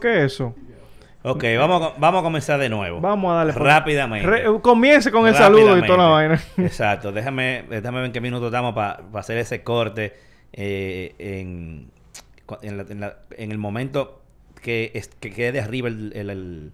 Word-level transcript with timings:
¿Qué 0.00 0.24
es 0.24 0.32
eso? 0.32 0.56
Ok, 1.22 1.44
vamos, 1.56 1.80
a- 1.80 1.94
vamos 2.00 2.20
a 2.20 2.22
comenzar 2.24 2.58
de 2.58 2.68
nuevo. 2.68 3.00
Vamos 3.00 3.30
a 3.32 3.36
darle 3.36 3.52
por- 3.52 3.62
Rápidamente. 3.62 4.26
Re- 4.28 4.42
eh, 4.44 4.60
comience 4.60 5.12
con 5.12 5.28
el 5.28 5.36
saludo 5.36 5.78
y 5.78 5.82
toda 5.86 5.98
la 5.98 6.08
vaina. 6.08 6.42
Exacto. 6.58 7.12
Déjame, 7.12 7.64
déjame 7.70 7.98
ver 7.98 8.06
en 8.06 8.12
qué 8.12 8.20
minutos 8.20 8.46
estamos 8.48 8.74
para 8.74 9.04
hacer 9.14 9.38
ese 9.38 9.62
corte 9.62 10.12
eh, 10.52 11.14
en, 11.18 11.92
en, 12.62 12.76
la- 12.76 12.86
en 12.88 13.00
la- 13.00 13.18
en 13.38 13.52
el 13.52 13.58
momento 13.58 14.20
que, 14.60 14.90
es- 14.94 15.06
que 15.20 15.30
quede 15.32 15.52
de 15.52 15.60
arriba 15.60 15.86
el, 15.86 16.12
el, 16.16 16.30
el, 16.30 16.72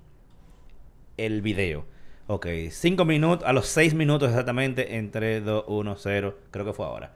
el 1.18 1.42
video. 1.42 1.84
Ok, 2.26 2.46
cinco 2.70 3.04
minutos, 3.04 3.46
a 3.46 3.52
los 3.52 3.66
seis 3.66 3.92
minutos 3.92 4.30
exactamente, 4.30 4.96
en 4.96 5.10
3, 5.10 5.44
2, 5.44 5.64
1, 5.68 5.96
0, 5.96 6.38
creo 6.50 6.64
que 6.64 6.72
fue 6.72 6.86
ahora. 6.86 7.12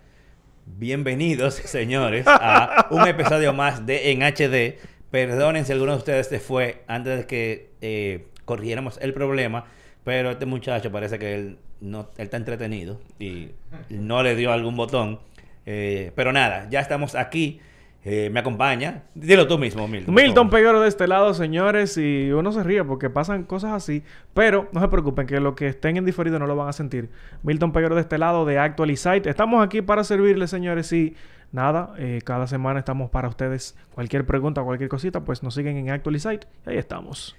Bienvenidos, 0.66 1.54
señores, 1.64 2.26
a 2.28 2.88
un 2.90 3.08
episodio 3.08 3.54
más 3.54 3.86
de 3.86 4.10
En 4.12 4.22
HD. 4.22 4.78
Perdonen 5.14 5.64
si 5.64 5.70
alguno 5.70 5.92
de 5.92 5.98
ustedes 5.98 6.26
se 6.26 6.40
fue 6.40 6.82
antes 6.88 7.16
de 7.16 7.26
que 7.28 7.70
eh, 7.82 8.26
corrigiéramos 8.44 8.98
el 9.00 9.14
problema, 9.14 9.66
pero 10.02 10.32
este 10.32 10.44
muchacho 10.44 10.90
parece 10.90 11.20
que 11.20 11.36
él, 11.36 11.58
no, 11.80 12.08
él 12.16 12.24
está 12.24 12.36
entretenido 12.36 13.00
y 13.20 13.50
no 13.90 14.24
le 14.24 14.34
dio 14.34 14.50
algún 14.50 14.76
botón. 14.76 15.20
Eh, 15.66 16.10
pero 16.16 16.32
nada, 16.32 16.66
ya 16.68 16.80
estamos 16.80 17.14
aquí. 17.14 17.60
Eh, 18.04 18.28
me 18.30 18.40
acompaña. 18.40 19.04
Dilo 19.14 19.46
tú 19.46 19.56
mismo, 19.56 19.86
Milton. 19.86 20.12
Milton. 20.12 20.50
Peguero 20.50 20.80
de 20.80 20.88
este 20.88 21.06
lado, 21.06 21.32
señores, 21.32 21.96
y 21.96 22.32
uno 22.32 22.50
se 22.50 22.64
ríe 22.64 22.82
porque 22.82 23.08
pasan 23.08 23.44
cosas 23.44 23.70
así, 23.72 24.02
pero 24.34 24.68
no 24.72 24.80
se 24.80 24.88
preocupen 24.88 25.28
que 25.28 25.38
los 25.38 25.54
que 25.54 25.68
estén 25.68 25.96
en 25.96 26.04
diferido 26.04 26.40
no 26.40 26.48
lo 26.48 26.56
van 26.56 26.70
a 26.70 26.72
sentir. 26.72 27.08
Milton 27.44 27.72
Peguero 27.72 27.94
de 27.94 28.00
este 28.00 28.18
lado 28.18 28.44
de 28.44 28.58
Actualizite. 28.58 29.30
Estamos 29.30 29.64
aquí 29.64 29.80
para 29.80 30.02
servirles, 30.02 30.50
señores, 30.50 30.92
y 30.92 31.14
nada, 31.54 31.94
eh, 31.98 32.20
cada 32.24 32.46
semana 32.46 32.80
estamos 32.80 33.10
para 33.10 33.28
ustedes. 33.28 33.76
Cualquier 33.94 34.26
pregunta, 34.26 34.62
cualquier 34.62 34.88
cosita, 34.90 35.20
pues 35.24 35.42
nos 35.42 35.54
siguen 35.54 35.76
en 35.78 35.90
Actualizite 35.90 36.46
y 36.66 36.70
ahí 36.70 36.76
estamos. 36.78 37.36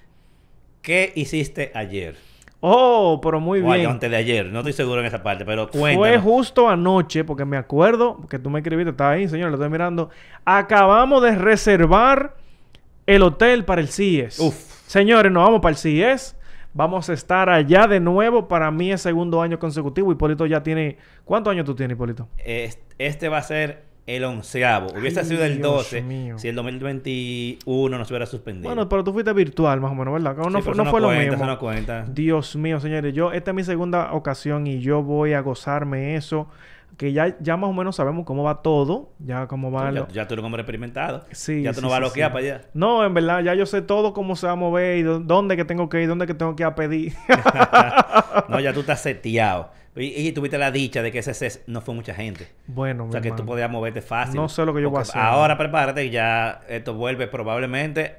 ¿Qué 0.81 1.11
hiciste 1.15 1.71
ayer? 1.75 2.15
Oh, 2.61 3.19
pero 3.21 3.39
muy 3.39 3.59
O 3.61 3.71
bien. 3.71 3.87
antes 3.87 4.09
de 4.09 4.15
ayer. 4.17 4.45
No 4.47 4.59
estoy 4.59 4.73
seguro 4.73 5.01
en 5.01 5.05
esa 5.07 5.21
parte, 5.21 5.45
pero 5.45 5.67
Fue 5.67 5.95
cuéntanos. 5.95 6.23
justo 6.23 6.69
anoche, 6.69 7.23
porque 7.23 7.45
me 7.45 7.57
acuerdo 7.57 8.25
que 8.27 8.39
tú 8.39 8.49
me 8.49 8.59
escribiste, 8.59 8.91
estaba 8.91 9.11
ahí, 9.11 9.27
señor, 9.27 9.49
lo 9.49 9.55
estoy 9.55 9.69
mirando. 9.69 10.09
Acabamos 10.45 11.21
de 11.21 11.35
reservar 11.35 12.35
el 13.05 13.21
hotel 13.21 13.65
para 13.65 13.81
el 13.81 13.87
CIES. 13.89 14.39
Uf. 14.39 14.55
Señores, 14.87 15.31
nos 15.31 15.43
vamos 15.43 15.59
para 15.61 15.71
el 15.71 15.77
CIES. 15.77 16.35
Vamos 16.73 17.09
a 17.09 17.13
estar 17.13 17.49
allá 17.49 17.87
de 17.87 17.99
nuevo. 17.99 18.47
Para 18.47 18.69
mí 18.71 18.91
es 18.91 19.01
segundo 19.01 19.41
año 19.41 19.59
consecutivo. 19.59 20.11
Hipólito 20.11 20.45
ya 20.45 20.61
tiene... 20.61 20.97
¿Cuántos 21.23 21.51
años 21.51 21.65
tú 21.65 21.73
tienes, 21.75 21.95
Hipólito? 21.95 22.27
Est- 22.37 22.81
Este 22.97 23.29
va 23.29 23.37
a 23.37 23.43
ser 23.43 23.84
el 24.07 24.23
onceavo. 24.23 24.87
Hubiese 24.97 25.21
Ay, 25.21 25.25
sido 25.25 25.43
el 25.43 25.57
Dios 25.57 25.67
12 25.67 26.01
mío. 26.03 26.37
si 26.37 26.47
el 26.47 26.55
2021 26.55 27.97
no 27.97 28.05
se 28.05 28.13
hubiera 28.13 28.25
suspendido. 28.25 28.69
Bueno, 28.69 28.87
pero 28.87 29.03
tú 29.03 29.11
fuiste 29.13 29.33
virtual, 29.33 29.81
más 29.81 29.91
o 29.91 29.95
menos, 29.95 30.13
¿verdad? 30.13 30.35
No, 30.37 30.59
Sí, 30.59 30.63
fue, 30.63 30.75
no 30.75 30.85
fue 30.85 31.01
lo 31.01 31.07
cuenta, 31.07 31.31
mismo. 31.31 31.45
no 31.45 31.59
cuenta. 31.59 32.05
Dios 32.07 32.55
mío, 32.55 32.79
señores, 32.79 33.13
yo 33.13 33.31
esta 33.31 33.51
es 33.51 33.55
mi 33.55 33.63
segunda 33.63 34.13
ocasión 34.13 34.67
y 34.67 34.79
yo 34.79 35.01
voy 35.03 35.33
a 35.33 35.39
gozarme 35.41 36.15
eso, 36.15 36.47
que 36.97 37.11
ya, 37.11 37.35
ya 37.41 37.57
más 37.57 37.69
o 37.69 37.73
menos 37.73 37.95
sabemos 37.97 38.25
cómo 38.25 38.43
va 38.43 38.61
todo, 38.61 39.09
ya 39.19 39.47
cómo 39.47 39.69
va 39.71 39.85
ya, 39.85 39.91
lo- 39.91 40.07
ya 40.09 40.27
tú 40.27 40.35
eres 40.35 40.41
un 40.41 40.45
hombre 40.45 40.61
experimentado. 40.61 41.25
Sí, 41.31 41.63
ya 41.63 41.71
tú 41.71 41.77
sí, 41.77 41.81
no 41.81 41.89
vas 41.89 41.97
a 41.97 41.99
bloquear 42.01 42.31
para 42.31 42.45
allá. 42.45 42.61
No, 42.73 43.03
en 43.03 43.13
verdad, 43.13 43.41
ya 43.43 43.53
yo 43.55 43.65
sé 43.65 43.81
todo 43.81 44.13
cómo 44.13 44.35
se 44.35 44.45
va 44.47 44.53
a 44.53 44.55
mover 44.55 44.97
y 44.99 45.03
dó- 45.03 45.19
dónde 45.19 45.57
que 45.57 45.65
tengo 45.65 45.89
que 45.89 46.03
ir, 46.03 46.07
dónde 46.07 46.27
que 46.27 46.33
tengo 46.35 46.55
que 46.55 46.63
ir 46.63 46.67
a 46.67 46.75
pedir. 46.75 47.13
no, 48.49 48.59
ya 48.59 48.71
tú 48.71 48.81
estás 48.81 49.01
seteado. 49.01 49.71
Y, 49.95 50.27
y 50.27 50.31
tuviste 50.33 50.57
la 50.57 50.71
dicha 50.71 51.01
de 51.01 51.11
que 51.11 51.19
ese 51.19 51.33
CES 51.33 51.63
no 51.67 51.79
fue 51.81 51.93
mucha 51.95 52.13
gente. 52.13 52.47
bueno, 52.67 53.05
O 53.05 53.11
sea, 53.11 53.21
mi 53.21 53.23
que 53.23 53.29
tú 53.29 53.35
hermano. 53.35 53.45
podías 53.51 53.69
moverte 53.71 54.01
fácil. 54.01 54.35
No 54.35 54.49
sé 54.49 54.65
lo 54.65 54.73
que 54.73 54.81
yo 54.81 54.89
voy 54.89 54.99
a 54.99 55.01
hacer. 55.03 55.21
Ahora 55.21 55.57
prepárate 55.57 56.03
y 56.05 56.09
ya 56.09 56.61
esto 56.67 56.93
vuelve 56.95 57.27
probablemente. 57.27 58.15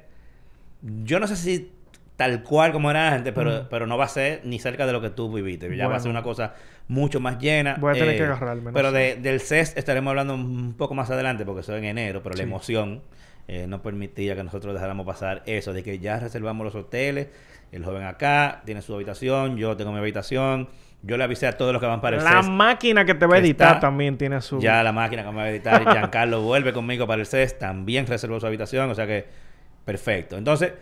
Yo 0.81 1.19
no 1.19 1.27
sé 1.27 1.35
si 1.35 1.71
tal 2.15 2.41
cual 2.41 2.71
como 2.71 2.89
era 2.89 3.13
antes, 3.13 3.31
pero, 3.33 3.51
Mm. 3.63 3.67
pero 3.69 3.85
no 3.85 3.97
va 3.97 4.05
a 4.05 4.09
ser 4.09 4.41
ni 4.43 4.57
cerca 4.59 4.87
de 4.87 4.93
lo 4.93 5.01
que 5.01 5.11
tú 5.11 5.31
viviste. 5.31 5.75
Ya 5.75 5.87
va 5.87 5.97
a 5.97 5.99
ser 5.99 6.09
una 6.09 6.23
cosa 6.23 6.55
mucho 6.87 7.19
más 7.19 7.37
llena. 7.37 7.73
eh, 7.73 7.77
Voy 7.79 7.91
a 7.95 7.99
tener 7.99 8.17
que 8.17 8.23
agarrarme, 8.23 8.63
no 8.63 8.73
Pero 8.73 8.91
de- 8.91 9.15
del 9.17 9.39
CES 9.39 9.73
estaremos 9.77 10.09
hablando 10.11 10.33
un 10.33 10.73
poco 10.73 10.95
más 10.95 11.11
adelante 11.11 11.45
porque 11.45 11.61
eso 11.61 11.73
es 11.75 11.79
en 11.79 11.85
enero, 11.85 12.21
pero 12.23 12.33
Sí. 12.35 12.39
la 12.41 12.43
emoción 12.47 13.03
eh, 13.49 13.65
no 13.67 13.81
permitía 13.81 14.35
que 14.35 14.43
nosotros 14.43 14.73
dejáramos 14.73 15.05
pasar 15.05 15.41
eso, 15.45 15.71
de 15.71 15.81
que 15.81 15.99
ya 15.99 16.19
reservamos 16.19 16.65
los 16.65 16.75
hoteles, 16.75 17.27
el 17.71 17.85
joven 17.85 18.03
acá 18.03 18.61
tiene 18.65 18.81
su 18.81 18.93
habitación, 18.93 19.55
yo 19.55 19.77
tengo 19.77 19.91
mi 19.93 19.99
habitación. 19.99 20.67
Yo 21.03 21.15
le 21.17 21.23
avisé 21.23 21.47
a 21.47 21.57
todos 21.57 21.71
los 21.71 21.81
que 21.81 21.87
van 21.87 22.01
para 22.01 22.17
el 22.17 22.23
La 22.23 22.41
CES. 22.41 22.49
máquina 22.49 23.05
que 23.05 23.13
te 23.13 23.25
va 23.25 23.35
a 23.35 23.39
editar 23.39 23.67
está 23.75 23.79
también 23.79 24.17
tiene 24.17 24.41
su... 24.41 24.59
Ya 24.59 24.81
la 24.83 24.91
máquina 24.91 25.23
que 25.23 25.29
me 25.29 25.35
va 25.35 25.43
a 25.43 25.49
editar, 25.49 25.83
Giancarlo 25.91 26.41
vuelve 26.41 26.73
conmigo 26.73 27.05
para 27.07 27.21
el 27.21 27.27
CES, 27.27 27.59
también 27.59 28.07
reservó 28.07 28.39
su 28.39 28.47
habitación, 28.47 28.89
o 28.89 28.95
sea 28.95 29.05
que 29.07 29.25
perfecto. 29.85 30.37
Entonces, 30.37 30.73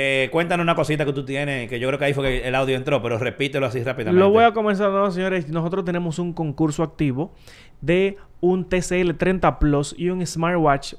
eh, 0.00 0.28
cuéntanos 0.30 0.62
una 0.62 0.76
cosita 0.76 1.04
que 1.04 1.12
tú 1.12 1.24
tienes, 1.24 1.68
que 1.68 1.80
yo 1.80 1.88
creo 1.88 1.98
que 1.98 2.04
ahí 2.04 2.14
fue 2.14 2.24
que 2.24 2.46
el 2.46 2.54
audio 2.54 2.76
entró, 2.76 3.02
pero 3.02 3.18
repítelo 3.18 3.66
así 3.66 3.82
rápidamente. 3.82 4.20
Lo 4.20 4.30
voy 4.30 4.44
a 4.44 4.52
comenzar, 4.52 4.90
no, 4.90 5.10
señores. 5.10 5.48
Nosotros 5.48 5.84
tenemos 5.84 6.20
un 6.20 6.32
concurso 6.32 6.84
activo 6.84 7.32
de 7.80 8.16
un 8.40 8.68
TCL 8.68 9.14
30 9.16 9.58
Plus 9.58 9.94
y 9.98 10.10
un 10.10 10.24
smartwatch. 10.24 10.94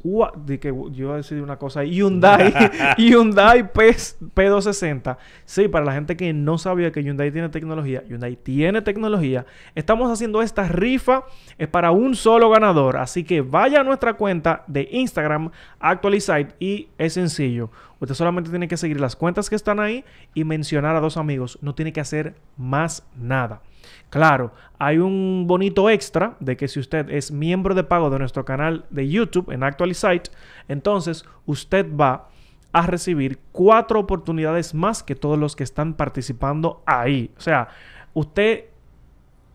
De 0.46 0.60
que 0.60 0.68
yo 0.68 1.08
voy 1.08 1.14
a 1.14 1.18
decir 1.18 1.42
una 1.42 1.58
cosa. 1.58 1.84
Hyundai. 1.84 2.54
Hyundai 2.98 3.72
P, 3.72 3.96
P260. 4.36 5.18
Sí, 5.46 5.68
para 5.68 5.86
la 5.86 5.94
gente 5.94 6.18
que 6.18 6.34
no 6.34 6.58
sabía 6.58 6.92
que 6.92 7.02
Hyundai 7.02 7.31
tiene 7.31 7.50
tecnología. 7.50 8.04
Hyundai 8.08 8.36
tiene 8.36 8.81
tecnología. 8.81 9.46
Estamos 9.76 10.12
haciendo 10.12 10.42
esta 10.42 10.68
rifa. 10.68 11.24
Es 11.58 11.70
para 11.70 11.92
un 11.92 12.16
solo 12.16 12.50
ganador. 12.50 12.98
Así 12.98 13.24
que 13.24 13.42
vaya 13.42 13.81
a 13.81 13.84
nuestra 13.84 14.16
cuenta 14.16 14.64
de 14.68 14.90
Instagram, 14.92 15.52
Actualizite. 15.80 16.56
Y 16.60 16.90
es 16.98 17.14
sencillo. 17.14 17.72
Usted 18.00 18.16
solamente 18.16 18.50
tiene 18.50 18.68
que 18.68 18.78
seguir 18.78 19.00
las 19.00 19.16
cuentas 19.16 19.50
que 19.50 19.56
están 19.56 19.80
ahí 19.80 20.06
y 20.34 20.44
mencionar 20.44 20.96
a 20.96 21.02
dos 21.02 21.18
amigos. 21.18 21.60
No 21.62 21.76
tiene 21.76 21.94
que 21.94 22.00
hacer 22.00 22.36
más 22.58 23.06
nada. 23.16 23.62
Claro, 24.10 24.54
hay 24.78 24.98
un 24.98 25.46
bonito 25.48 25.90
extra 25.90 26.36
de 26.40 26.58
que 26.58 26.68
si 26.68 26.80
usted 26.80 27.10
es 27.10 27.32
miembro 27.32 27.76
de 27.76 27.84
pago 27.84 28.10
de 28.10 28.20
nuestro 28.20 28.46
canal 28.46 28.86
de 28.90 29.08
YouTube 29.08 29.52
en 29.52 29.64
Actualizite, 29.64 30.32
entonces 30.68 31.26
usted 31.46 31.86
va 31.96 32.30
a 32.72 32.86
recibir 32.86 33.40
cuatro 33.52 34.00
oportunidades 34.00 34.74
más 34.74 35.04
que 35.04 35.16
todos 35.16 35.38
los 35.38 35.56
que 35.56 35.64
están 35.64 35.96
participando 35.96 36.84
ahí. 36.86 37.31
O 37.38 37.42
sea, 37.42 37.70
usted 38.14 38.69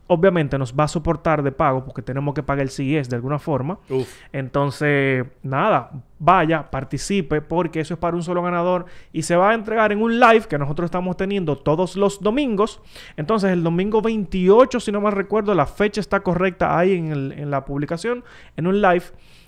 obviamente 0.07 0.59
nos 0.59 0.75
va 0.75 0.85
a 0.85 0.89
soportar 0.89 1.43
de 1.43 1.51
pago 1.53 1.85
porque 1.85 2.03
tenemos 2.03 2.35
que 2.35 2.43
pagar 2.43 2.63
el 2.63 2.71
CIS 2.71 3.09
de 3.09 3.17
alguna 3.17 3.39
forma. 3.39 3.79
Uf, 3.89 4.09
Entonces, 4.33 5.25
nada, 5.43 5.91
vaya, 6.19 6.71
participe 6.71 7.41
porque 7.41 7.81
eso 7.81 7.95
es 7.95 8.01
para 8.01 8.15
un 8.17 8.23
solo 8.23 8.43
ganador 8.43 8.87
y 9.13 9.23
se 9.23 9.35
va 9.37 9.51
a 9.51 9.55
entregar 9.55 9.91
en 9.93 10.03
un 10.03 10.21
live 10.21 10.43
que 10.49 10.59
nosotros 10.59 10.87
estamos 10.87 11.17
teniendo 11.17 11.57
todos 11.57 11.97
los 11.97 12.21
domingos. 12.21 12.81
Entonces, 13.17 13.51
el 13.51 13.63
domingo 13.63 14.01
28, 14.03 14.79
si 14.81 14.93
no 14.93 15.01
mal 15.01 15.13
recuerdo, 15.13 15.55
la 15.55 15.67
fecha 15.67 16.01
está 16.01 16.21
correcta 16.21 16.79
ahí 16.79 16.93
en, 16.95 17.11
el- 17.13 17.33
en 17.33 17.51
la 17.51 17.65
publicación, 17.65 18.23
en 18.57 18.67
un 18.67 18.81
live. 18.83 19.05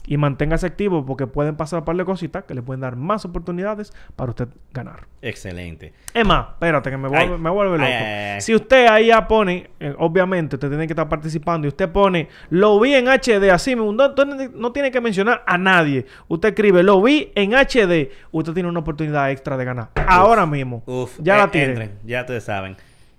Y 0.07 0.17
manténgase 0.17 0.67
activo 0.67 1.05
porque 1.05 1.27
pueden 1.27 1.57
pasar 1.57 1.81
un 1.81 1.85
par 1.85 1.97
de 1.97 2.05
cositas 2.05 2.45
que 2.45 2.55
le 2.55 2.63
pueden 2.63 2.81
dar 2.81 2.95
más 2.97 3.25
oportunidades 3.25 3.93
para 4.15 4.31
usted 4.31 4.49
ganar. 4.73 5.07
excelente. 5.21 5.93
Más, 6.25 6.49
espérate 6.51 6.91
que 6.91 6.97
me 6.97 7.09
vuelve, 7.09 7.35
Ay. 7.35 7.41
me 7.41 7.51
vuelve 7.51 7.73
loco. 7.79 7.85
Ay, 7.89 7.93
ay, 7.93 8.33
ay. 8.37 8.41
Si 8.41 8.55
usted 8.55 8.87
ahí 8.87 9.07
ya 9.09 9.27
pone, 9.27 9.69
eh, 9.81 9.95
obviamente 9.99 10.57
usted 10.57 10.69
tiene 10.69 10.87
que 10.87 10.93
estar 10.93 11.09
participando 11.09 11.67
y 11.67 11.69
usted 11.69 11.91
pone, 11.91 12.29
lo 12.51 12.79
vi 12.81 12.95
en 12.95 13.07
HD, 13.09 13.51
así 13.51 13.75
mismo, 13.77 13.93
no, 13.93 14.15
no- 14.55 14.73
tiene 14.73 14.91
que 14.91 15.01
mencionar 15.01 15.43
a 15.47 15.59
nadie. 15.59 16.07
Usted 16.29 16.51
escribe, 16.51 16.83
lo 16.83 17.03
vi 17.03 17.33
en 17.35 17.53
HD, 17.55 18.11
usted 18.31 18.53
tiene 18.55 18.69
una 18.69 18.81
oportunidad 18.81 19.31
extra 19.31 19.57
de 19.57 19.65
ganar. 19.65 19.89
Ahora 20.07 20.47
mismo. 20.47 20.83
Uf, 20.87 21.19
ya 21.21 21.35
eh, 21.35 21.39
la 21.39 21.51
tiene. 21.51 21.91
ya 22.05 22.21
ustedes 22.21 22.45
saben. 22.45 22.77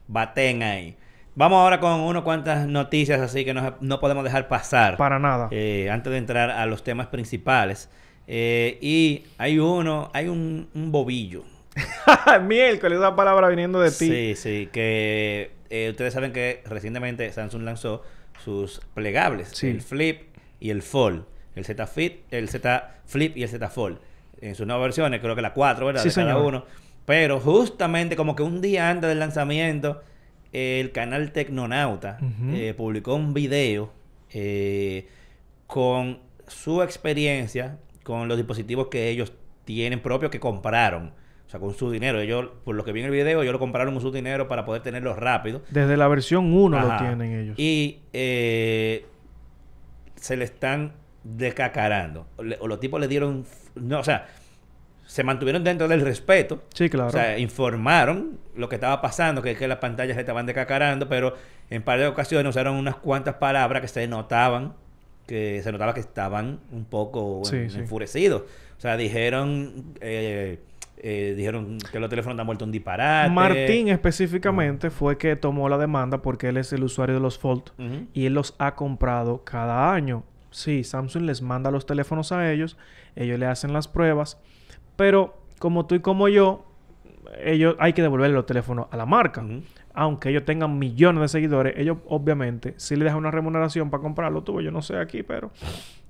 Baten 0.07 0.63
ahí. 0.63 0.95
Vamos 1.37 1.57
ahora 1.59 1.79
con 1.79 1.91
unas 1.99 2.23
cuantas 2.23 2.67
noticias 2.67 3.21
así 3.21 3.45
que 3.45 3.53
no, 3.53 3.75
no 3.79 3.99
podemos 3.99 4.23
dejar 4.23 4.47
pasar. 4.47 4.97
Para 4.97 5.19
nada. 5.19 5.47
eh, 5.51 5.87
antes 5.91 6.11
de 6.11 6.17
entrar 6.17 6.49
a 6.49 6.65
los 6.65 6.83
temas 6.83 7.07
principales. 7.07 7.89
Eh, 8.25 8.79
y 8.81 9.23
hay 9.37 9.59
uno, 9.59 10.09
hay 10.13 10.27
un, 10.29 10.67
un 10.73 10.91
bobillo. 10.91 11.43
Miércoles, 12.41 12.97
esa 12.97 13.15
palabra 13.15 13.49
viniendo 13.49 13.79
de 13.79 13.89
ti. 13.91 14.07
Sí, 14.09 14.33
sí, 14.35 14.69
que 14.71 15.51
eh, 15.69 15.89
ustedes 15.91 16.13
saben 16.13 16.33
que 16.33 16.63
recientemente 16.65 17.31
Samsung 17.31 17.61
lanzó 17.63 18.01
sus 18.43 18.81
plegables, 18.95 19.49
Sí. 19.49 19.67
el 19.67 19.81
Flip 19.81 20.21
y 20.59 20.71
el 20.71 20.81
Fold, 20.81 21.23
el 21.55 21.65
Z 21.65 21.85
Flip, 21.87 22.23
el 22.31 22.49
Z 22.49 22.95
Flip 23.05 23.37
y 23.37 23.43
el 23.43 23.49
Z 23.49 23.69
Fold. 23.69 23.99
En 24.41 24.55
sus 24.55 24.65
nuevas 24.67 24.83
versiones, 24.85 25.19
creo 25.21 25.35
que 25.35 25.41
la 25.41 25.53
4, 25.53 25.85
¿verdad? 25.85 26.01
Sí, 26.01 26.09
de 26.09 26.15
cada 26.15 26.31
señor. 26.33 26.45
uno. 26.45 26.65
Pero 27.05 27.39
justamente 27.39 28.15
como 28.15 28.35
que 28.35 28.43
un 28.43 28.59
día 28.61 28.89
antes 28.89 29.07
del 29.07 29.19
lanzamiento, 29.19 30.01
el 30.53 30.91
canal 30.91 31.31
Tecnonauta 31.31 32.17
eh, 32.53 32.73
publicó 32.75 33.15
un 33.15 33.33
video 33.33 33.91
eh, 34.31 35.07
con 35.67 36.19
su 36.47 36.81
experiencia 36.81 37.77
con 38.03 38.27
los 38.27 38.37
dispositivos 38.37 38.87
que 38.87 39.09
ellos 39.09 39.33
tienen 39.65 40.01
propios 40.01 40.31
que 40.31 40.39
compraron. 40.39 41.11
O 41.45 41.49
sea, 41.49 41.59
con 41.61 41.73
su 41.73 41.89
dinero. 41.91 42.19
Ellos, 42.19 42.47
por 42.65 42.75
lo 42.75 42.83
que 42.83 42.91
vi 42.91 42.99
en 43.01 43.05
el 43.07 43.11
video, 43.11 43.41
ellos 43.41 43.53
lo 43.53 43.59
compraron 43.59 43.93
con 43.93 44.01
su 44.01 44.11
dinero 44.11 44.47
para 44.49 44.65
poder 44.65 44.81
tenerlos 44.81 45.17
rápido. 45.17 45.61
Desde 45.69 45.95
la 45.97 46.07
versión 46.09 46.53
1 46.53 46.77
lo 46.79 46.87
tienen 46.97 47.31
ellos. 47.33 47.59
Y 47.59 47.99
eh, 48.13 49.05
se 50.15 50.35
le 50.37 50.43
están 50.45 50.93
descacarando. 51.23 52.27
Le- 52.41 52.57
o 52.59 52.67
los 52.67 52.79
tipos 52.79 52.99
le 52.99 53.07
dieron... 53.07 53.45
No, 53.75 53.99
o 53.99 54.03
sea, 54.03 54.27
se 55.07 55.23
mantuvieron 55.23 55.63
dentro 55.63 55.87
del 55.87 56.01
respeto. 56.01 56.63
Sí, 56.75 56.89
claro. 56.89 57.07
O 57.07 57.11
sea, 57.11 57.39
informaron 57.39 58.37
lo 58.55 58.69
que 58.69 58.75
estaba 58.75 59.01
pasando, 59.01 59.41
que, 59.41 59.55
que 59.55 59.67
las 59.67 59.77
pantallas 59.79 60.13
se 60.15 60.19
estaban 60.21 60.45
decacarando, 60.45 61.07
pero 61.09 61.33
en 61.71 61.81
par 61.81 61.97
de 61.99 62.05
ocasiones 62.07 62.49
usaron 62.49 62.75
unas 62.75 62.95
cuantas 62.97 63.35
palabras 63.35 63.81
que 63.81 63.87
se 63.87 64.07
notaban, 64.07 64.73
que 65.25 65.61
se 65.63 65.71
notaba 65.71 65.93
que 65.93 66.01
estaban 66.01 66.59
un 66.71 66.85
poco 66.85 67.41
Sí, 67.45 67.55
en- 67.55 67.69
sí. 67.71 67.79
enfurecidos. 67.79 68.43
O 68.77 68.79
sea, 68.81 68.95
dijeron, 68.97 69.93
eh, 70.01 70.59
eh, 70.97 71.33
dijeron 71.37 71.77
que 71.91 71.99
los 71.99 72.09
teléfonos 72.09 72.39
han 72.39 72.45
vuelto 72.45 72.65
un 72.65 72.71
disparate. 72.71 73.29
Martín 73.31 73.87
específicamente 73.87 74.89
fue 74.89 75.17
que 75.17 75.35
tomó 75.35 75.69
la 75.69 75.77
demanda 75.77 76.21
porque 76.21 76.49
él 76.49 76.57
es 76.57 76.73
el 76.73 76.83
usuario 76.83 77.15
de 77.15 77.21
los 77.21 77.37
Fold 77.37 77.63
y 78.13 78.25
él 78.25 78.33
los 78.33 78.55
ha 78.59 78.75
comprado 78.75 79.43
cada 79.43 79.93
año. 79.93 80.23
Sí, 80.51 80.83
Samsung 80.83 81.23
les 81.23 81.41
manda 81.41 81.71
los 81.71 81.85
teléfonos 81.85 82.31
a 82.31 82.51
ellos, 82.51 82.77
ellos 83.15 83.37
le 83.39 83.45
hacen 83.45 83.73
las 83.73 83.87
pruebas, 83.87 84.39
pero 84.97 85.37
como 85.59 85.85
tú 85.85 85.95
y 85.95 86.01
como 86.01 86.27
yo, 86.27 86.65
ellos 87.41 87.75
hay 87.79 87.93
que 87.93 88.01
devolverle 88.01 88.35
los 88.35 88.45
teléfonos 88.45 88.87
a 88.91 88.97
la 88.97 89.05
marca. 89.05 89.45
Aunque 89.93 90.29
ellos 90.29 90.43
tengan 90.43 90.77
millones 90.77 91.21
de 91.21 91.27
seguidores, 91.29 91.73
ellos 91.77 91.99
obviamente 92.07 92.73
sí 92.77 92.97
le 92.97 93.05
dejan 93.05 93.19
una 93.19 93.31
remuneración 93.31 93.89
para 93.89 94.03
comprarlo. 94.03 94.43
Tú, 94.43 94.61
yo 94.61 94.71
no 94.71 94.81
sé 94.81 94.97
aquí, 94.97 95.23
pero 95.23 95.51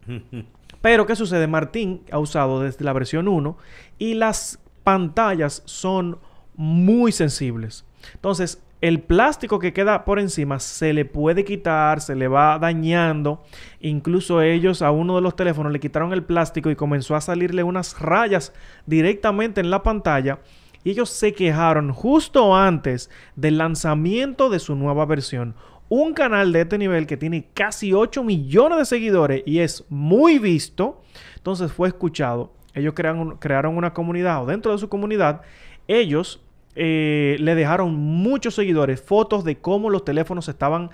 pero, 0.81 1.05
¿qué 1.05 1.15
sucede? 1.15 1.47
Martín 1.47 2.01
ha 2.11 2.19
usado 2.19 2.61
desde 2.61 2.83
la 2.83 2.93
versión 2.93 3.27
1 3.27 3.57
y 3.97 4.13
las 4.15 4.59
pantallas 4.83 5.63
son 5.65 6.19
muy 6.55 7.11
sensibles. 7.11 7.85
Entonces, 8.13 8.63
el 8.79 9.01
plástico 9.01 9.57
que 9.57 9.73
queda 9.73 10.05
por 10.05 10.19
encima 10.19 10.59
se 10.59 10.93
le 10.93 11.03
puede 11.05 11.43
quitar, 11.43 11.99
se 11.99 12.15
le 12.15 12.27
va 12.27 12.59
dañando. 12.59 13.43
Incluso 13.79 14.41
ellos 14.41 14.81
a 14.81 14.91
uno 14.91 15.15
de 15.15 15.21
los 15.21 15.35
teléfonos 15.35 15.71
le 15.71 15.79
quitaron 15.79 16.13
el 16.13 16.23
plástico 16.23 16.69
y 16.69 16.75
comenzó 16.75 17.15
a 17.15 17.21
salirle 17.21 17.63
unas 17.63 17.99
rayas 17.99 18.53
directamente 18.85 19.61
en 19.61 19.71
la 19.71 19.81
pantalla. 19.81 20.39
Y 20.83 20.91
ellos 20.91 21.09
se 21.09 21.33
quejaron 21.33 21.91
justo 21.91 22.55
antes 22.55 23.09
del 23.35 23.57
lanzamiento 23.57 24.49
de 24.49 24.59
su 24.59 24.75
nueva 24.75 25.05
versión. 25.05 25.55
Un 25.89 26.13
canal 26.13 26.51
de 26.51 26.61
este 26.61 26.77
nivel 26.77 27.07
que 27.07 27.17
tiene 27.17 27.47
casi 27.53 27.93
8 27.93 28.23
millones 28.23 28.77
de 28.77 28.85
seguidores 28.85 29.43
y 29.45 29.59
es 29.59 29.85
muy 29.89 30.37
visto. 30.37 31.01
Entonces 31.35 31.71
fue 31.71 31.87
escuchado. 31.87 32.53
Ellos 32.75 32.93
crearon, 32.93 33.37
crearon 33.37 33.75
una 33.75 33.93
comunidad 33.93 34.43
o 34.43 34.45
dentro 34.45 34.71
de 34.71 34.77
su 34.77 34.87
comunidad, 34.87 35.41
ellos 35.87 36.41
eh, 36.79 37.37
le 37.39 37.55
dejaron 37.55 37.95
muchos 37.95 38.53
seguidores 38.53 39.01
fotos 39.01 39.43
de 39.43 39.57
cómo 39.57 39.89
los 39.89 40.05
teléfonos 40.05 40.47
estaban, 40.47 40.91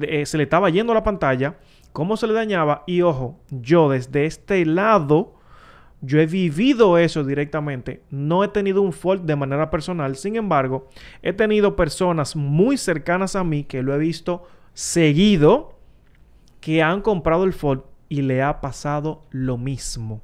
eh, 0.00 0.24
se 0.24 0.38
le 0.38 0.44
estaba 0.44 0.70
yendo 0.70 0.94
la 0.94 1.04
pantalla, 1.04 1.58
cómo 1.92 2.16
se 2.16 2.26
le 2.26 2.32
dañaba. 2.32 2.84
Y 2.86 3.02
ojo, 3.02 3.38
yo 3.50 3.90
desde 3.90 4.24
este 4.24 4.64
lado, 4.64 5.34
yo 6.00 6.20
he 6.20 6.26
vivido 6.26 6.96
eso 6.96 7.22
directamente. 7.22 8.02
No 8.10 8.44
he 8.44 8.48
tenido 8.48 8.80
un 8.80 8.94
Fold 8.94 9.26
de 9.26 9.36
manera 9.36 9.70
personal. 9.70 10.16
Sin 10.16 10.36
embargo, 10.36 10.88
he 11.20 11.34
tenido 11.34 11.76
personas 11.76 12.34
muy 12.34 12.78
cercanas 12.78 13.36
a 13.36 13.44
mí 13.44 13.64
que 13.64 13.82
lo 13.82 13.94
he 13.94 13.98
visto 13.98 14.44
seguido 14.72 15.78
que 16.60 16.82
han 16.82 17.02
comprado 17.02 17.44
el 17.44 17.52
Fold 17.52 17.82
y 18.08 18.22
le 18.22 18.42
ha 18.42 18.62
pasado 18.62 19.22
lo 19.30 19.58
mismo. 19.58 20.22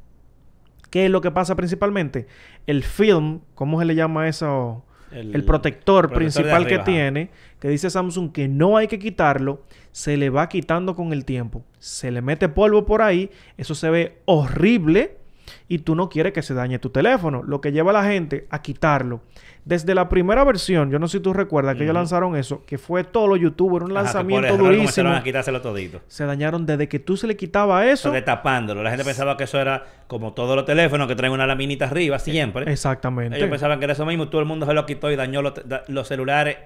¿Qué 0.89 1.05
es 1.05 1.11
lo 1.11 1.21
que 1.21 1.31
pasa 1.31 1.55
principalmente? 1.55 2.27
El 2.67 2.83
film, 2.83 3.41
¿cómo 3.55 3.79
se 3.79 3.85
le 3.85 3.95
llama 3.95 4.27
eso? 4.27 4.85
El, 5.13 5.45
protector, 5.45 6.09
de 6.09 6.15
principal 6.15 6.67
que 6.67 6.79
tiene, 6.79 7.31
que 7.61 7.69
dice 7.69 7.91
Samsung 7.91 8.33
que 8.33 8.49
no 8.49 8.77
hay 8.77 8.89
que 8.89 8.99
quitarlo, 8.99 9.63
se 9.91 10.17
le 10.17 10.31
va 10.31 10.49
quitando 10.49 10.97
con 10.97 11.13
el 11.13 11.25
tiempo. 11.25 11.65
Se 11.79 12.11
le 12.11 12.23
mete 12.23 12.49
polvo 12.49 12.87
por 12.87 13.03
ahí, 13.03 13.31
eso 13.57 13.75
se 13.75 13.91
ve 13.91 14.19
horrible 14.25 15.22
y 15.69 15.79
tú 15.79 15.95
no 15.95 16.09
quieres 16.09 16.33
que 16.33 16.43
se 16.43 16.55
dañe 16.55 16.79
tu 16.79 16.91
teléfono, 16.91 17.43
lo 17.43 17.61
que 17.61 17.73
lleva 17.73 17.91
a 17.91 17.95
la 17.95 18.05
gente 18.05 18.47
a 18.51 18.63
quitarlo. 18.63 19.21
Desde 19.65 19.95
la 19.95 20.09
primera 20.09 20.43
versión, 20.43 20.91
yo 20.91 20.99
no 20.99 21.07
sé 21.07 21.19
si 21.19 21.23
tú 21.23 21.33
recuerdas 21.33 21.77
que 21.77 21.85
ellos 21.85 21.95
lanzaron 21.95 22.35
eso, 22.37 22.65
que 22.67 22.79
fue 22.79 23.05
todo 23.05 23.29
los 23.29 23.39
youtubers, 23.39 23.85
un 23.85 23.93
Ajá, 23.93 24.03
lanzamiento 24.03 24.49
error 24.49 24.59
durísimo. 24.75 25.11
a 25.11 25.23
quitárselo 25.23 25.61
todito. 25.63 26.01
Se 26.09 26.25
dañaron 26.27 26.67
desde 26.67 26.89
que 26.89 26.99
tú 26.99 27.17
se 27.17 27.27
le 27.29 27.37
quitaba 27.37 27.87
eso. 27.87 28.11
De 28.11 28.23
tapándolo. 28.23 28.83
La 28.83 28.91
gente 28.91 29.05
pensaba 29.05 29.37
que 29.37 29.45
eso 29.45 29.61
era 29.61 29.85
como 30.09 30.33
todos 30.33 30.57
los 30.57 30.65
teléfonos 30.65 31.07
que 31.07 31.15
traen 31.15 31.33
una 31.33 31.47
laminita 31.47 31.85
arriba 31.87 32.19
siempre. 32.19 32.71
Exactamente. 32.73 33.37
Ellos 33.37 33.49
pensaban 33.51 33.79
que 33.79 33.85
era 33.85 33.93
eso 33.93 34.05
mismo. 34.05 34.29
Todo 34.29 34.41
el 34.41 34.49
mundo 34.49 34.67
se 34.67 34.75
lo 34.75 34.85
quitó 34.85 35.13
y 35.13 35.17
dañó 35.17 35.43
los, 35.43 35.55
da- 35.65 35.85
los 35.87 36.09
celulares. 36.09 36.57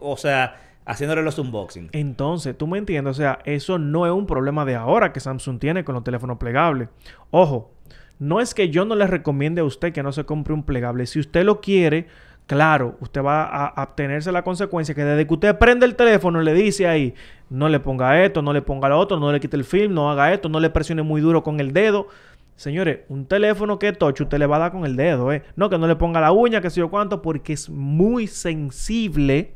O 0.00 0.16
sea, 0.16 0.56
haciéndole 0.86 1.22
los 1.22 1.38
unboxing. 1.38 1.90
Entonces, 1.92 2.56
tú 2.56 2.66
me 2.66 2.78
entiendes, 2.78 3.10
o 3.10 3.14
sea, 3.14 3.38
eso 3.44 3.78
no 3.78 4.06
es 4.06 4.12
un 4.12 4.26
problema 4.26 4.64
de 4.64 4.74
ahora 4.76 5.12
que 5.12 5.20
Samsung 5.20 5.58
tiene 5.58 5.84
con 5.84 5.94
los 5.94 6.04
teléfonos 6.04 6.38
plegables. 6.38 6.88
Ojo, 7.30 7.73
no 8.18 8.40
es 8.40 8.54
que 8.54 8.70
yo 8.70 8.84
no 8.84 8.94
le 8.94 9.06
recomiende 9.06 9.60
a 9.60 9.64
usted 9.64 9.92
que 9.92 10.02
no 10.02 10.12
se 10.12 10.24
compre 10.24 10.54
un 10.54 10.62
plegable. 10.62 11.06
Si 11.06 11.18
usted 11.18 11.44
lo 11.44 11.60
quiere, 11.60 12.06
claro, 12.46 12.96
usted 13.00 13.22
va 13.22 13.44
a, 13.44 13.82
obtenerse 13.82 14.32
la 14.32 14.42
consecuencia 14.42 14.94
que 14.94 15.04
desde 15.04 15.26
que 15.26 15.34
usted 15.34 15.58
prende 15.58 15.86
el 15.86 15.96
teléfono 15.96 16.40
le 16.40 16.54
dice 16.54 16.86
ahí, 16.86 17.14
no 17.50 17.68
le 17.68 17.80
ponga 17.80 18.24
esto, 18.24 18.42
no 18.42 18.52
le 18.52 18.62
ponga 18.62 18.88
lo 18.88 18.98
otro, 18.98 19.18
no 19.18 19.32
le 19.32 19.40
quite 19.40 19.56
el 19.56 19.64
film, 19.64 19.94
no 19.94 20.10
haga 20.10 20.32
esto, 20.32 20.48
no 20.48 20.60
le 20.60 20.70
presione 20.70 21.02
muy 21.02 21.20
duro 21.20 21.42
con 21.42 21.60
el 21.60 21.72
dedo. 21.72 22.08
Señores, 22.56 23.00
un 23.08 23.26
teléfono 23.26 23.78
que 23.78 23.92
tocho, 23.92 24.24
usted 24.24 24.38
le 24.38 24.46
va 24.46 24.56
a 24.56 24.60
dar 24.60 24.72
con 24.72 24.84
el 24.84 24.94
dedo, 24.94 25.32
¿eh? 25.32 25.42
No 25.56 25.68
que 25.68 25.78
no 25.78 25.88
le 25.88 25.96
ponga 25.96 26.20
la 26.20 26.30
uña, 26.30 26.60
que 26.60 26.70
sé 26.70 26.80
yo 26.80 26.88
cuánto, 26.88 27.20
porque 27.20 27.52
es 27.52 27.68
muy 27.68 28.28
sensible 28.28 29.54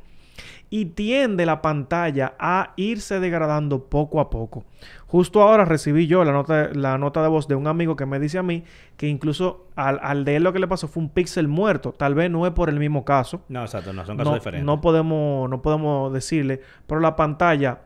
y 0.70 0.86
tiende 0.86 1.46
la 1.46 1.62
pantalla 1.62 2.34
a 2.38 2.72
irse 2.76 3.20
degradando 3.20 3.84
poco 3.84 4.20
a 4.20 4.28
poco. 4.28 4.64
Justo 5.06 5.40
ahora 5.42 5.64
recibí 5.64 6.06
yo 6.06 6.24
la 6.24 6.32
nota, 6.32 6.70
la 6.74 6.98
nota 6.98 7.22
de 7.22 7.28
voz 7.28 7.48
de 7.48 7.54
un 7.54 7.66
amigo 7.66 7.96
que 7.96 8.04
me 8.04 8.18
dice 8.20 8.38
a 8.38 8.42
mí 8.42 8.64
que 8.98 9.06
incluso 9.08 9.66
al, 9.76 9.98
al 10.02 10.24
de 10.26 10.36
él 10.36 10.42
lo 10.42 10.52
que 10.52 10.58
le 10.58 10.68
pasó 10.68 10.86
fue 10.86 11.02
un 11.02 11.08
píxel 11.08 11.48
muerto. 11.48 11.92
Tal 11.92 12.14
vez 12.14 12.30
no 12.30 12.46
es 12.46 12.52
por 12.52 12.68
el 12.68 12.78
mismo 12.78 13.04
caso. 13.04 13.40
No, 13.48 13.62
exacto, 13.62 13.92
no, 13.92 14.04
son 14.04 14.18
casos 14.18 14.30
No, 14.30 14.34
diferentes. 14.34 14.66
no 14.66 14.80
podemos, 14.80 15.48
no 15.48 15.62
podemos 15.62 16.12
decirle, 16.12 16.60
pero 16.86 17.00
la 17.00 17.16
pantalla, 17.16 17.80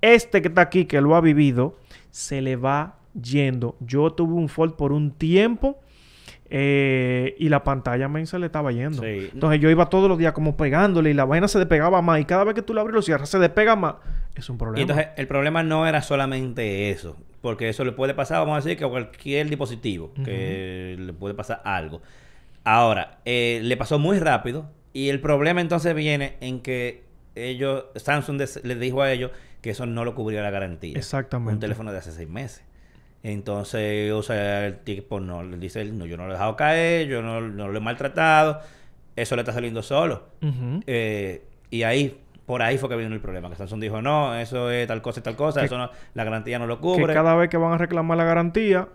este 0.00 0.40
que 0.40 0.48
está 0.48 0.62
aquí, 0.62 0.86
que 0.86 1.00
lo 1.02 1.14
ha 1.14 1.20
vivido, 1.20 1.76
se 2.10 2.40
le 2.40 2.56
va 2.56 2.96
yendo. 3.20 3.76
Yo 3.80 4.10
tuve 4.12 4.32
un 4.32 4.48
Fold 4.48 4.74
por 4.74 4.92
un 4.92 5.10
tiempo 5.10 5.78
eh, 6.54 7.34
y 7.38 7.48
la 7.48 7.64
pantalla 7.64 8.08
men, 8.08 8.26
se 8.26 8.38
le 8.38 8.44
estaba 8.44 8.72
yendo. 8.72 9.02
Sí. 9.02 9.30
Entonces 9.32 9.58
yo 9.58 9.70
iba 9.70 9.86
todos 9.86 10.06
los 10.06 10.18
días 10.18 10.34
como 10.34 10.54
pegándole 10.54 11.08
y 11.08 11.14
la 11.14 11.24
vaina 11.24 11.48
se 11.48 11.58
despegaba 11.58 12.02
más 12.02 12.20
y 12.20 12.26
cada 12.26 12.44
vez 12.44 12.54
que 12.54 12.60
tú 12.60 12.74
la 12.74 12.82
abres 12.82 12.92
y 12.92 12.96
lo 12.96 13.00
cierras 13.00 13.30
se 13.30 13.38
despega 13.38 13.74
más. 13.74 13.94
Es 14.34 14.50
un 14.50 14.58
problema. 14.58 14.78
Y 14.78 14.82
entonces 14.82 15.08
el 15.16 15.26
problema 15.26 15.62
no 15.62 15.86
era 15.86 16.02
solamente 16.02 16.90
eso, 16.90 17.16
porque 17.40 17.70
eso 17.70 17.86
le 17.86 17.92
puede 17.92 18.12
pasar, 18.12 18.40
vamos 18.40 18.52
a 18.52 18.56
decir, 18.56 18.76
que 18.76 18.84
a 18.84 18.88
cualquier 18.88 19.48
dispositivo, 19.48 20.12
que 20.26 20.94
le 20.98 21.12
puede 21.14 21.34
pasar 21.34 21.62
algo. 21.64 22.02
Ahora, 22.64 23.20
eh, 23.24 23.60
le 23.62 23.76
pasó 23.78 23.98
muy 23.98 24.18
rápido 24.18 24.68
y 24.92 25.08
el 25.08 25.20
problema 25.20 25.62
entonces 25.62 25.94
viene 25.94 26.36
en 26.40 26.60
que 26.60 27.02
ellos, 27.34 27.86
Samsung 27.96 28.42
les 28.62 28.78
dijo 28.78 29.00
a 29.00 29.10
ellos 29.10 29.30
que 29.62 29.70
eso 29.70 29.86
no 29.86 30.04
lo 30.04 30.14
cubría 30.14 30.42
la 30.42 30.50
garantía. 30.50 30.98
Exactamente. 30.98 31.54
Un 31.54 31.60
teléfono 31.60 31.92
de 31.92 31.98
hace 31.98 32.12
seis 32.12 32.28
meses. 32.28 32.62
Entonces, 33.22 34.12
o 34.12 34.22
sea, 34.22 34.66
el 34.66 34.78
tipo 34.78 35.20
no 35.20 35.42
le 35.42 35.56
dice, 35.56 35.84
no, 35.84 36.06
yo 36.06 36.16
no 36.16 36.24
lo 36.24 36.30
he 36.30 36.32
dejado 36.32 36.56
caer, 36.56 37.06
yo 37.08 37.22
no, 37.22 37.40
no 37.40 37.68
lo 37.68 37.78
he 37.78 37.80
maltratado, 37.80 38.60
eso 39.14 39.36
le 39.36 39.42
está 39.42 39.52
saliendo 39.52 39.82
solo. 39.82 40.24
Eh, 40.86 41.44
y 41.70 41.84
ahí, 41.84 42.18
por 42.46 42.62
ahí 42.62 42.78
fue 42.78 42.88
que 42.88 42.96
vino 42.96 43.14
el 43.14 43.20
problema. 43.20 43.48
Que 43.48 43.54
Samsung 43.56 43.80
dijo, 43.80 44.02
no, 44.02 44.34
eso 44.34 44.70
es 44.70 44.88
tal 44.88 45.00
cosa 45.02 45.20
y 45.20 45.22
tal 45.22 45.36
cosa, 45.36 45.60
Que- 45.60 45.66
eso 45.66 45.78
no, 45.78 45.90
la 46.14 46.24
garantía 46.24 46.58
no 46.58 46.66
lo 46.66 46.76
que 46.78 46.82
cubre. 46.82 47.14
cada 47.14 47.34
vez 47.36 47.48
que 47.48 47.56
van 47.56 47.72
a 47.72 47.78
reclamar 47.78 48.18
la 48.18 48.24
garantía, 48.24 48.88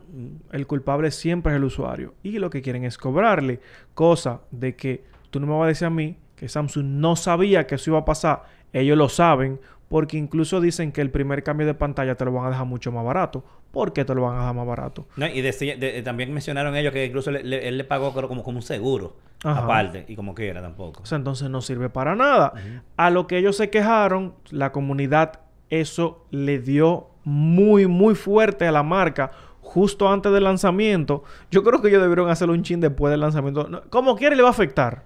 el 0.51 0.67
culpable 0.67 1.12
siempre 1.12 1.53
es 1.53 1.57
el 1.57 1.63
usuario. 1.63 2.13
Y 2.22 2.39
lo 2.39 2.50
que 2.50 2.62
quieren 2.62 2.84
es 2.84 2.98
cobrarle. 2.98 3.62
Cosa 3.93 4.41
de 4.51 4.75
que 4.75 5.05
tú 5.29 5.39
no 5.39 5.48
me 5.48 5.53
vas 5.53 5.63
a 5.63 5.67
decir 5.67 5.88
a 5.88 5.89
mí 5.89 6.17
que 6.36 6.50
Samsung 6.50 6.86
no 6.86 7.15
sabía 7.15 7.65
que 7.65 7.75
eso 7.75 7.91
iba 7.91 8.00
a 8.00 8.05
pasar. 8.05 8.43
Ellos 8.74 8.98
lo 8.98 9.07
saben 9.07 9.60
porque 9.89 10.17
incluso 10.17 10.60
dicen 10.62 10.91
que 10.91 11.01
el 11.01 11.12
primer 11.12 11.44
cambio 11.44 11.65
de 11.65 11.74
pantalla 11.74 12.15
te 12.15 12.25
lo 12.25 12.32
van 12.34 12.48
a 12.48 12.50
dejar 12.50 12.65
mucho 12.65 12.91
más 12.91 13.06
barato. 13.06 13.44
¿Por 13.72 13.94
qué 13.94 14.03
te 14.06 14.13
lo 14.15 14.24
van 14.24 14.36
a 14.36 14.39
dejar 14.39 14.56
más 14.56 14.67
barato? 14.67 15.08
No, 15.17 15.27
y 15.27 15.41
decía- 15.41 15.75
de- 15.77 16.01
también 16.01 16.34
mencionaron 16.34 16.75
ellos 16.75 16.91
que 16.94 17.06
incluso 17.06 17.32
le- 17.32 17.44
le- 17.44 17.67
él 17.67 17.77
le 17.77 17.84
pagó 17.84 18.12
como, 18.13 18.44
como 18.44 18.58
un 18.58 18.62
seguro 18.63 19.15
Ajá. 19.44 19.63
aparte 19.63 20.06
y 20.08 20.15
como 20.15 20.34
quiera 20.36 20.62
tampoco. 20.62 21.03
O 21.03 21.06
sea, 21.06 21.17
entonces 21.17 21.50
no 21.50 21.62
sirve 21.62 21.89
para 21.89 22.15
nada. 22.15 22.53
A 22.98 23.10
lo 23.10 23.27
que 23.27 23.38
ellos 23.38 23.56
se 23.58 23.70
quejaron, 23.70 24.34
la 24.50 24.72
comunidad 24.72 25.39
eso 25.70 26.25
le 26.32 26.60
dio 26.60 27.08
muy, 27.24 27.88
muy 27.88 28.15
fuerte 28.15 28.65
a 28.67 28.72
la 28.72 28.84
marca 28.84 29.32
justo 29.62 30.10
antes 30.10 30.32
del 30.32 30.46
lanzamiento. 30.46 31.24
Yo 31.51 31.62
creo 31.63 31.82
que 31.82 31.89
ellos 31.89 32.01
debieron 32.01 32.29
hacerlo 32.29 32.53
un 32.53 32.63
chin 32.63 32.79
después 32.79 33.12
del 33.12 33.20
lanzamiento. 33.20 33.84
Como 33.89 34.15
quiera 34.15 34.34
le 34.36 34.41
va 34.41 34.48
a 34.48 34.51
afectar. 34.51 35.03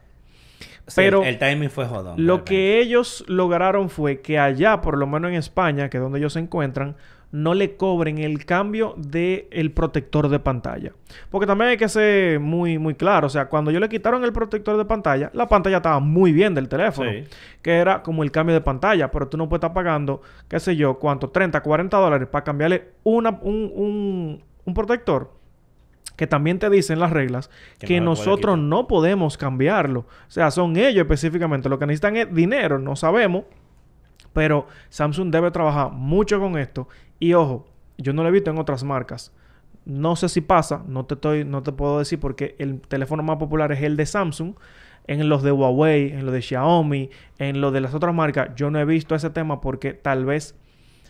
Pero 0.95 1.21
el, 1.21 1.29
el 1.29 1.37
timing 1.39 1.69
fue 1.69 1.85
jodón. 1.85 2.25
Lo 2.25 2.43
que 2.43 2.79
ellos 2.79 3.23
lograron 3.27 3.89
fue 3.89 4.21
que 4.21 4.39
allá, 4.39 4.81
por 4.81 4.97
lo 4.97 5.07
menos 5.07 5.29
en 5.31 5.37
España, 5.37 5.89
que 5.89 5.97
es 5.97 6.03
donde 6.03 6.19
ellos 6.19 6.33
se 6.33 6.39
encuentran, 6.39 6.95
no 7.31 7.53
le 7.53 7.77
cobren 7.77 8.17
el 8.17 8.45
cambio 8.45 8.93
del 8.97 9.45
el 9.51 9.71
protector 9.71 10.27
de 10.29 10.39
pantalla. 10.39 10.91
Porque 11.29 11.47
también 11.47 11.71
hay 11.71 11.77
que 11.77 11.87
ser 11.87 12.39
muy, 12.39 12.77
muy 12.77 12.95
claro. 12.95 13.27
O 13.27 13.29
sea, 13.29 13.47
cuando 13.47 13.71
yo 13.71 13.79
le 13.79 13.87
quitaron 13.87 14.23
el 14.23 14.33
protector 14.33 14.77
de 14.77 14.85
pantalla, 14.85 15.31
la 15.33 15.47
pantalla 15.47 15.77
estaba 15.77 15.99
muy 15.99 16.33
bien 16.33 16.53
del 16.53 16.67
teléfono. 16.67 17.09
Sí. 17.09 17.23
Que 17.61 17.77
era 17.77 18.03
como 18.03 18.23
el 18.23 18.31
cambio 18.31 18.53
de 18.53 18.61
pantalla. 18.61 19.09
Pero 19.11 19.29
tú 19.29 19.37
no 19.37 19.47
puedes 19.47 19.59
estar 19.59 19.73
pagando, 19.73 20.21
qué 20.49 20.59
sé 20.59 20.75
yo, 20.75 20.99
cuánto, 20.99 21.29
30, 21.29 21.61
40 21.61 21.97
dólares 21.97 22.27
para 22.27 22.43
cambiarle 22.43 22.89
una, 23.03 23.29
un, 23.41 23.71
un, 23.73 24.43
un 24.65 24.73
protector. 24.73 25.31
Que 26.15 26.27
también 26.27 26.59
te 26.59 26.69
dicen 26.69 26.99
las 26.99 27.11
reglas 27.11 27.49
Que 27.79 27.99
no 27.99 28.11
nosotros 28.11 28.57
no 28.57 28.87
podemos 28.87 29.37
cambiarlo. 29.37 30.01
O 30.01 30.31
sea, 30.31 30.51
son 30.51 30.77
ellos 30.77 31.01
específicamente. 31.01 31.69
Lo 31.69 31.79
que 31.79 31.85
necesitan 31.85 32.17
es 32.17 32.33
dinero, 32.33 32.79
no 32.79 32.95
sabemos. 32.95 33.45
Pero 34.33 34.67
Samsung 34.89 35.31
debe 35.31 35.51
trabajar 35.51 35.91
mucho 35.91 36.39
con 36.39 36.57
esto. 36.57 36.87
Y 37.19 37.33
ojo, 37.33 37.67
yo 37.97 38.13
no 38.13 38.23
lo 38.23 38.29
he 38.29 38.31
visto 38.31 38.51
en 38.51 38.57
otras 38.57 38.83
marcas. 38.83 39.33
No 39.83 40.15
sé 40.15 40.29
si 40.29 40.41
pasa, 40.41 40.83
no 40.87 41.05
te, 41.05 41.15
estoy, 41.15 41.43
no 41.43 41.63
te 41.63 41.71
puedo 41.71 41.99
decir 41.99 42.19
porque 42.19 42.55
el 42.59 42.79
teléfono 42.81 43.23
más 43.23 43.37
popular 43.37 43.71
es 43.71 43.81
el 43.81 43.97
de 43.97 44.05
Samsung. 44.05 44.55
En 45.07 45.27
los 45.27 45.41
de 45.41 45.51
Huawei, 45.51 46.11
en 46.11 46.25
los 46.25 46.33
de 46.33 46.41
Xiaomi, 46.41 47.09
en 47.39 47.59
los 47.59 47.73
de 47.73 47.81
las 47.81 47.95
otras 47.95 48.13
marcas, 48.13 48.51
yo 48.55 48.69
no 48.69 48.79
he 48.79 48.85
visto 48.85 49.15
ese 49.15 49.31
tema 49.31 49.59
porque 49.59 49.93
tal 49.93 50.25
vez 50.25 50.55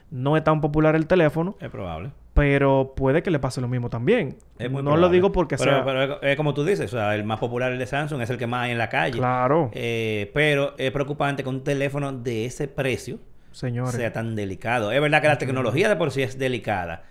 no 0.10 0.38
es 0.38 0.43
tan 0.43 0.62
popular 0.62 0.96
el 0.96 1.08
teléfono, 1.08 1.55
Es 1.60 1.70
probable. 1.70 2.12
Pero 2.33 2.93
puede 2.95 3.21
que 3.23 3.29
le 3.31 3.39
pase 3.39 3.59
lo 3.61 3.67
mismo 3.67 3.89
también. 3.89 4.38
Es 4.57 4.71
muy 4.71 4.81
no 4.83 4.95
lo 4.95 5.09
digo 5.09 5.31
porque 5.33 5.57
pero, 5.57 5.71
sea... 5.71 5.85
Pero 5.85 6.03
es- 6.03 6.19
es 6.21 6.35
como 6.38 6.53
tú 6.53 6.63
dices, 6.63 6.93
o 6.93 6.97
sea, 6.97 7.13
el 7.15 7.23
más 7.25 7.39
popular 7.39 7.71
el 7.73 7.79
de 7.79 7.85
Samsung 7.85 8.21
es 8.21 8.29
el 8.29 8.38
que 8.38 8.47
más 8.47 8.65
hay 8.65 8.71
en 8.71 8.77
la 8.77 8.89
calle. 8.89 9.17
claro, 9.17 9.69
Eh, 9.73 10.31
pero 10.33 10.73
es 10.77 10.91
preocupante 10.91 11.43
que 11.43 11.50
un 11.50 11.63
teléfono 11.63 12.13
de 12.13 12.45
ese 12.45 12.67
precio 12.69 13.19
señores. 13.51 13.91
sea 13.95 14.13
tan 14.13 14.35
delicado. 14.35 14.91
Es 14.93 15.01
verdad 15.01 15.21
que 15.21 15.27
la 15.27 15.38
tecnología 15.38 15.89
de 15.89 15.95
por 15.97 16.11
sí 16.11 16.21
es 16.23 16.39
delicada, 16.39 17.03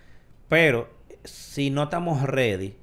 pero 0.48 0.88
si 1.24 1.68
no 1.70 1.82
estamos 1.84 2.22
ready 2.22 2.76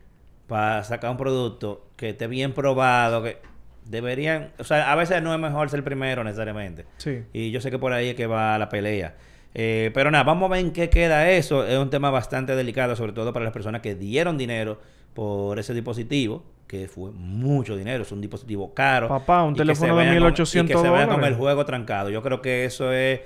para 0.46 0.84
sacar 0.84 1.10
un 1.10 1.18
producto 1.18 1.88
que 1.96 2.10
esté 2.10 2.28
bien 2.28 2.54
probado, 2.54 3.24
que 3.24 3.40
deberían, 3.86 4.52
o 4.60 4.64
sea, 4.64 4.92
a 4.92 4.96
veces 4.96 5.22
no 5.24 5.34
es 5.34 5.40
mejor 5.40 5.70
ser 5.70 5.84
primero 5.84 6.24
necesariamente. 6.24 6.86
Sí. 6.98 7.24
Y 7.34 7.50
yo 7.52 7.62
sé 7.62 7.72
que 7.72 7.80
por 7.80 7.94
ahí 7.94 8.10
es 8.10 8.16
que 8.16 8.28
va 8.28 8.58
la 8.60 8.70
pelea. 8.70 9.16
Eh, 9.54 9.92
pero 9.94 10.12
nada, 10.12 10.24
vamos 10.24 10.50
a 10.50 10.54
ver 10.54 10.60
en 10.66 10.72
qué 10.72 10.90
queda 10.90 11.30
eso. 11.32 11.66
Es 11.66 11.78
un 11.78 11.90
tema 11.90 12.10
bastante 12.12 12.56
delicado, 12.56 12.96
sobre 12.96 13.14
todo 13.14 13.34
para 13.34 13.44
las 13.46 13.54
personas 13.54 13.82
que 13.82 13.96
dieron 13.96 14.38
dinero 14.38 14.80
por 15.14 15.58
ese 15.58 15.74
dispositivo, 15.74 16.44
que 16.68 16.88
fue 16.88 17.12
mucho 17.12 17.76
dinero, 17.76 18.04
es 18.04 18.12
un 18.12 18.22
dispositivo 18.22 18.74
caro. 18.74 19.08
Papá, 19.08 19.44
un 19.44 19.56
teléfono 19.56 19.88
de 19.88 19.94
vayan 19.96 20.16
con- 20.16 20.24
1800 20.24 20.70
Y 20.70 20.74
que 20.74 20.80
se 20.80 20.90
vayan 20.90 21.10
con 21.10 21.24
el 21.24 21.34
juego 21.36 21.66
trancado. 21.66 22.10
Yo 22.10 22.22
creo 22.22 22.42
que 22.42 22.66
eso 22.66 22.92
es 22.92 23.22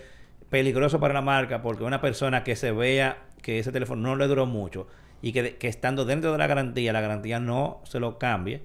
peligroso 0.49 0.99
para 0.99 1.13
la 1.13 1.21
marca, 1.21 1.61
porque 1.61 1.83
una 1.83 1.99
persona 2.01 2.43
que 2.43 2.55
se 2.55 2.71
vea 2.71 3.17
que 3.41 3.59
ese 3.59 3.71
teléfono 3.71 4.01
no 4.01 4.15
le 4.15 4.27
duró 4.27 4.45
mucho 4.45 4.87
y 5.21 5.31
que, 5.33 5.55
que 5.57 5.67
estando 5.67 6.05
dentro 6.05 6.31
de 6.31 6.37
la 6.37 6.47
garantía, 6.47 6.93
la 6.93 7.01
garantía 7.01 7.39
no 7.39 7.81
se 7.83 7.99
lo 7.99 8.17
cambie. 8.17 8.61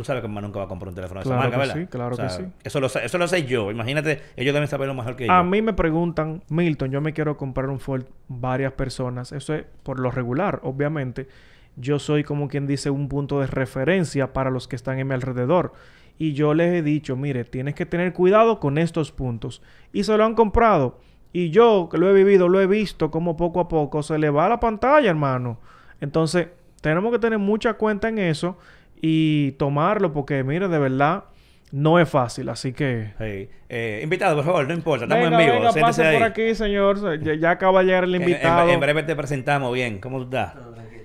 Tú 0.00 0.04
sabes 0.04 0.22
que 0.22 0.28
más 0.28 0.42
nunca 0.42 0.60
va 0.60 0.64
a 0.64 0.68
comprar 0.68 0.88
un 0.88 0.94
teléfono 0.94 1.20
de 1.20 1.24
Claro 1.24 1.40
esa 1.42 1.50
marca, 1.50 1.56
que 1.62 1.68
¿verdad? 1.68 1.82
sí, 1.82 1.86
claro 1.90 2.16
que 2.16 2.30
sí. 2.30 2.50
Eso 2.64 2.80
lo, 2.80 2.88
sé- 2.88 3.04
eso 3.04 3.18
lo 3.18 3.28
sé 3.28 3.44
yo. 3.44 3.70
Imagínate, 3.70 4.22
ellos 4.34 4.54
deben 4.54 4.66
saberlo 4.66 4.94
mejor 4.94 5.14
que 5.14 5.26
yo. 5.26 5.32
A 5.34 5.42
mí 5.44 5.60
me 5.60 5.74
preguntan, 5.74 6.42
Milton, 6.48 6.90
yo 6.90 7.02
me 7.02 7.12
quiero 7.12 7.36
comprar 7.36 7.68
un 7.68 7.78
Ford 7.80 8.04
varias 8.26 8.72
personas. 8.72 9.30
Eso 9.32 9.52
es 9.52 9.66
por 9.82 10.00
lo 10.00 10.10
regular, 10.10 10.60
obviamente. 10.62 11.28
Yo 11.76 11.98
soy 11.98 12.24
como 12.24 12.48
quien 12.48 12.66
dice 12.66 12.88
un 12.88 13.10
punto 13.10 13.40
de 13.40 13.46
referencia 13.46 14.32
para 14.32 14.48
los 14.50 14.68
que 14.68 14.76
están 14.76 14.98
en 14.98 15.06
mi 15.08 15.12
alrededor. 15.12 15.74
Y 16.16 16.32
yo 16.32 16.54
les 16.54 16.72
he 16.72 16.82
dicho, 16.82 17.14
mire, 17.14 17.44
tienes 17.44 17.74
que 17.74 17.84
tener 17.84 18.14
cuidado 18.14 18.58
con 18.58 18.78
estos 18.78 19.12
puntos. 19.12 19.60
Y 19.92 20.04
se 20.04 20.16
lo 20.16 20.24
han 20.24 20.34
comprado. 20.34 20.98
Y 21.34 21.50
yo, 21.50 21.90
que 21.92 21.98
lo 21.98 22.08
he 22.08 22.14
vivido, 22.14 22.48
lo 22.48 22.58
he 22.58 22.66
visto 22.66 23.10
como 23.10 23.36
poco 23.36 23.60
a 23.60 23.68
poco 23.68 24.02
se 24.02 24.18
le 24.18 24.30
va 24.30 24.48
la 24.48 24.60
pantalla, 24.60 25.10
hermano. 25.10 25.58
Entonces, 26.00 26.48
tenemos 26.80 27.12
que 27.12 27.18
tener 27.18 27.38
mucha 27.38 27.74
cuenta 27.74 28.08
en 28.08 28.18
eso 28.18 28.56
y 29.00 29.52
tomarlo 29.52 30.12
porque, 30.12 30.42
mire, 30.44 30.68
de 30.68 30.78
verdad, 30.78 31.24
no 31.72 31.98
es 31.98 32.08
fácil. 32.08 32.48
Así 32.48 32.72
que... 32.72 33.12
Sí. 33.18 33.48
Eh, 33.68 34.00
invitado, 34.02 34.36
por 34.36 34.44
favor, 34.44 34.66
no 34.66 34.74
importa, 34.74 35.04
estamos 35.04 35.24
Venga, 35.30 35.40
en 35.40 35.46
vivo. 35.46 35.58
venga, 35.58 35.72
siéntese 35.72 36.02
pase 36.02 36.08
ahí. 36.08 36.16
por 36.18 36.26
aquí, 36.26 36.54
señor. 36.54 37.22
Ya, 37.22 37.34
ya 37.34 37.50
acaba 37.52 37.80
de 37.80 37.86
llegar 37.86 38.04
el 38.04 38.16
invitado. 38.16 38.68
En, 38.68 38.74
en 38.74 38.80
breve 38.80 39.02
te 39.04 39.14
presentamos 39.14 39.72
bien. 39.72 39.98
¿Cómo 40.00 40.18
tú 40.18 40.24
estás? 40.24 40.54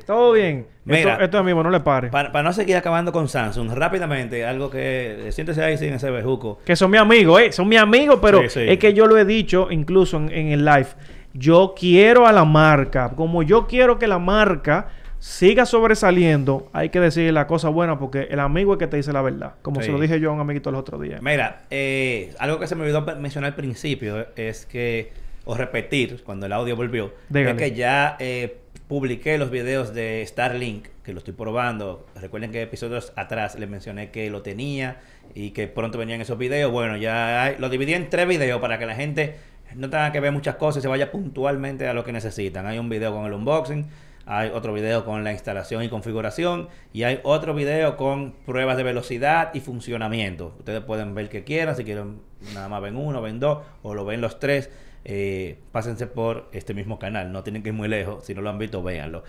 Todo 0.05 0.33
bien. 0.33 0.67
Mira. 0.83 1.13
esto, 1.13 1.23
esto 1.23 1.37
es 1.37 1.41
amigo, 1.41 1.63
no 1.63 1.69
le 1.71 1.79
pare. 1.79 2.09
Para, 2.09 2.43
no 2.43 2.53
seguir 2.53 2.77
acabando 2.77 3.11
con 3.11 3.27
Samsung, 3.27 3.71
rápidamente, 3.73 4.45
algo 4.45 4.69
que... 4.69 5.27
eh, 5.27 5.31
Siéntese 5.31 5.63
ahí 5.63 5.77
sin 5.79 5.93
ese 5.93 6.11
bejuco. 6.11 6.59
Que 6.63 6.75
son 6.75 6.91
mi 6.91 6.97
amigos, 6.99 7.41
eh. 7.41 7.51
Son 7.51 7.67
mi 7.67 7.75
amigos, 7.77 8.19
pero 8.21 8.41
Sí, 8.43 8.49
sí. 8.49 8.59
es 8.67 8.77
que 8.77 8.93
yo 8.93 9.07
lo 9.07 9.17
he 9.17 9.25
dicho 9.25 9.67
incluso 9.71 10.17
en, 10.17 10.31
en 10.31 10.47
el 10.49 10.63
live. 10.63 10.87
Yo 11.33 11.73
quiero 11.77 12.27
a 12.27 12.31
la 12.31 12.45
marca. 12.45 13.09
Como 13.15 13.41
yo 13.41 13.65
quiero 13.67 13.97
que 13.97 14.05
la 14.07 14.19
marca 14.19 14.87
siga 15.19 15.65
sobresaliendo, 15.65 16.69
hay 16.73 16.89
que 16.89 16.99
decirle 16.99 17.31
la 17.31 17.47
cosa 17.47 17.69
buena 17.69 17.97
porque 17.97 18.27
el 18.29 18.39
amigo 18.39 18.73
es 18.73 18.79
que 18.79 18.87
te 18.87 18.97
dice 18.97 19.11
la 19.13 19.21
verdad. 19.21 19.53
Como 19.61 19.79
Sí. 19.81 19.87
se 19.87 19.91
lo 19.91 19.99
dije 19.99 20.19
yo 20.19 20.29
a 20.29 20.33
un 20.33 20.39
amiguito 20.39 20.69
el 20.69 20.75
otro 20.75 20.99
día. 20.99 21.19
Mira, 21.21 21.63
eh, 21.71 22.33
algo 22.39 22.59
que 22.59 22.67
se 22.67 22.75
me 22.75 22.83
olvidó 22.83 23.01
mencionar 23.17 23.51
al 23.51 23.55
principio 23.55 24.27
es 24.35 24.65
que, 24.65 25.11
o 25.45 25.55
repetir, 25.55 26.21
cuando 26.23 26.45
el 26.45 26.53
audio 26.53 26.75
volvió, 26.75 27.13
Dígale. 27.29 27.51
es 27.51 27.57
que 27.71 27.75
ya 27.77 28.17
eh, 28.19 28.57
publiqué 28.87 29.37
los 29.39 29.49
videos 29.49 29.93
de 29.95 30.23
Starlink, 30.27 30.87
que 31.03 31.13
lo 31.13 31.19
estoy 31.19 31.33
probando. 31.33 32.05
Recuerden 32.19 32.51
que 32.51 32.61
episodios 32.61 33.13
atrás 33.15 33.57
les 33.57 33.67
mencioné 33.69 34.11
que 34.11 34.29
lo 34.29 34.41
tenía 34.43 34.97
y 35.33 35.51
que 35.51 35.67
pronto 35.67 35.97
venían 35.97 36.21
esos 36.21 36.37
videos. 36.37 36.71
Bueno, 36.71 36.97
ya 36.97 37.43
hay- 37.43 37.55
lo 37.57 37.69
dividí 37.69 37.93
en 37.93 38.09
tres 38.09 38.27
videos 38.27 38.61
para 38.61 38.77
que 38.77 38.85
la 38.85 38.95
gente 38.95 39.35
no 39.75 39.89
tenga 39.89 40.11
que 40.11 40.19
ver 40.19 40.31
muchas 40.31 40.55
cosas 40.55 40.79
y 40.79 40.81
se 40.83 40.87
vaya 40.87 41.11
puntualmente 41.11 41.87
a 41.87 41.93
lo 41.93 42.03
que 42.03 42.11
necesitan. 42.11 42.65
Hay 42.67 42.77
un 42.77 42.87
video 42.89 43.11
con 43.13 43.25
el 43.25 43.33
unboxing, 43.33 43.85
hay 44.25 44.49
otro 44.49 44.73
video 44.73 45.05
con 45.05 45.23
la 45.23 45.31
instalación 45.31 45.83
y 45.83 45.89
configuración 45.89 46.69
y 46.93 47.03
hay 47.03 47.19
otro 47.23 47.53
video 47.53 47.97
con 47.97 48.33
pruebas 48.45 48.77
de 48.77 48.83
velocidad 48.83 49.51
y 49.53 49.59
funcionamiento. 49.59 50.55
Ustedes 50.59 50.81
pueden 50.83 51.13
ver 51.13 51.29
que 51.29 51.43
quieran, 51.43 51.75
si 51.75 51.83
quieren 51.83 52.21
nada 52.53 52.67
más 52.69 52.81
ven 52.81 52.95
uno, 52.95 53.21
ven 53.21 53.39
dos 53.39 53.59
o 53.83 53.93
lo 53.93 54.05
ven 54.05 54.21
los 54.21 54.39
tres. 54.39 54.69
eh, 55.05 55.59
pásense 55.71 56.07
por 56.07 56.49
este 56.51 56.73
mismo 56.73 56.97
canal, 56.99 57.31
no 57.31 57.43
tienen 57.43 57.61
que 57.61 57.69
ir 57.69 57.75
muy 57.75 57.87
lejos, 57.87 58.25
si 58.25 58.33
no 58.33 58.41
lo 58.41 58.49
han 58.49 58.57
visto, 58.57 58.81
véanlo. 58.81 59.23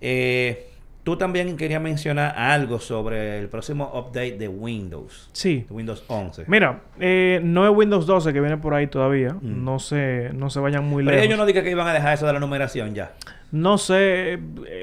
Eh, 0.00 0.70
tú 1.02 1.16
también 1.16 1.56
querías 1.56 1.80
mencionar 1.80 2.34
algo 2.36 2.78
sobre 2.78 3.38
el 3.38 3.48
próximo 3.48 3.90
update 3.94 4.36
de 4.38 4.48
Windows, 4.48 5.30
Sí. 5.32 5.64
de 5.68 5.74
Windows 5.74 6.04
11. 6.08 6.44
Mira, 6.46 6.82
eh, 6.98 7.40
no 7.42 7.68
es 7.68 7.74
Windows 7.76 8.06
12 8.06 8.32
que 8.32 8.40
viene 8.40 8.56
por 8.58 8.74
ahí 8.74 8.86
todavía. 8.86 9.32
Mm. 9.34 9.64
No 9.64 9.78
se, 9.78 10.30
no 10.34 10.50
se 10.50 10.60
vayan 10.60 10.84
muy 10.84 11.02
Pero 11.04 11.16
lejos. 11.16 11.26
ellos 11.26 11.38
no 11.38 11.46
digan 11.46 11.64
que 11.64 11.70
iban 11.70 11.86
a 11.88 11.92
dejar 11.94 12.14
eso 12.14 12.26
de 12.26 12.32
la 12.34 12.40
numeración 12.40 12.94
ya. 12.94 13.12
No 13.52 13.78
sé 13.78 14.34
eh, 14.34 14.38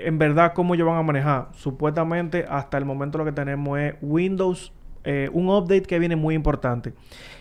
en 0.05 0.17
verdad 0.17 0.53
cómo 0.53 0.73
ellos 0.75 0.87
van 0.87 0.97
a 0.97 1.03
manejar. 1.03 1.47
Supuestamente 1.55 2.45
hasta 2.49 2.77
el 2.77 2.85
momento 2.85 3.17
lo 3.17 3.25
que 3.25 3.31
tenemos 3.31 3.79
es 3.79 3.95
Windows, 4.01 4.73
eh, 5.03 5.29
un 5.31 5.49
update 5.49 5.83
que 5.83 5.99
viene 5.99 6.15
muy 6.15 6.35
importante. 6.35 6.93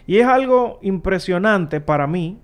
Y 0.06 0.18
es 0.18 0.26
algo 0.26 0.78
impresionante 0.83 1.80
para 1.80 2.06
mí. 2.06 2.38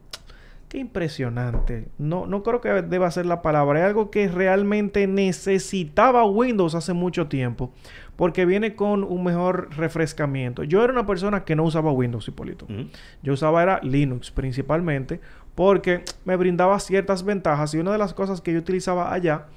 Qué 0.72 0.78
impresionante. 0.78 1.88
No, 1.98 2.26
no 2.26 2.42
creo 2.42 2.62
que 2.62 2.70
deba 2.70 3.10
ser 3.10 3.26
la 3.26 3.42
palabra. 3.42 3.80
Es 3.80 3.84
algo 3.84 4.10
que 4.10 4.26
realmente 4.28 5.06
necesitaba 5.06 6.24
Windows 6.24 6.74
hace 6.74 6.94
mucho 6.94 7.26
tiempo. 7.26 7.74
Porque 8.16 8.46
viene 8.46 8.74
con 8.74 9.04
un 9.04 9.22
mejor 9.22 9.68
refrescamiento. 9.76 10.64
Yo 10.64 10.82
era 10.82 10.94
una 10.94 11.04
persona 11.04 11.44
que 11.44 11.56
no 11.56 11.64
usaba 11.64 11.92
Windows, 11.92 12.26
Hipólito. 12.26 12.64
Ujú. 12.64 12.86
Yo 13.22 13.34
usaba 13.34 13.62
era 13.62 13.80
Linux 13.82 14.30
principalmente 14.30 15.20
porque 15.54 16.06
me 16.24 16.36
brindaba 16.36 16.80
ciertas 16.80 17.22
ventajas 17.22 17.74
y 17.74 17.78
una 17.78 17.92
de 17.92 17.98
las 17.98 18.14
cosas 18.14 18.40
que 18.40 18.54
yo 18.54 18.60
utilizaba 18.60 19.12
allá 19.12 19.48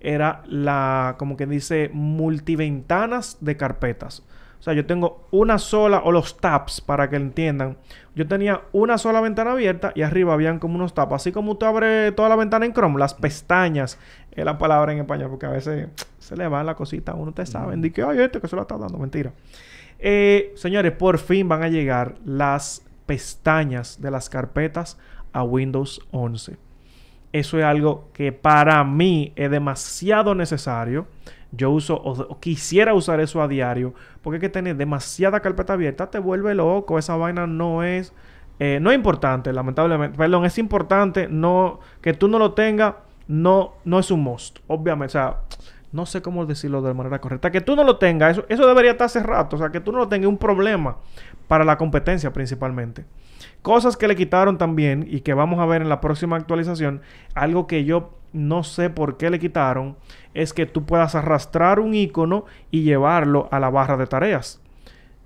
era 0.00 0.42
la, 0.48 1.14
como 1.20 1.36
que 1.36 1.46
dice, 1.46 1.88
multiventanas 1.92 3.38
de 3.40 3.56
carpetas. 3.56 4.24
O 4.64 4.66
sea, 4.66 4.72
yo 4.72 4.86
tengo 4.86 5.26
una 5.30 5.58
sola, 5.58 6.00
o 6.06 6.10
los 6.10 6.38
tabs, 6.38 6.80
para 6.80 7.10
que 7.10 7.16
entiendan. 7.16 7.76
Yo 8.14 8.26
tenía 8.26 8.62
una 8.72 8.96
sola 8.96 9.20
ventana 9.20 9.52
abierta 9.52 9.92
y 9.94 10.00
arriba 10.00 10.32
habían 10.32 10.58
como 10.58 10.76
unos 10.76 10.94
tabs. 10.94 11.12
Así 11.12 11.32
como 11.32 11.52
usted 11.52 11.66
abre 11.66 12.12
toda 12.12 12.30
la 12.30 12.36
ventana 12.36 12.64
en 12.64 12.72
Chrome, 12.72 12.98
las 12.98 13.12
pestañas, 13.12 13.98
es 14.32 14.42
la 14.42 14.56
palabra 14.56 14.94
en 14.94 15.00
español, 15.00 15.28
porque 15.28 15.44
a 15.44 15.50
veces 15.50 15.88
se 16.18 16.34
le 16.34 16.48
va 16.48 16.64
la 16.64 16.76
cosita 16.76 17.12
a 17.12 17.14
uno, 17.14 17.28
ustedes 17.28 17.50
saben. 17.50 17.82
De 17.82 17.92
que, 17.92 18.02
ay, 18.02 18.20
este 18.20 18.40
que 18.40 18.48
se 18.48 18.56
lo 18.56 18.62
está 18.62 18.78
dando, 18.78 18.96
mentira. 18.96 19.32
Eh, 19.98 20.54
señores, 20.56 20.92
por 20.92 21.18
fin 21.18 21.46
van 21.46 21.62
a 21.62 21.68
llegar 21.68 22.14
las 22.24 22.82
pestañas 23.04 24.00
de 24.00 24.10
las 24.10 24.30
carpetas 24.30 24.96
a 25.34 25.42
Windows 25.42 26.00
11. 26.10 26.56
Eso 27.34 27.58
es 27.58 27.64
algo 27.66 28.08
que 28.14 28.32
para 28.32 28.82
mí 28.82 29.34
es 29.36 29.50
demasiado 29.50 30.34
necesario. 30.34 31.06
Yo 31.56 31.70
uso 31.70 31.94
o, 31.96 32.38
quisiera 32.40 32.94
usar 32.94 33.20
eso 33.20 33.42
a 33.42 33.48
diario 33.48 33.94
porque 34.22 34.36
es 34.36 34.40
que 34.40 34.48
tener 34.48 34.76
demasiada 34.76 35.40
carpeta 35.40 35.74
abierta 35.74 36.10
te 36.10 36.18
vuelve 36.18 36.54
loco. 36.54 36.98
Esa 36.98 37.16
vaina 37.16 37.46
no 37.46 37.82
es 37.82 38.12
eh, 38.58 38.78
no 38.80 38.90
es 38.90 38.96
importante, 38.96 39.52
lamentablemente. 39.52 40.16
Perdón, 40.16 40.44
es 40.44 40.58
importante 40.58 41.28
no 41.28 41.80
que 42.00 42.12
tú 42.14 42.28
no 42.28 42.38
lo 42.38 42.52
tengas 42.52 42.94
no 43.26 43.74
no 43.84 43.98
es 43.98 44.10
un 44.10 44.22
must, 44.22 44.58
obviamente, 44.66 45.06
o 45.06 45.10
sea, 45.10 45.40
no 45.94 46.06
sé 46.06 46.22
cómo 46.22 46.44
decirlo 46.44 46.82
de 46.82 46.92
manera 46.92 47.20
correcta. 47.20 47.52
Que 47.52 47.60
tú 47.60 47.76
no 47.76 47.84
lo 47.84 47.98
tengas, 47.98 48.32
eso, 48.32 48.46
eso 48.48 48.66
debería 48.66 48.90
estar 48.90 49.06
hace 49.06 49.22
rato. 49.22 49.54
O 49.54 49.58
sea, 49.60 49.70
que 49.70 49.78
tú 49.78 49.92
no 49.92 49.98
lo 49.98 50.08
tengas 50.08 50.28
un 50.28 50.38
problema 50.38 50.96
para 51.46 51.64
la 51.64 51.78
competencia 51.78 52.32
principalmente. 52.32 53.04
Cosas 53.62 53.96
que 53.96 54.08
le 54.08 54.16
quitaron 54.16 54.58
también 54.58 55.06
y 55.08 55.20
que 55.20 55.34
vamos 55.34 55.60
a 55.60 55.66
ver 55.66 55.82
en 55.82 55.88
la 55.88 56.00
próxima 56.00 56.36
actualización. 56.36 57.00
Algo 57.34 57.68
que 57.68 57.84
yo 57.84 58.18
no 58.32 58.64
sé 58.64 58.90
por 58.90 59.16
qué 59.16 59.30
le 59.30 59.38
quitaron 59.38 59.96
es 60.34 60.52
que 60.52 60.66
tú 60.66 60.84
puedas 60.84 61.14
arrastrar 61.14 61.78
un 61.78 61.94
icono 61.94 62.44
y 62.72 62.82
llevarlo 62.82 63.48
a 63.52 63.60
la 63.60 63.70
barra 63.70 63.96
de 63.96 64.08
tareas. 64.08 64.60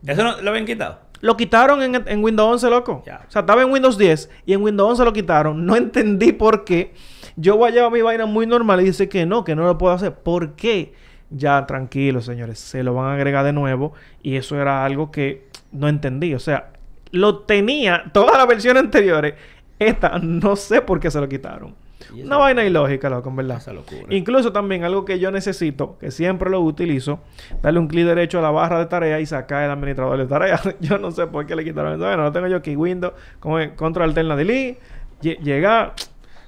¿Eso 0.06 0.22
no 0.22 0.40
lo 0.42 0.50
habían 0.50 0.66
quitado? 0.66 1.00
Lo 1.20 1.36
quitaron 1.36 1.82
en, 1.82 2.02
en 2.06 2.22
Windows 2.22 2.64
11, 2.64 2.70
loco. 2.70 2.92
O 3.00 3.04
sea, 3.04 3.26
estaba 3.26 3.62
en 3.62 3.70
Windows 3.70 3.98
10 3.98 4.30
y 4.46 4.52
en 4.52 4.62
Windows 4.62 4.90
11 4.90 5.04
lo 5.04 5.12
quitaron. 5.12 5.66
No 5.66 5.76
entendí 5.76 6.32
por 6.32 6.64
qué. 6.64 6.94
Yo 7.36 7.56
voy 7.56 7.70
a 7.70 7.72
llevar 7.72 7.92
mi 7.92 8.02
vaina 8.02 8.26
muy 8.26 8.46
normal 8.46 8.80
y 8.80 8.84
dice 8.84 9.08
que 9.08 9.26
no, 9.26 9.44
que 9.44 9.54
no 9.54 9.64
lo 9.64 9.78
puedo 9.78 9.94
hacer. 9.94 10.14
¿Por 10.14 10.54
qué? 10.54 10.92
Ya 11.30 11.66
tranquilos, 11.66 12.24
señores, 12.24 12.58
se 12.58 12.82
lo 12.82 12.94
van 12.94 13.10
a 13.10 13.14
agregar 13.14 13.44
de 13.44 13.52
nuevo 13.52 13.92
y 14.22 14.36
eso 14.36 14.58
era 14.60 14.84
algo 14.84 15.10
que 15.10 15.48
no 15.72 15.88
entendí. 15.88 16.34
O 16.34 16.38
sea, 16.38 16.72
lo 17.10 17.40
tenía 17.40 18.04
todas 18.12 18.38
las 18.38 18.46
versiones 18.46 18.82
anteriores. 18.82 19.34
Esta 19.78 20.18
no 20.18 20.56
sé 20.56 20.80
por 20.80 21.00
qué 21.00 21.10
se 21.10 21.20
lo 21.20 21.28
quitaron. 21.28 21.74
Y 22.14 22.22
Una 22.22 22.36
vaina 22.38 22.64
ilógica, 22.64 23.08
loco, 23.10 23.28
en 23.30 23.36
verdad. 23.36 23.58
Esa 23.58 23.72
locura. 23.72 24.02
Incluso 24.10 24.52
también 24.52 24.84
algo 24.84 25.04
que 25.04 25.18
yo 25.18 25.30
necesito, 25.30 25.98
que 25.98 26.10
siempre 26.10 26.50
lo 26.50 26.60
utilizo, 26.60 27.20
darle 27.62 27.80
un 27.80 27.88
clic 27.88 28.04
derecho 28.06 28.38
a 28.38 28.42
la 28.42 28.50
barra 28.50 28.78
de 28.78 28.86
tarea 28.86 29.20
y 29.20 29.26
sacar 29.26 29.64
el 29.64 29.70
administrador 29.70 30.18
de 30.18 30.26
tarea. 30.26 30.60
yo 30.80 30.98
no 30.98 31.10
sé 31.10 31.26
por 31.26 31.46
qué 31.46 31.54
le 31.56 31.64
quitaron 31.64 31.92
eso. 31.94 32.02
Bueno, 32.04 32.22
lo 32.24 32.32
tengo 32.32 32.46
yo 32.46 32.56
aquí, 32.56 32.76
Windows, 32.76 33.12
como 33.40 33.58
control 33.76 34.08
alterna 34.10 34.36
delete, 34.36 34.78
lle- 35.22 35.38
llegar, 35.40 35.94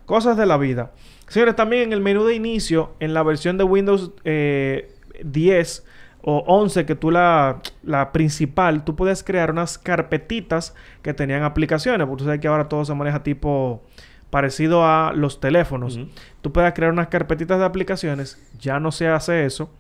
cosas 0.07 0.37
de 0.37 0.47
la 0.47 0.57
vida. 0.57 0.93
Señores, 1.29 1.55
también 1.55 1.85
en 1.85 1.93
el 1.93 2.01
menú 2.01 2.25
de 2.25 2.35
inicio, 2.35 2.95
en 2.99 3.15
la 3.15 3.23
versión 3.23 3.57
de 3.57 3.65
Windows 3.65 4.11
eh, 4.25 4.93
10 5.23 5.87
o 6.23 6.39
11, 6.47 6.85
que 6.87 6.95
tú 6.97 7.11
la, 7.11 7.61
la 7.83 8.13
principal, 8.13 8.85
tú 8.85 8.95
puedes 8.97 9.23
crear 9.23 9.53
unas 9.53 9.79
carpetitas 9.79 10.75
que 11.03 11.15
tenían 11.15 11.45
aplicaciones, 11.45 12.07
porque 12.07 12.19
tú 12.19 12.25
sabes 12.25 12.41
que 12.41 12.49
ahora 12.49 12.69
todo 12.69 12.85
se 12.85 12.93
maneja 12.95 13.23
tipo 13.23 13.83
parecido 14.31 14.85
a 14.87 15.13
los 15.13 15.41
teléfonos. 15.41 16.01
Tú 16.41 16.53
puedes 16.53 16.73
crear 16.73 16.93
unas 16.93 17.09
carpetitas 17.09 17.59
de 17.59 17.65
aplicaciones, 17.65 18.41
ya 18.59 18.81
no 18.81 18.93
se 18.93 19.09
hace 19.09 19.45
eso, 19.45 19.71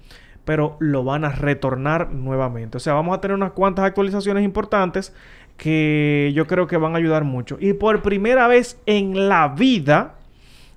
pero 0.44 0.76
lo 0.80 1.04
van 1.04 1.24
a 1.24 1.30
retornar 1.30 2.12
nuevamente. 2.12 2.76
O 2.76 2.80
sea, 2.80 2.94
vamos 2.94 3.16
a 3.16 3.20
tener 3.20 3.36
unas 3.36 3.52
cuantas 3.52 3.84
actualizaciones 3.84 4.44
importantes 4.44 5.14
que 5.56 6.32
yo 6.34 6.46
creo 6.46 6.66
que 6.66 6.76
van 6.76 6.94
a 6.94 6.98
ayudar 6.98 7.24
mucho. 7.24 7.58
Y 7.60 7.74
por 7.74 8.02
primera 8.02 8.48
vez 8.48 8.80
en 8.86 9.28
la 9.28 9.48
vida 9.48 10.14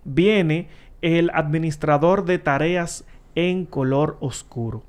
viene 0.04 0.68
el 1.02 1.32
administrador 1.34 2.26
de 2.26 2.38
tareas 2.38 3.06
en 3.36 3.66
color 3.66 4.18
oscuro. 4.20 4.84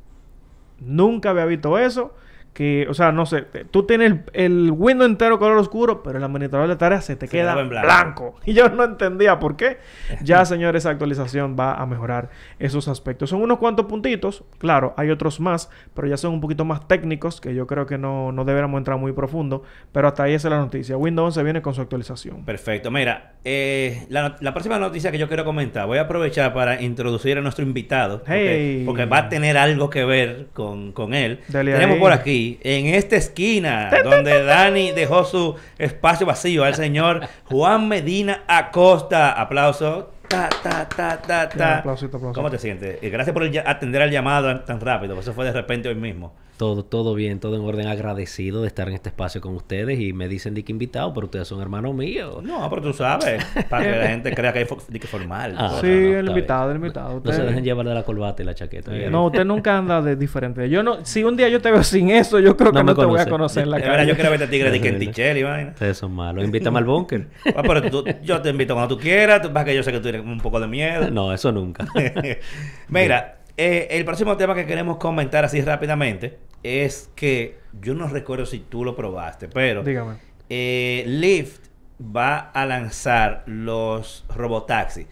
Nunca 0.81 1.31
había 1.31 1.45
visto 1.47 1.79
eso. 1.79 2.15
Que, 2.55 2.87
o 2.89 2.95
sea, 2.95 3.11
no 3.11 3.27
sé, 3.27 3.43
tú 3.73 3.83
tienes 3.85 4.13
el, 4.13 4.23
el 4.33 4.71
window 4.71 5.07
entero 5.07 5.41
color 5.41 5.59
oscuro, 5.59 6.05
pero 6.05 6.19
el 6.19 6.25
administrador 6.25 6.69
de 6.69 6.77
tareas 6.77 7.05
se 7.05 7.17
te 7.17 7.27
Se 7.27 7.33
queda 7.37 7.53
blanco. 7.57 7.69
blanco. 7.71 8.35
Y 8.47 8.53
yo 8.55 8.69
no 8.69 8.85
entendía 8.85 9.39
por 9.41 9.57
qué. 9.57 9.79
Ya, 10.23 10.45
señores, 10.45 10.83
esa 10.85 10.91
actualización 10.91 11.57
va 11.59 11.75
a 11.75 11.85
mejorar 11.85 12.31
esos 12.61 12.87
aspectos. 12.87 13.31
Son 13.31 13.43
unos 13.43 13.59
cuantos 13.59 13.87
puntitos, 13.87 14.45
claro, 14.59 14.95
hay 14.97 15.11
otros 15.11 15.41
más, 15.41 15.69
pero 15.95 16.07
ya 16.07 16.17
son 16.17 16.33
un 16.33 16.41
poquito 16.41 16.65
más 16.65 16.87
técnicos, 16.87 17.41
que 17.41 17.55
yo 17.57 17.67
creo 17.67 17.87
que 17.87 17.99
no, 17.99 18.31
no 18.31 18.45
deberíamos 18.45 18.79
entrar 18.79 18.99
muy 18.99 19.11
profundo. 19.13 19.65
Pero 19.91 20.07
hasta 20.07 20.23
ahí 20.23 20.35
esa 20.35 20.47
es 20.47 20.53
la 20.53 20.59
noticia. 20.59 20.97
Windows 20.97 21.27
11 21.37 21.43
viene 21.43 21.61
con 21.63 21.75
su 21.75 21.81
actualización. 21.81 22.45
Perfecto. 22.45 22.91
Mira, 22.93 23.33
eh, 23.45 24.07
la, 24.09 24.37
próxima 24.53 24.79
noticia 24.79 25.11
que 25.11 25.19
yo 25.19 25.27
quiero 25.27 25.45
comentar, 25.45 25.87
voy 25.89 25.99
a 25.99 26.03
aprovechar 26.03 26.55
para 26.55 26.81
introducir 26.81 27.37
a 27.37 27.41
nuestro 27.41 27.65
invitado. 27.65 28.19
porque- 28.19 28.35
Hey. 28.35 28.83
Porque, 28.87 29.07
va 29.07 29.19
a 29.19 29.29
tener 29.29 29.57
algo 29.57 29.91
que 29.91 30.05
ver 30.05 30.47
con, 30.53 30.93
con 30.93 31.15
él. 31.15 31.41
Tenemos 31.51 31.95
ahí. 31.97 32.01
por 32.01 32.13
aquí, 32.13 32.44
en 32.63 32.87
esta 32.87 33.17
esquina, 33.17 33.91
donde 34.03 34.45
Dani 34.45 34.93
dejó 34.93 35.25
su 35.25 35.57
espacio 35.79 36.27
vacío, 36.27 36.65
al 36.65 36.75
señor 36.75 37.23
Juan 37.45 37.89
Medina 37.89 38.45
Acosta. 38.47 39.33
Aplauso. 39.33 40.11
Ta, 40.29 40.49
ta, 40.63 40.89
ta, 40.89 41.21
ta, 41.21 41.49
ta. 41.49 41.79
aplausito, 41.79 42.17
aplausito. 42.17 42.41
¿Cómo 42.41 42.51
te 42.51 42.59
sientes? 42.59 43.03
Y 43.03 43.11
gracias 43.11 43.35
por 43.35 43.45
atender 43.45 44.03
al 44.03 44.11
llamado 44.11 44.61
tan 44.61 44.81
rápido. 44.81 45.19
Eso 45.19 45.33
fue 45.33 45.45
de 45.45 45.53
repente 45.53 45.89
hoy 45.89 45.95
mismo. 45.95 46.33
Todo, 46.57 46.85
todo 46.85 47.15
bien, 47.15 47.41
todo 47.41 47.57
en 47.57 47.63
orden. 47.63 47.89
Agradecido 47.89 48.63
de 48.63 48.69
estar 48.69 48.87
en 48.89 48.95
este 48.95 49.09
espacio 49.09 49.41
con 49.41 49.57
ustedes 49.57 49.99
y 49.99 50.13
me 50.13 50.29
dicen 50.29 50.55
de 50.55 50.63
que 50.65 50.71
invitado, 50.71 51.13
pero 51.13 51.25
ustedes 51.27 51.49
son 51.49 51.61
hermanos 51.61 51.95
míos. 51.97 52.45
No, 52.45 52.71
pero 52.71 52.81
tú 52.81 52.93
sabes, 52.93 53.45
para 53.69 53.83
que 53.85 53.91
la 53.99 54.07
gente 54.07 54.33
crea 54.35 54.53
que 54.53 54.65
fo- 54.67 54.87
de 54.87 55.01
que 55.01 55.07
formal. 55.09 55.57
Ah, 55.59 55.79
sí, 55.81 55.87
no, 55.89 55.93
no, 56.13 56.19
el 56.21 56.29
invitado, 56.29 56.67
bien. 56.69 56.77
el 56.77 56.83
invitado. 56.83 57.11
No 57.11 57.17
Usted- 57.17 57.33
se 57.33 57.43
dejen 57.43 57.65
llevar 57.65 57.87
de 57.87 57.95
la 57.95 58.05
corbata 58.05 58.43
y 58.43 58.47
la 58.47 58.55
chaqueta. 58.55 58.93
No, 59.11 59.27
usted 59.27 59.45
nunca 59.45 59.77
anda 59.79 60.01
de 60.01 60.15
diferente. 60.15 60.69
Yo 60.71 60.85
no, 60.85 61.05
si 61.05 61.25
un 61.25 61.37
día 61.37 61.49
yo 61.49 61.61
te 61.61 61.73
veo 61.73 61.83
sin 61.83 62.11
eso, 62.11 62.39
yo 62.39 62.57
creo 62.57 62.71
que 62.71 62.79
No 62.79 62.85
no, 62.85 62.93
me 62.95 63.01
te 63.01 63.05
voy 63.05 63.15
a 63.21 63.25
conoce. 63.25 63.31
conocer 63.31 63.63
en 63.65 63.71
la 63.71 63.81
calle. 63.81 64.07
yo 64.07 64.15
quiero 64.15 64.31
verte 64.31 64.45
a 64.45 64.51
tigre 64.51 64.71
de 64.71 64.81
que 64.81 64.89
en 64.89 64.95
Terrible. 64.95 65.13
Tichel 65.13 65.39
y 65.39 65.43
vaina. 65.43 65.71
Ustedes 65.71 65.97
son 65.99 66.13
malos. 66.13 66.45
Invítame 66.45 66.79
al 66.79 66.85
búnker. 66.85 67.27
Ah, 67.57 67.63
pero 67.67 67.83
tú- 67.91 68.05
yo 68.23 68.41
te 68.41 68.51
invito 68.51 68.75
cuando 68.75 68.95
tú 68.97 69.03
quieras. 69.03 69.43
Tú, 69.43 69.51
vas 69.51 69.65
que 69.65 69.75
yo 69.75 69.83
sé 69.83 69.91
que 69.91 69.99
tú 69.99 70.05
tienes 70.05 70.23
un 70.25 70.39
poco 70.39 70.61
de 70.61 70.69
miedo. 70.69 71.11
no, 71.11 71.33
eso 71.33 71.51
nunca. 71.51 71.85
Mira, 72.89 73.39
eh, 73.57 73.89
el 73.91 74.05
próximo 74.05 74.37
tema 74.37 74.55
que 74.55 74.67
queremos 74.67 74.97
comentar 74.99 75.45
así 75.45 75.61
rápidamente 75.61 76.39
es 76.63 77.11
que 77.15 77.59
yo 77.81 77.95
no 77.95 78.09
recuerdo 78.09 78.47
si 78.47 78.59
tú 78.61 78.85
lo 78.85 78.97
probaste, 78.97 79.49
pero 79.49 79.83
Dígame. 79.83 80.17
eh, 80.49 81.05
Lyft 81.07 81.67
va 82.01 82.39
a 82.39 82.67
lanzar 82.67 83.45
los 83.47 84.25
robotaxis. 84.35 85.07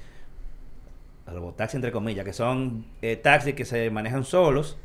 Robotaxis 1.27 1.77
entre 1.77 1.93
comillas, 1.93 2.25
que 2.25 2.33
son 2.33 2.85
eh, 3.01 3.17
taxis 3.17 3.55
que 3.55 3.65
se 3.65 3.89
manejan 3.91 4.25
solos 4.25 4.77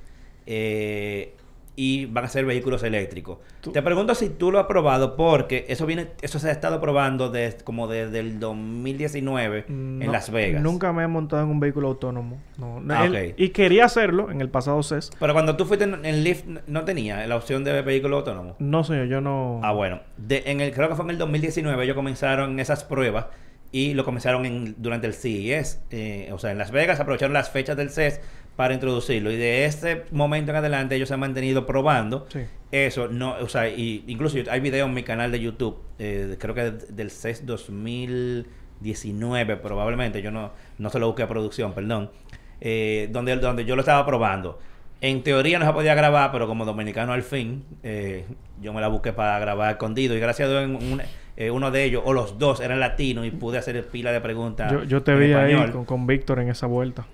eh, 0.46 1.34
y 1.80 2.08
van 2.08 2.26
a 2.26 2.28
ser 2.28 2.44
vehículos 2.44 2.82
eléctricos. 2.82 3.38
Tú- 3.62 3.72
Te 3.72 3.84
pregunto 3.84 4.16
si 4.16 4.30
tú 4.30 4.52
lo 4.52 4.60
has 4.60 4.66
probado 4.66 5.16
porque 5.16 5.66
eso 5.70 5.86
viene, 5.86 6.08
eso 6.24 6.40
se 6.40 6.50
ha 6.50 6.52
estado 6.52 6.82
probando 6.82 7.30
desde 7.30 7.64
como 7.64 7.88
desde 7.88 8.20
el 8.20 8.40
2019 8.40 9.66
en 9.68 10.00
No, 10.00 10.12
Las 10.12 10.32
Vegas. 10.32 10.62
Nunca 10.62 10.92
me 10.94 11.04
he 11.04 11.08
montado 11.08 11.44
en 11.44 11.50
un 11.50 11.60
vehículo 11.60 11.90
autónomo. 11.90 12.42
No, 12.58 12.80
no, 12.80 12.94
Ah, 12.94 13.06
el- 13.06 13.16
ok. 13.32 13.34
Y 13.38 13.50
quería 13.50 13.86
hacerlo 13.86 14.32
en 14.32 14.42
el 14.42 14.50
pasado 14.50 14.82
CES. 14.82 15.12
Pero 15.20 15.34
cuando 15.34 15.56
tú 15.56 15.66
fuiste 15.66 15.86
en, 15.86 16.04
en 16.06 16.24
Lyft 16.24 16.46
no 16.68 16.84
tenía 16.84 17.26
la 17.28 17.36
opción 17.36 17.64
de 17.64 17.82
vehículo 17.82 18.18
autónomo. 18.18 18.56
No, 18.60 18.84
señor, 18.84 19.08
yo 19.08 19.22
no. 19.22 19.60
Ah, 19.64 19.72
bueno. 19.74 20.00
De- 20.18 20.44
en 20.48 20.62
el, 20.62 20.72
creo 20.74 20.90
que 20.90 20.96
fue 20.96 21.06
en 21.06 21.12
el 21.12 21.18
2019 21.18 21.84
ellos 21.84 21.96
comenzaron 21.96 22.60
esas 22.60 22.84
pruebas 22.84 23.28
y 23.72 23.94
lo 23.94 24.06
comenzaron 24.06 24.46
en, 24.46 24.76
durante 24.78 25.08
el 25.08 25.14
CES. 25.14 25.82
eh, 25.92 26.30
o 26.34 26.40
sea, 26.40 26.52
en 26.52 26.58
Las 26.58 26.72
Vegas 26.72 27.00
aprovecharon 27.00 27.34
las 27.34 27.50
fechas 27.50 27.76
del 27.78 27.90
CES 27.90 28.22
para 28.58 28.74
introducirlo. 28.74 29.32
Y 29.32 29.38
de 29.38 29.64
ese 29.66 30.04
momento 30.12 30.52
en 30.52 30.58
adelante 30.58 30.96
ellos 30.96 31.08
se 31.08 31.14
han 31.14 31.22
mantenido 31.22 31.66
probando 31.66 32.26
Sí. 32.30 32.40
eso. 32.72 33.08
no 33.08 33.36
O 33.40 33.48
sea, 33.48 33.70
y 33.70 34.04
incluso 34.08 34.38
hay 34.52 34.60
videos 34.60 34.90
en 34.90 34.94
mi 34.94 35.04
canal 35.04 35.32
de 35.32 35.40
YouTube, 35.40 35.78
eh, 36.00 36.36
creo 36.38 36.54
que 36.54 36.72
del 36.72 37.12
CES 37.12 37.46
2019 37.46 39.58
probablemente. 39.58 40.22
Yo 40.22 40.32
no, 40.32 40.52
no 40.78 40.90
se 40.90 41.00
lo 41.00 41.08
busqué 41.08 41.24
a 41.24 41.28
producción, 41.28 41.74
perdón. 41.74 42.12
eh, 42.60 43.08
donde, 43.12 43.36
donde 43.38 43.66
yo 43.66 43.76
lo 43.76 43.82
estaba 43.82 44.04
probando. 44.06 44.60
En 45.00 45.22
teoría 45.22 45.60
no 45.60 45.66
se 45.68 45.74
podía 45.74 45.94
grabar, 45.94 46.32
pero 46.32 46.48
como 46.48 46.66
dominicano 46.66 47.14
al 47.14 47.22
fin, 47.22 47.64
eh, 47.84 48.26
yo 48.60 48.74
me 48.74 48.82
la 48.82 48.88
busqué 48.88 49.14
para 49.14 49.38
grabar 49.38 49.70
escondido. 49.70 50.16
Y 50.16 50.20
gracias 50.20 50.48
a 50.48 50.52
Dios, 50.52 50.64
en 50.64 50.76
un- 50.94 51.02
eh, 51.36 51.52
uno 51.52 51.70
de 51.70 51.84
ellos, 51.84 52.02
o 52.04 52.14
los 52.14 52.40
dos, 52.40 52.60
eran 52.60 52.80
latinos 52.80 53.28
y 53.28 53.30
pude 53.30 53.60
hacer 53.60 53.86
pila 53.90 54.12
de 54.12 54.22
preguntas. 54.22 54.72
Yo, 54.72 54.84
yo 54.86 55.04
te 55.04 55.14
vi 55.14 55.34
ahí 55.34 55.70
con, 55.72 55.86
con 55.86 56.08
Víctor 56.08 56.40
en 56.40 56.50
esa 56.50 56.66
vuelta. 56.66 57.06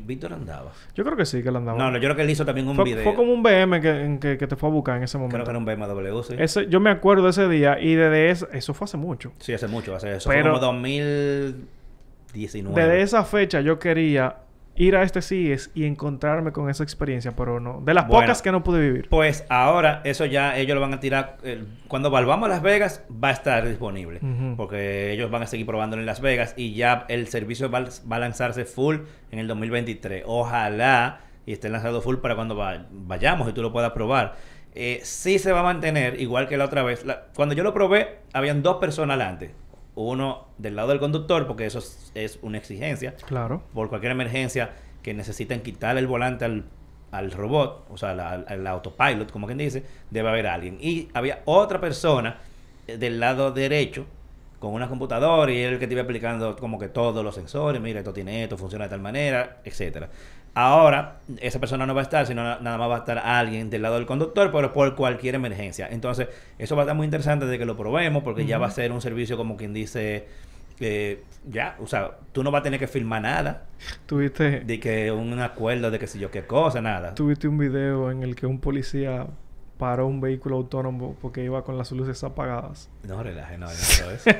Víctor 0.00 0.32
andaba. 0.32 0.72
Yo 0.94 1.04
creo 1.04 1.16
que 1.16 1.24
sí, 1.24 1.42
que 1.42 1.48
él 1.48 1.56
andaba. 1.56 1.78
No, 1.78 1.90
no, 1.90 1.96
yo 1.98 2.02
creo 2.02 2.16
que 2.16 2.22
él 2.22 2.30
hizo 2.30 2.44
también 2.44 2.68
un 2.68 2.76
fue, 2.76 2.84
video. 2.84 3.04
fue 3.04 3.14
como 3.14 3.32
un 3.32 3.42
BM 3.42 3.80
que, 3.80 4.36
que 4.38 4.46
te 4.46 4.56
fue 4.56 4.68
a 4.68 4.72
buscar 4.72 4.96
en 4.96 5.04
ese 5.04 5.18
momento. 5.18 5.36
Creo 5.36 5.44
que 5.44 5.50
era 5.50 5.58
un 5.58 5.64
BMW, 5.64 6.22
sí. 6.22 6.34
Ese, 6.38 6.66
yo 6.68 6.80
me 6.80 6.90
acuerdo 6.90 7.24
de 7.24 7.30
ese 7.30 7.48
día 7.48 7.78
y 7.80 7.94
desde 7.94 8.30
ese, 8.30 8.46
eso 8.52 8.74
fue 8.74 8.86
hace 8.86 8.96
mucho. 8.96 9.32
Sí, 9.38 9.52
hace 9.52 9.68
mucho, 9.68 9.94
hace 9.94 10.16
eso. 10.16 10.28
Pero- 10.28 10.42
fue 10.42 10.50
como 10.60 10.72
2019. 10.72 12.80
Desde 12.80 13.02
esa 13.02 13.24
fecha 13.24 13.60
yo 13.60 13.78
quería 13.78 14.36
ir 14.74 14.96
a 14.96 15.02
este 15.02 15.20
CES 15.20 15.70
y 15.74 15.84
encontrarme 15.84 16.50
con 16.52 16.70
esa 16.70 16.82
experiencia, 16.82 17.32
pero 17.36 17.60
no. 17.60 17.80
De 17.84 17.92
las 17.94 18.06
Bueno. 18.08 18.22
pocas 18.22 18.40
que 18.42 18.50
no 18.52 18.64
pude 18.64 18.80
vivir. 18.80 19.08
Pues 19.10 19.44
ahora 19.50 20.00
eso 20.04 20.24
ya 20.24 20.56
ellos 20.56 20.74
lo 20.74 20.80
van 20.80 20.94
a 20.94 21.00
tirar. 21.00 21.36
eh, 21.42 21.62
cuando 21.88 22.10
volvamos 22.10 22.46
a 22.46 22.48
Las 22.48 22.62
Vegas 22.62 23.04
va 23.12 23.28
a 23.28 23.32
estar 23.32 23.68
disponible. 23.68 24.20
Porque 24.56 25.12
ellos 25.12 25.30
van 25.30 25.42
a 25.42 25.46
seguir 25.46 25.66
probándolo 25.66 26.00
en 26.00 26.06
Las 26.06 26.20
Vegas 26.22 26.54
y 26.56 26.74
ya 26.74 27.04
el 27.08 27.28
servicio 27.28 27.70
va, 27.70 27.84
va 28.10 28.16
a 28.16 28.18
lanzarse 28.18 28.64
full 28.64 28.96
en 29.30 29.38
el 29.38 29.46
2023. 29.46 30.22
Ojalá 30.26 31.20
y 31.44 31.52
esté 31.52 31.68
lanzado 31.68 32.00
full 32.00 32.16
para 32.16 32.34
cuando 32.34 32.56
va- 32.56 32.86
vayamos 32.90 33.48
y 33.48 33.52
tú 33.52 33.62
lo 33.62 33.72
puedas 33.72 33.90
probar. 33.92 34.36
Eh, 34.74 35.00
sí 35.02 35.38
se 35.38 35.52
va 35.52 35.60
a 35.60 35.64
mantener 35.64 36.18
igual 36.20 36.48
que 36.48 36.56
la 36.56 36.64
otra 36.64 36.82
vez. 36.82 37.04
La- 37.04 37.24
cuando 37.34 37.54
yo 37.54 37.62
lo 37.62 37.74
probé, 37.74 38.20
habían 38.32 38.62
dos 38.62 38.76
personas 38.76 39.18
delante. 39.18 39.54
Uno 39.94 40.46
del 40.58 40.76
lado 40.76 40.88
del 40.88 41.00
conductor, 41.00 41.46
porque 41.46 41.66
eso 41.66 41.78
es, 41.80 42.10
es 42.14 42.38
una 42.42 42.58
exigencia 42.58 43.14
Claro. 43.26 43.62
por 43.74 43.88
cualquier 43.88 44.12
emergencia 44.12 44.70
que 45.02 45.12
necesiten 45.14 45.60
quitarle 45.62 46.00
el 46.00 46.06
volante 46.06 46.44
al, 46.46 46.64
al 47.10 47.30
robot, 47.30 47.86
o 47.90 47.96
sea, 47.98 48.10
al 48.10 48.66
autopilot, 48.66 49.30
como 49.30 49.46
quien 49.46 49.58
dice, 49.58 49.84
debe 50.10 50.28
haber 50.30 50.46
alguien. 50.46 50.78
Y 50.80 51.08
había 51.12 51.42
otra 51.44 51.80
persona 51.80 52.38
eh, 52.86 52.96
del 52.96 53.20
lado 53.20 53.52
derecho 53.52 54.06
con 54.62 54.72
una 54.74 54.88
computadora 54.88 55.50
y 55.52 55.58
él 55.60 55.78
que 55.80 55.88
te 55.88 55.92
iba 55.94 56.02
explicando 56.02 56.54
como 56.56 56.78
que 56.78 56.88
todos 56.88 57.24
los 57.24 57.34
sensores, 57.34 57.82
mira, 57.82 57.98
esto 57.98 58.12
tiene 58.12 58.44
esto, 58.44 58.56
funciona 58.56 58.84
de 58.84 58.90
tal 58.90 59.00
manera, 59.00 59.58
etcétera. 59.64 60.08
Ahora, 60.54 61.16
esa 61.40 61.58
persona 61.58 61.84
no 61.84 61.94
va 61.94 62.02
a 62.02 62.04
estar, 62.04 62.26
sino 62.26 62.44
na- 62.44 62.58
nada 62.60 62.78
más 62.78 62.88
va 62.88 62.94
a 62.94 62.98
estar 62.98 63.18
alguien 63.18 63.70
del 63.70 63.82
lado 63.82 63.96
del 63.96 64.06
conductor, 64.06 64.52
pero 64.52 64.72
por 64.72 64.94
cualquier 64.94 65.34
emergencia. 65.34 65.88
Entonces, 65.90 66.28
eso 66.58 66.76
va 66.76 66.82
a 66.82 66.84
estar 66.84 66.96
muy 66.96 67.06
interesante 67.06 67.46
de 67.46 67.58
que 67.58 67.64
lo 67.64 67.76
probemos, 67.76 68.22
porque 68.22 68.46
ya 68.46 68.58
va 68.58 68.68
a 68.68 68.70
ser 68.70 68.92
un 68.92 69.00
servicio 69.00 69.36
como 69.36 69.56
quien 69.56 69.72
dice, 69.74 70.26
eh, 70.78 71.22
ya, 71.50 71.74
o 71.80 71.86
sea, 71.88 72.12
tú 72.32 72.44
no 72.44 72.50
vas 72.52 72.60
a 72.60 72.62
tener 72.62 72.78
que 72.78 72.86
filmar 72.86 73.22
nada, 73.22 73.64
Tuviste, 74.06 74.60
de 74.60 74.78
que 74.78 75.10
un 75.10 75.40
acuerdo 75.40 75.90
de 75.90 75.98
que 75.98 76.06
si 76.06 76.18
yo 76.20 76.30
qué 76.30 76.44
cosa, 76.46 76.80
nada. 76.80 77.14
tuviste 77.16 77.48
un 77.48 77.58
video 77.58 78.10
en 78.12 78.22
el 78.22 78.36
que 78.36 78.46
un 78.46 78.60
policía 78.60 79.26
paró 79.82 80.06
un 80.06 80.20
vehículo 80.20 80.54
autónomo 80.58 81.16
porque 81.20 81.42
iba 81.42 81.64
con 81.64 81.76
las 81.76 81.90
luces 81.90 82.22
apagadas. 82.22 82.88
No 83.02 83.20
relaje, 83.20 83.58
no, 83.58 83.66
no, 83.66 83.72
eso. 84.12 84.30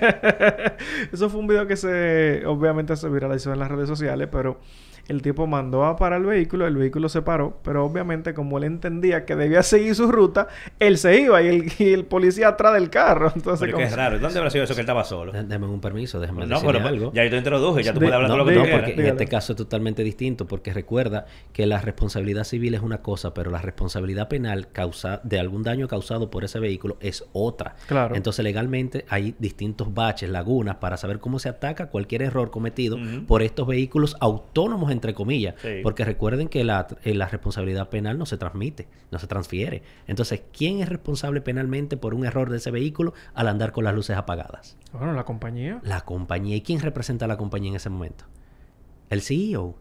Eso 1.13 1.29
fue 1.29 1.41
un 1.41 1.49
video 1.49 1.67
que 1.67 1.77
se 1.77 2.47
obviamente 2.47 2.95
se 2.95 3.09
viralizó 3.09 3.53
en 3.53 3.59
las 3.59 3.69
redes 3.69 3.89
sociales, 3.89 4.29
pero 4.31 4.61
El 5.09 5.21
tipo 5.21 5.47
mandó 5.47 5.85
a 5.85 5.97
parar 5.97 6.21
el 6.21 6.27
vehículo, 6.27 6.67
el 6.67 6.77
vehículo 6.77 7.09
se 7.09 7.23
paró, 7.23 7.59
pero 7.65 7.85
obviamente 7.85 8.35
como 8.35 8.59
él 8.59 8.65
entendía 8.65 9.25
que 9.25 9.35
debía 9.37 9.63
seguir 9.63 9.95
su 9.95 10.11
ruta, 10.11 10.49
él 10.79 10.97
se 10.97 11.21
iba 11.21 11.43
y 11.43 11.49
el, 11.49 11.73
y 11.79 11.93
el 11.93 12.05
policía 12.05 12.49
atrás 12.49 12.75
del 12.75 12.89
carro. 12.89 13.33
Entonces, 13.35 13.61
Pero 13.61 13.71
es 13.71 13.71
que 13.71 13.73
como- 13.73 13.87
es 13.87 13.97
raro. 13.97 14.19
¿Dónde 14.19 14.39
habrá 14.39 14.51
sido 14.51 14.65
eso 14.65 14.75
que 14.75 14.81
él 14.81 14.85
estaba 14.85 15.05
solo? 15.05 15.33
Deme 15.33 15.67
un 15.67 15.81
permiso, 15.81 16.21
déjame 16.21 16.47
No, 16.47 16.55
decirle 16.55 16.73
pero 16.79 16.89
algo. 16.89 17.13
ya 17.13 17.25
yo 17.25 17.31
te 17.31 17.37
introduje, 17.37 17.83
ya 17.83 17.93
tú 17.93 17.99
De- 18.01 18.07
puedes 18.07 18.15
hablar 18.15 18.31
No, 18.31 18.37
todo 18.37 18.45
lo 18.45 18.51
que 18.51 18.59
no, 18.59 18.65
tú 18.65 18.71
porque 18.71 18.93
en 19.01 19.07
este 19.07 19.27
caso 19.27 19.53
es 19.53 19.57
totalmente 19.57 20.05
distinto, 20.05 20.47
porque 20.47 20.73
recuerda 20.73 21.27
que 21.53 21.67
la 21.67 21.81
responsabilidad 21.81 22.45
civil 22.45 22.75
es 22.75 22.81
una 22.81 22.99
cosa, 23.03 23.35
pero 23.35 23.51
la 23.51 23.59
responsabilidad 23.59 24.29
penal 24.29 24.69
causa, 24.73 25.21
de 25.25 25.41
algún 25.41 25.63
daño 25.65 25.89
causado 25.89 26.31
por 26.31 26.45
ese 26.45 26.61
vehículo 26.61 26.97
es 27.01 27.25
otra. 27.33 27.75
Claro. 27.89 28.15
Entonces, 28.15 28.45
legalmente 28.45 29.05
hay 29.09 29.35
distintos 29.41 29.93
baches, 29.93 30.31
lagunas, 30.31 30.77
para 30.77 30.97
saber 30.97 31.19
cómo 31.19 31.41
se 31.41 31.49
ataca 31.49 31.89
cualquier 31.89 32.23
error 32.23 32.51
cometido 32.51 32.97
por 33.27 33.43
estos 33.43 33.67
vehículos 33.67 34.17
autónomos, 34.21 34.92
entre 34.93 35.15
comillas. 35.15 35.55
Sí. 35.61 35.81
Porque 35.83 36.05
recuerden 36.05 36.49
que 36.49 36.65
la, 36.65 36.87
eh, 37.05 37.15
la 37.15 37.27
responsabilidad 37.29 37.89
penal 37.89 38.19
no 38.19 38.27
se 38.27 38.37
transmite, 38.37 38.89
no 39.11 39.19
se 39.19 39.27
transfiere. 39.27 39.83
Entonces, 40.07 40.43
¿quién 40.57 40.81
es 40.81 40.89
responsable 40.89 41.41
penalmente 41.41 41.97
por 41.97 42.15
un 42.15 42.25
error 42.25 42.51
de 42.51 42.59
ese 42.59 42.71
vehículo 42.71 43.15
al 43.35 43.49
andar 43.49 43.73
con 43.73 43.85
las 43.85 43.95
luces 43.95 44.17
apagadas? 44.17 44.77
Bueno, 44.93 45.13
la 45.13 45.25
compañía. 45.25 45.81
La 45.83 46.03
compañía. 46.03 46.57
¿Y 46.57 46.63
quién 46.63 46.81
representa 46.81 47.25
a 47.25 47.29
la 47.29 47.37
compañía 47.37 47.71
en 47.71 47.77
ese 47.77 47.91
momento? 47.91 48.25
El 49.11 49.19
E 49.19 49.23
CEO. 49.23 49.77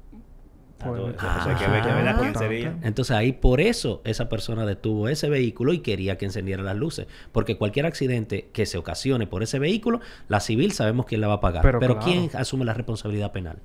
Ah, 0.84 0.88
Pues, 0.88 1.60
que 1.60 1.68
ver, 1.68 1.84
que 1.84 1.90
Ah, 1.90 1.96
ver 1.96 2.08
a 2.08 2.14
quién 2.16 2.28
importante. 2.30 2.40
sería. 2.40 2.76
Entonces 2.82 3.16
ahí 3.16 3.34
por 3.34 3.62
eso 3.62 4.02
esa 4.04 4.30
persona 4.30 4.66
detuvo 4.66 5.10
ese 5.10 5.30
vehículo 5.30 5.74
y 5.74 5.80
quería 5.80 6.18
que 6.18 6.26
encendiera 6.26 6.64
las 6.64 6.76
luces. 6.76 7.06
Porque 7.32 7.56
cualquier 7.56 7.86
accidente 7.86 8.50
que 8.52 8.66
se 8.66 8.80
ocasione 8.80 9.28
por 9.28 9.44
ese 9.44 9.60
vehículo, 9.60 10.00
la 10.28 10.40
civil 10.40 10.72
sabemos 10.72 11.06
quién 11.06 11.22
la 11.22 11.28
va 11.28 11.36
a 11.36 11.40
pagar. 11.40 11.62
Pero 11.62 11.80
Pero, 11.80 12.00
claro. 12.00 12.12
¿quién 12.12 12.30
asume 12.34 12.66
la 12.66 12.74
responsabilidad 12.74 13.32
penal? 13.32 13.60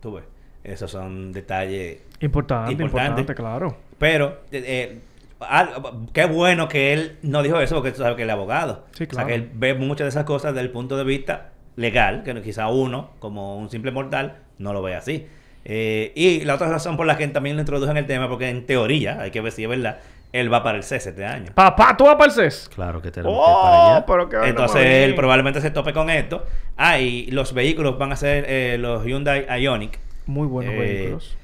Tú 0.00 0.12
ves. 0.12 0.24
Esos 0.64 0.90
son 0.90 1.32
detalles. 1.32 1.98
Importante, 2.20 2.72
Importante. 2.72 3.20
importante, 3.22 3.34
claro. 3.34 3.76
Pero, 3.98 4.40
eh, 4.52 4.62
eh, 4.66 4.98
al- 5.40 5.70
qué 6.12 6.26
bueno 6.26 6.68
que 6.68 6.92
él 6.92 7.16
no 7.22 7.42
dijo 7.42 7.60
eso, 7.60 7.76
porque 7.76 7.92
tú 7.92 7.98
sabes 7.98 8.16
que 8.16 8.22
él 8.24 8.28
es 8.28 8.34
abogado. 8.34 8.84
Sí, 8.92 9.06
O 9.10 9.14
sea, 9.14 9.24
que 9.26 9.34
él 9.34 9.50
ve 9.54 9.74
muchas 9.74 10.04
de 10.04 10.08
esas 10.10 10.24
cosas 10.24 10.52
desde 10.52 10.66
el 10.66 10.70
punto 10.72 10.96
de 10.98 11.04
vista 11.04 11.50
legal, 11.76 12.22
que 12.24 12.40
quizá 12.42 12.68
uno, 12.68 13.10
como 13.20 13.56
un 13.56 13.70
simple 13.70 13.90
mortal, 13.90 14.36
no 14.58 14.72
lo 14.74 14.82
ve 14.82 14.94
así. 14.96 15.26
Eh, 15.64 16.12
y 16.14 16.40
la 16.44 16.54
otra 16.54 16.68
razón 16.68 16.96
por 16.96 17.06
la 17.06 17.16
que 17.16 17.26
también 17.28 17.56
lo 17.56 17.60
introduje 17.62 17.90
en 17.90 17.96
el 17.96 18.06
tema, 18.06 18.28
porque 18.28 18.48
en 18.50 18.66
teoría, 18.66 19.20
hay 19.20 19.30
que 19.30 19.40
ver 19.40 19.52
si 19.52 19.62
es 19.64 19.68
verdad, 19.68 19.98
él 20.32 20.52
va 20.52 20.62
para 20.62 20.76
el 20.78 20.84
CES 20.84 21.06
este 21.08 21.24
año. 21.24 21.52
Papá, 21.54 21.96
tú 21.96 22.04
vas 22.04 22.14
para 22.14 22.26
el 22.26 22.30
CES. 22.32 22.70
Claro 22.74 23.00
que 23.02 23.10
tenemos 23.10 23.34
que 23.34 23.50
ir 23.50 23.56
para 23.62 23.76
Oh, 23.82 23.90
allá. 23.96 24.06
pero 24.06 24.28
qué 24.28 24.36
vaina 24.36 24.50
Entonces 24.50 24.84
él 24.84 25.14
probablemente 25.14 25.60
se 25.60 25.70
tope 25.70 25.92
con 25.92 26.08
esto. 26.10 26.44
Ah, 26.76 26.98
y 26.98 27.26
los 27.30 27.52
vehículos 27.52 27.98
van 27.98 28.12
a 28.12 28.16
ser 28.16 28.44
eh, 28.46 28.76
los 28.78 29.04
Hyundai 29.04 29.46
Ionic. 29.62 29.98
Muy 30.26 30.46
buenos 30.46 30.74
Eh, 30.74 30.78
vehículos. 30.78 31.36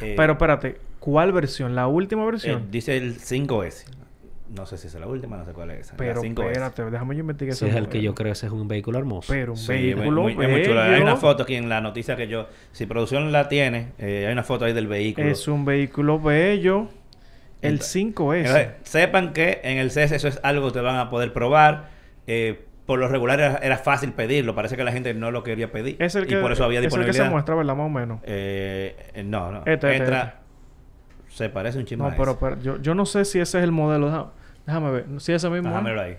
Eh, 0.00 0.14
Pero 0.16 0.32
espérate, 0.34 0.78
¿cuál 0.98 1.32
versión? 1.32 1.74
¿La 1.74 1.86
última 1.86 2.22
eh, 2.22 2.26
versión? 2.26 2.70
dice 2.70 2.96
el 2.96 3.18
5S. 3.18 3.84
No 4.54 4.66
sé 4.66 4.76
si 4.76 4.86
es 4.88 4.94
la 4.94 5.06
última, 5.06 5.38
no 5.38 5.46
sé 5.46 5.52
cuál 5.52 5.70
es 5.70 5.94
pero 5.96 6.20
5S. 6.20 6.46
espérate, 6.50 6.84
déjame 6.90 7.14
yo 7.14 7.20
investigar 7.20 7.54
Si 7.56 7.64
ese 7.64 7.72
es 7.72 7.76
el 7.80 7.88
que 7.88 8.02
yo 8.02 8.14
creo 8.14 8.32
ese 8.32 8.46
es 8.46 8.52
un 8.52 8.68
vehículo 8.68 8.98
hermoso. 8.98 9.32
Pero 9.32 9.52
un 9.52 9.56
Sí, 9.58 9.68
vehículo 9.72 10.22
muy- 10.22 10.34
muy- 10.34 10.44
es 10.44 10.50
muy 10.50 10.62
chulo. 10.62 10.82
Hay 10.82 11.00
una 11.00 11.16
foto 11.16 11.44
aquí 11.44 11.54
en 11.54 11.70
la 11.70 11.80
noticia 11.80 12.16
que 12.16 12.28
yo, 12.28 12.48
si 12.72 12.84
producción 12.84 13.32
la 13.32 13.48
tiene, 13.48 13.92
eh, 13.98 14.26
hay 14.26 14.32
una 14.32 14.42
foto 14.42 14.66
ahí 14.66 14.74
del 14.74 14.88
vehículo. 14.88 15.26
Es 15.26 15.48
un 15.48 15.64
vehículo 15.64 16.20
bello. 16.20 16.88
El 17.62 17.74
Entonces, 17.74 17.92
5S. 17.92 18.46
Entonces, 18.46 18.68
sepan 18.82 19.32
que 19.32 19.60
en 19.62 19.78
el 19.78 19.90
CES 19.90 20.12
eso 20.12 20.28
es 20.28 20.38
algo 20.42 20.62
que 20.62 20.66
ustedes 20.68 20.84
van 20.84 20.96
a 20.96 21.08
poder 21.08 21.32
probar. 21.32 21.88
Eh, 22.26 22.66
por 22.92 22.98
lo 23.00 23.08
regular 23.08 23.40
era, 23.40 23.56
era 23.62 23.78
fácil 23.78 24.12
pedirlo. 24.12 24.54
Parece 24.54 24.76
que 24.76 24.84
la 24.84 24.92
gente 24.92 25.14
no 25.14 25.30
lo 25.30 25.42
quería 25.42 25.72
pedir. 25.72 25.96
Es 25.98 26.14
el 26.14 26.26
que, 26.26 26.38
y 26.38 26.42
por 26.42 26.52
eso 26.52 26.62
había 26.64 26.80
es 26.80 26.84
el 26.84 26.90
que 26.90 26.96
disponibilidad. 26.96 27.24
se 27.24 27.30
muestra, 27.30 27.54
¿verdad? 27.54 27.74
Más 27.74 27.86
o 27.86 27.88
menos. 27.88 28.20
Eh, 28.24 28.94
eh, 29.14 29.22
no, 29.22 29.50
no. 29.50 29.58
Este, 29.60 29.72
este, 29.72 29.96
Entra. 29.96 30.40
Se 31.28 31.48
parece 31.48 31.78
un 31.78 31.86
chisme. 31.86 32.04
No, 32.08 32.14
pero, 32.16 32.38
pero 32.38 32.60
yo, 32.60 32.76
yo 32.82 32.94
no 32.94 33.06
sé 33.06 33.24
si 33.24 33.40
ese 33.40 33.58
es 33.58 33.64
el 33.64 33.72
modelo. 33.72 34.06
Déjame, 34.06 34.26
déjame 34.66 34.90
ver. 34.90 35.06
Si 35.18 35.32
ese 35.32 35.48
mismo. 35.48 35.70
Déjamelo 35.70 36.02
ahí. 36.02 36.18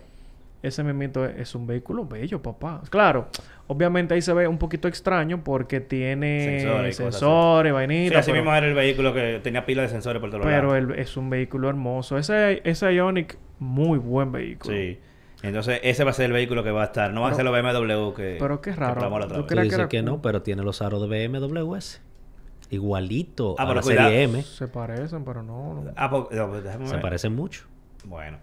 Ese 0.63 0.81
mismito 0.83 1.25
es, 1.25 1.37
es 1.37 1.55
un 1.55 1.67
vehículo 1.67 2.05
bello, 2.05 2.41
papá. 2.41 2.81
Claro, 2.89 3.27
obviamente 3.67 4.13
ahí 4.15 4.21
se 4.21 4.33
ve 4.33 4.47
un 4.47 4.57
poquito 4.57 4.87
extraño 4.87 5.43
porque 5.43 5.81
tiene 5.81 6.59
Sensores 6.61 6.95
sensores, 6.95 7.15
cosas 7.19 7.67
Sí, 7.67 7.71
vainitas. 7.73 8.19
así 8.19 8.31
pero 8.31 8.43
mismo 8.43 8.55
era 8.55 8.65
el 8.67 8.73
vehículo 8.73 9.13
que 9.13 9.41
tenía 9.43 9.65
pila 9.65 9.81
de 9.81 9.89
sensores 9.89 10.21
por 10.21 10.29
todos 10.31 10.43
pero 10.45 10.73
lados. 10.73 10.95
el- 10.95 10.99
es 10.99 11.17
un 11.17 11.29
vehículo 11.29 11.67
hermoso. 11.69 12.17
Ese, 12.17 12.61
ese 12.63 12.93
Ionic, 12.95 13.37
muy 13.59 13.99
buen 13.99 14.31
vehículo. 14.31 14.73
Sí. 14.73 14.97
Entonces, 15.43 15.79
ese 15.83 16.03
va 16.03 16.11
a 16.11 16.13
ser 16.13 16.25
el 16.25 16.31
vehículo 16.31 16.63
que 16.63 16.71
va 16.71 16.81
a 16.81 16.85
estar. 16.85 17.11
No 17.13 17.21
va 17.21 17.29
a 17.29 17.33
ser 17.35 17.45
los 17.45 17.53
BMW 17.53 18.13
que. 18.13 18.37
pero 18.39 18.61
qué 18.61 18.71
que 18.71 18.75
raro. 18.77 19.09
vez. 19.17 19.27
Tú 19.27 19.45
creo 19.45 19.67
que 19.69 19.75
era 19.75 19.89
que 19.89 20.01
no, 20.01 20.21
pero 20.21 20.41
tiene 20.41 20.63
los 20.63 20.81
aros 20.81 21.07
de 21.07 21.27
BMW 21.27 21.75
ese. 21.75 21.99
Igualito 22.69 23.55
Ah, 23.59 23.63
a 23.63 23.65
pero 23.67 23.75
la 23.75 23.81
cuidado. 23.81 24.09
serie 24.09 24.23
M. 24.23 24.41
Se 24.41 24.67
parecen, 24.67 25.23
pero 25.25 25.43
no. 25.43 25.75
no. 25.75 25.91
Ah, 25.95 26.09
pues, 26.09 26.23
no, 26.31 26.49
pues, 26.49 26.63
déjame 26.63 26.87
Se 26.87 26.93
ver. 26.93 27.01
parecen 27.01 27.35
mucho. 27.35 27.65
Bueno. 28.05 28.37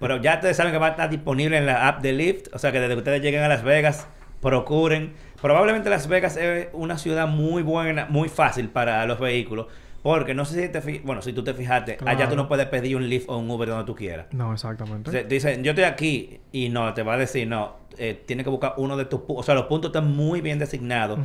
Pero 0.00 0.20
ya 0.20 0.34
ustedes 0.34 0.56
saben 0.56 0.72
que 0.72 0.78
va 0.78 0.88
a 0.88 0.90
estar 0.90 1.08
disponible 1.08 1.56
en 1.56 1.66
la 1.66 1.88
app 1.88 2.02
de 2.02 2.12
Lyft. 2.12 2.48
O 2.54 2.58
sea 2.58 2.72
que 2.72 2.80
desde 2.80 2.94
que 2.94 2.98
ustedes 2.98 3.22
lleguen 3.22 3.42
a 3.42 3.48
Las 3.48 3.62
Vegas, 3.62 4.08
procuren. 4.40 5.14
Probablemente 5.40 5.88
Las 5.90 6.08
Vegas 6.08 6.36
es 6.36 6.68
una 6.72 6.98
ciudad 6.98 7.28
muy 7.28 7.62
buena, 7.62 8.06
muy 8.06 8.28
fácil 8.28 8.68
para 8.68 9.06
los 9.06 9.20
vehículos. 9.20 9.66
Porque 10.06 10.34
no 10.34 10.44
sé 10.44 10.62
si 10.62 10.68
te 10.68 10.80
fi- 10.80 11.00
Bueno, 11.04 11.20
si 11.20 11.32
tú 11.32 11.42
te 11.42 11.52
fijaste, 11.52 11.98
allá 12.06 12.28
tú 12.28 12.36
no 12.36 12.46
puedes 12.48 12.66
pedir 12.66 12.94
un 12.96 13.08
Lyft 13.08 13.28
o 13.28 13.38
un 13.38 13.50
Uber 13.50 13.68
donde 13.68 13.84
tú 13.84 13.94
quieras. 13.94 14.26
No, 14.32 14.52
exactamente. 14.52 15.10
Te- 15.10 15.24
Dicen, 15.24 15.64
yo 15.64 15.72
estoy 15.72 15.84
aquí 15.84 16.40
y 16.52 16.68
no, 16.68 16.94
te 16.94 17.02
va 17.02 17.14
a 17.14 17.16
decir, 17.18 17.48
no, 17.48 17.74
eh, 17.98 18.22
tienes 18.26 18.44
que 18.44 18.50
buscar 18.50 18.74
uno 18.76 18.96
de 18.96 19.06
tus 19.06 19.20
puntos. 19.20 19.38
O 19.38 19.42
sea, 19.42 19.54
los 19.56 19.64
puntos 19.64 19.88
están 19.88 20.14
muy 20.14 20.40
bien 20.42 20.58
designados 20.60 21.18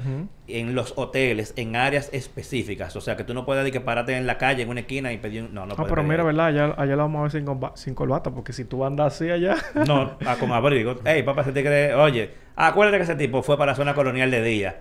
en 0.48 0.74
los 0.74 0.94
hoteles, 0.96 1.54
en 1.58 1.76
áreas 1.76 2.10
específicas. 2.12 2.96
O 2.96 3.02
sea, 3.02 3.16
que 3.16 3.24
tú 3.24 3.34
no 3.34 3.46
puedes 3.46 3.64
de 3.64 3.72
que 3.72 3.82
pararte 3.82 4.16
en 4.18 4.26
la 4.26 4.38
calle, 4.38 4.64
en 4.64 4.70
una 4.70 4.80
esquina 4.80 5.14
y 5.14 5.18
pedir 5.18 5.44
un... 5.44 5.54
No, 5.54 5.66
no 5.66 5.74
ah, 5.74 5.76
puedes 5.76 5.90
pero 5.92 6.02
pedir 6.02 6.10
mira. 6.12 6.24
¿verdad? 6.24 6.46
Allá, 6.48 6.74
allá 6.78 6.96
la 6.96 7.04
vamos 7.04 7.20
a 7.20 7.22
ver 7.24 7.32
sin, 7.32 7.46
comba- 7.46 7.74
sin 7.76 7.94
corbata, 7.94 8.32
porque 8.32 8.52
si 8.54 8.66
tú 8.66 8.84
andas 8.84 9.14
así 9.16 9.30
allá. 9.30 9.58
No, 9.86 10.18
ah, 10.26 10.38
con 10.40 10.52
abrigo. 10.52 10.96
Ey, 11.06 11.24
papá, 11.24 11.42
ese 11.42 11.52
tigre, 11.52 11.94
oye, 11.94 12.32
acuérdate 12.56 12.98
que 12.98 13.04
ese 13.04 13.16
tipo 13.16 13.44
fue 13.44 13.58
para 13.58 13.74
la 13.74 13.76
zona 13.76 13.94
colonial 13.94 14.32
de 14.32 14.42
día. 14.42 14.80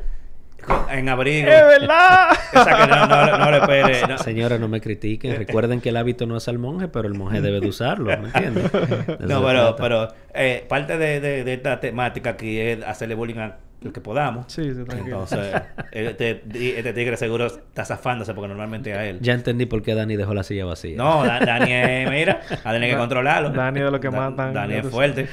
En 0.91 1.09
abrigo. 1.09 1.49
¡Es 1.49 1.67
verdad! 1.67 2.31
O 2.53 2.65
sea, 2.65 2.77
que 2.79 2.87
no, 2.89 3.07
no, 3.07 3.39
no 3.39 3.51
le 3.53 3.59
espere. 3.59 4.07
no. 4.09 4.19
Señores, 4.19 4.59
no 4.59 4.67
me 4.67 4.81
critiquen. 4.81 5.37
Recuerden 5.37 5.81
que 5.81 5.91
el 5.91 5.97
hábito 5.97 6.27
no 6.27 6.37
es 6.37 6.49
al 6.49 6.59
monje, 6.59 6.89
pero 6.89 7.07
el 7.07 7.15
monje 7.15 7.41
debe 7.41 7.61
de 7.61 7.69
usarlo, 7.69 8.11
No, 9.21 9.45
pero, 9.45 9.77
pero 9.77 10.09
eh, 10.35 10.65
parte 10.69 10.99
de, 10.99 11.21
de- 11.21 11.45
de 11.45 11.55
esta 11.55 11.79
temática 11.81 12.31
aquí 12.31 12.59
es 12.59 12.83
hacerle 12.85 13.15
bullying 13.15 13.39
a 13.39 13.57
lo 13.83 13.93
que 13.93 14.01
podamos. 14.01 14.53
Sí, 14.53 14.75
sí, 14.75 14.85
tranquilo. 14.85 15.23
Entonces, 15.31 15.63
este, 15.93 16.43
este 16.79 16.93
tigre 16.93 17.17
seguro 17.17 17.47
está 17.47 17.85
zafándose 17.85 18.35
porque 18.35 18.49
normalmente 18.49 18.93
a 18.95 19.07
él. 19.07 19.19
Ya 19.21 19.33
entendí 19.35 19.67
por 19.67 19.83
qué 19.83 19.95
Dani 19.95 20.17
dejó 20.17 20.35
la 20.35 20.43
silla 20.43 20.65
vacía. 20.65 20.97
No, 20.97 21.25
Da- 21.25 21.41
Dani 21.41 21.73
es, 21.73 22.11
mira, 22.11 22.41
a 22.65 22.73
tener 22.73 22.91
que 22.91 22.97
controlarlo. 22.97 23.51
Dani 23.51 23.81
de 23.81 23.91
lo 23.91 24.01
que 24.01 24.11
Da- 24.11 24.31
matan, 24.31 24.53
Dani 24.55 24.75
es 24.75 24.87
fuerte. 24.89 25.29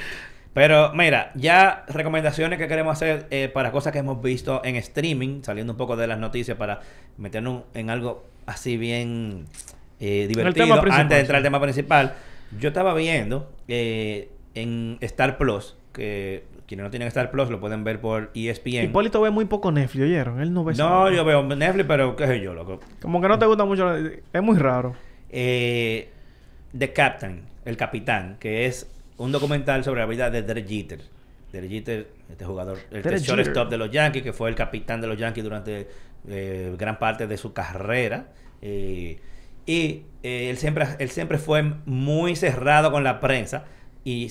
Pero 0.58 0.92
mira, 0.92 1.30
ya 1.36 1.84
recomendaciones 1.86 2.58
que 2.58 2.66
queremos 2.66 2.94
hacer 2.94 3.28
eh, 3.30 3.48
para 3.48 3.70
cosas 3.70 3.92
que 3.92 4.00
hemos 4.00 4.20
visto 4.20 4.60
en 4.64 4.74
streaming, 4.74 5.42
saliendo 5.42 5.74
un 5.74 5.76
poco 5.76 5.94
de 5.96 6.08
las 6.08 6.18
noticias 6.18 6.56
para 6.56 6.80
meternos 7.16 7.62
en 7.74 7.90
algo 7.90 8.24
así 8.44 8.76
bien 8.76 9.44
eh, 10.00 10.26
divertido 10.26 10.74
antes 10.74 11.08
de 11.10 11.20
entrar 11.20 11.36
al 11.36 11.42
tema 11.44 11.60
principal. 11.60 12.14
Yo 12.58 12.70
estaba 12.70 12.92
viendo 12.94 13.52
eh, 13.68 14.30
en 14.56 14.98
Star 15.00 15.38
Plus, 15.38 15.76
que 15.92 16.42
quienes 16.66 16.82
no 16.82 16.90
tienen 16.90 17.06
Star 17.06 17.30
Plus 17.30 17.50
lo 17.50 17.60
pueden 17.60 17.84
ver 17.84 18.00
por 18.00 18.32
ESPN. 18.34 18.82
Hipólito 18.82 19.20
ve 19.20 19.30
muy 19.30 19.44
poco 19.44 19.70
Netflix, 19.70 20.06
¿oyeron? 20.06 20.40
Él 20.40 20.52
no 20.52 20.64
ve 20.64 20.74
No, 20.74 21.08
yo 21.08 21.24
veo 21.24 21.44
Netflix, 21.44 21.86
pero 21.86 22.16
qué 22.16 22.26
sé 22.26 22.40
yo, 22.40 22.52
loco. 22.52 22.80
Como 23.00 23.20
que 23.20 23.28
no 23.28 23.38
te 23.38 23.46
gusta 23.46 23.64
mucho. 23.64 23.94
Es 23.96 24.42
muy 24.42 24.58
raro. 24.58 24.96
eh, 25.30 26.10
The 26.76 26.92
Captain, 26.92 27.42
el 27.64 27.76
capitán, 27.76 28.38
que 28.40 28.66
es 28.66 28.90
un 29.18 29.32
documental 29.32 29.84
sobre 29.84 30.00
la 30.00 30.06
vida 30.06 30.30
de 30.30 30.42
Derek 30.42 30.66
Jeter. 30.66 31.00
Derek 31.52 31.70
Jeter, 31.70 32.08
este 32.30 32.44
jugador, 32.44 32.78
el 32.90 33.02
Derek 33.02 33.20
shortstop 33.20 33.68
de 33.68 33.78
los 33.78 33.90
Yankees, 33.90 34.22
que 34.22 34.32
fue 34.32 34.48
el 34.48 34.54
capitán 34.54 35.00
de 35.00 35.06
los 35.06 35.18
Yankees 35.18 35.44
durante 35.44 35.88
eh, 36.28 36.74
gran 36.78 36.98
parte 36.98 37.26
de 37.26 37.36
su 37.36 37.52
carrera. 37.52 38.32
Eh, 38.62 39.20
y 39.66 40.04
eh, 40.22 40.50
él, 40.50 40.56
siempre, 40.56 40.86
él 40.98 41.10
siempre 41.10 41.38
fue 41.38 41.62
muy 41.62 42.36
cerrado 42.36 42.90
con 42.90 43.04
la 43.04 43.20
prensa 43.20 43.64
y 44.04 44.30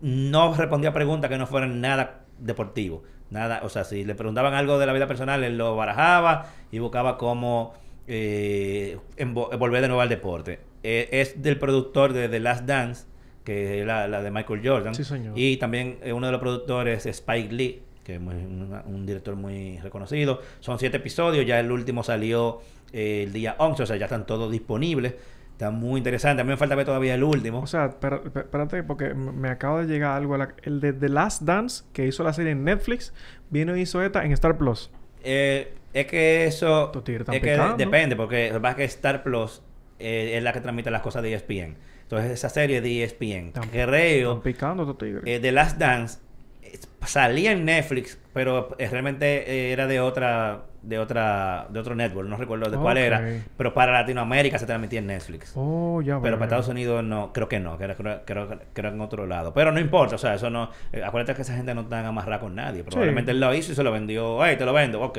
no 0.00 0.54
respondía 0.54 0.90
a 0.90 0.92
preguntas 0.92 1.30
que 1.30 1.38
no 1.38 1.46
fueran 1.46 1.80
nada 1.80 2.24
deportivo. 2.38 3.02
Nada, 3.30 3.60
o 3.62 3.68
sea, 3.68 3.84
si 3.84 4.04
le 4.04 4.14
preguntaban 4.14 4.54
algo 4.54 4.78
de 4.78 4.86
la 4.86 4.92
vida 4.92 5.06
personal, 5.06 5.44
él 5.44 5.58
lo 5.58 5.76
barajaba 5.76 6.50
y 6.70 6.78
buscaba 6.78 7.18
cómo 7.18 7.74
volver 8.06 9.82
de 9.82 9.88
nuevo 9.88 10.00
al 10.00 10.08
deporte. 10.08 10.60
Es 10.82 11.42
del 11.42 11.58
productor 11.58 12.14
de 12.14 12.28
The 12.28 12.40
Last 12.40 12.64
Dance, 12.64 13.04
que 13.48 13.80
es 13.80 13.86
la, 13.86 14.06
la 14.08 14.22
de 14.22 14.30
Michael 14.30 14.60
Jordan. 14.62 14.94
Sí, 14.94 15.04
señor. 15.04 15.32
Y 15.36 15.56
también 15.56 15.98
eh, 16.02 16.12
uno 16.12 16.26
de 16.26 16.32
los 16.32 16.40
productores 16.40 17.06
es 17.06 17.16
Spike 17.16 17.52
Lee, 17.52 17.82
que 18.04 18.14
es 18.16 18.20
muy- 18.20 18.34
un 18.34 19.04
director 19.06 19.34
muy 19.36 19.78
reconocido. 19.78 20.40
Son 20.60 20.78
siete 20.78 20.98
episodios, 20.98 21.46
ya 21.46 21.58
el 21.58 21.72
último 21.72 22.02
salió 22.02 22.60
eh, 22.92 23.22
el 23.26 23.32
día 23.32 23.54
11, 23.58 23.82
o 23.82 23.86
sea, 23.86 23.96
ya 23.96 24.04
están 24.06 24.26
todos 24.26 24.50
disponibles. 24.52 25.14
Está 25.52 25.70
muy 25.72 25.98
interesante. 25.98 26.40
A 26.40 26.44
mí 26.44 26.50
me 26.50 26.56
falta 26.56 26.74
ver 26.76 26.86
todavía 26.86 27.14
el 27.14 27.24
último. 27.24 27.60
O 27.60 27.66
sea, 27.66 27.86
espérate, 27.86 28.82
porque 28.84 29.12
me 29.14 29.48
acaba 29.48 29.80
de 29.80 29.86
llegar 29.92 30.16
algo. 30.16 30.36
la- 30.36 30.54
el 30.62 30.80
de 30.80 30.92
The 30.92 31.08
Last 31.08 31.42
Dance, 31.42 31.84
que 31.92 32.06
hizo 32.06 32.22
la 32.22 32.32
serie 32.32 32.52
en 32.52 32.62
Netflix, 32.64 33.12
vino 33.50 33.76
y 33.76 33.80
hizo 33.80 34.02
esta 34.02 34.24
en 34.24 34.32
Star 34.32 34.56
Plus. 34.56 34.90
Eh, 35.24 35.72
Es 35.92 36.06
que 36.06 36.44
eso... 36.46 36.92
Es 37.34 37.40
que 37.40 37.56
depende, 37.76 38.14
porque 38.14 38.48
lo 38.50 38.54
que 38.56 38.60
pasa 38.60 38.70
es 38.72 38.76
que 38.76 38.84
Star 38.84 39.22
Plus 39.24 39.62
eh, 39.98 40.34
es 40.36 40.42
la 40.44 40.52
que 40.52 40.60
transmite 40.60 40.90
las 40.92 41.02
cosas 41.02 41.22
de 41.24 41.32
ESPN. 41.34 41.76
Entonces, 42.08 42.30
esa 42.32 42.48
serie 42.48 42.80
de 42.80 43.04
ESPN, 43.04 43.48
Están- 43.48 43.68
creo... 43.68 44.30
Están 44.30 44.42
picando 44.42 44.82
estos 44.84 44.96
tigres. 44.96 45.22
Eh, 45.26 45.40
The 45.40 45.52
Last 45.52 45.76
Dance 45.76 46.20
eh, 46.62 46.78
salía 47.04 47.52
en 47.52 47.66
Netflix, 47.66 48.18
pero 48.32 48.74
eh, 48.78 48.88
realmente 48.88 49.50
eh, 49.50 49.72
era 49.72 49.86
de 49.86 50.00
otra, 50.00 50.62
de 50.80 50.98
otra, 50.98 51.66
de 51.68 51.78
otro 51.78 51.94
network, 51.94 52.26
no 52.26 52.38
recuerdo 52.38 52.70
de 52.70 52.78
cuál 52.78 52.96
era, 52.96 53.22
pero 53.58 53.74
para 53.74 53.92
Latinoamérica 53.92 54.58
se 54.58 54.64
transmitía 54.64 55.00
en 55.00 55.06
Netflix. 55.08 55.52
oh, 55.54 56.00
ya 56.00 56.18
Pero 56.22 56.36
para 56.36 56.46
Estados 56.46 56.68
Unidos 56.68 57.04
no, 57.04 57.30
creo 57.34 57.46
que 57.46 57.60
no, 57.60 57.76
que 57.76 57.84
era, 57.84 57.94
creo, 57.94 58.22
creo, 58.24 58.58
creo 58.72 58.90
en 58.90 59.00
otro 59.02 59.26
lado. 59.26 59.52
Pero 59.52 59.70
no 59.70 59.78
importa, 59.78 60.14
o 60.14 60.18
sea, 60.18 60.32
eso 60.32 60.48
no. 60.48 60.70
eh, 60.94 61.02
acuérdate 61.04 61.34
que 61.34 61.42
esa 61.42 61.54
gente 61.54 61.74
no 61.74 61.82
está 61.82 62.06
amarrada 62.08 62.40
con 62.40 62.54
nadie. 62.54 62.84
Probablemente 62.84 63.32
él 63.32 63.40
lo 63.40 63.52
hizo 63.52 63.72
y 63.72 63.74
se 63.74 63.82
lo 63.82 63.92
vendió. 63.92 64.42
¡Ay, 64.42 64.56
te 64.56 64.64
lo 64.64 64.72
vendo! 64.72 65.02
Ok, 65.02 65.18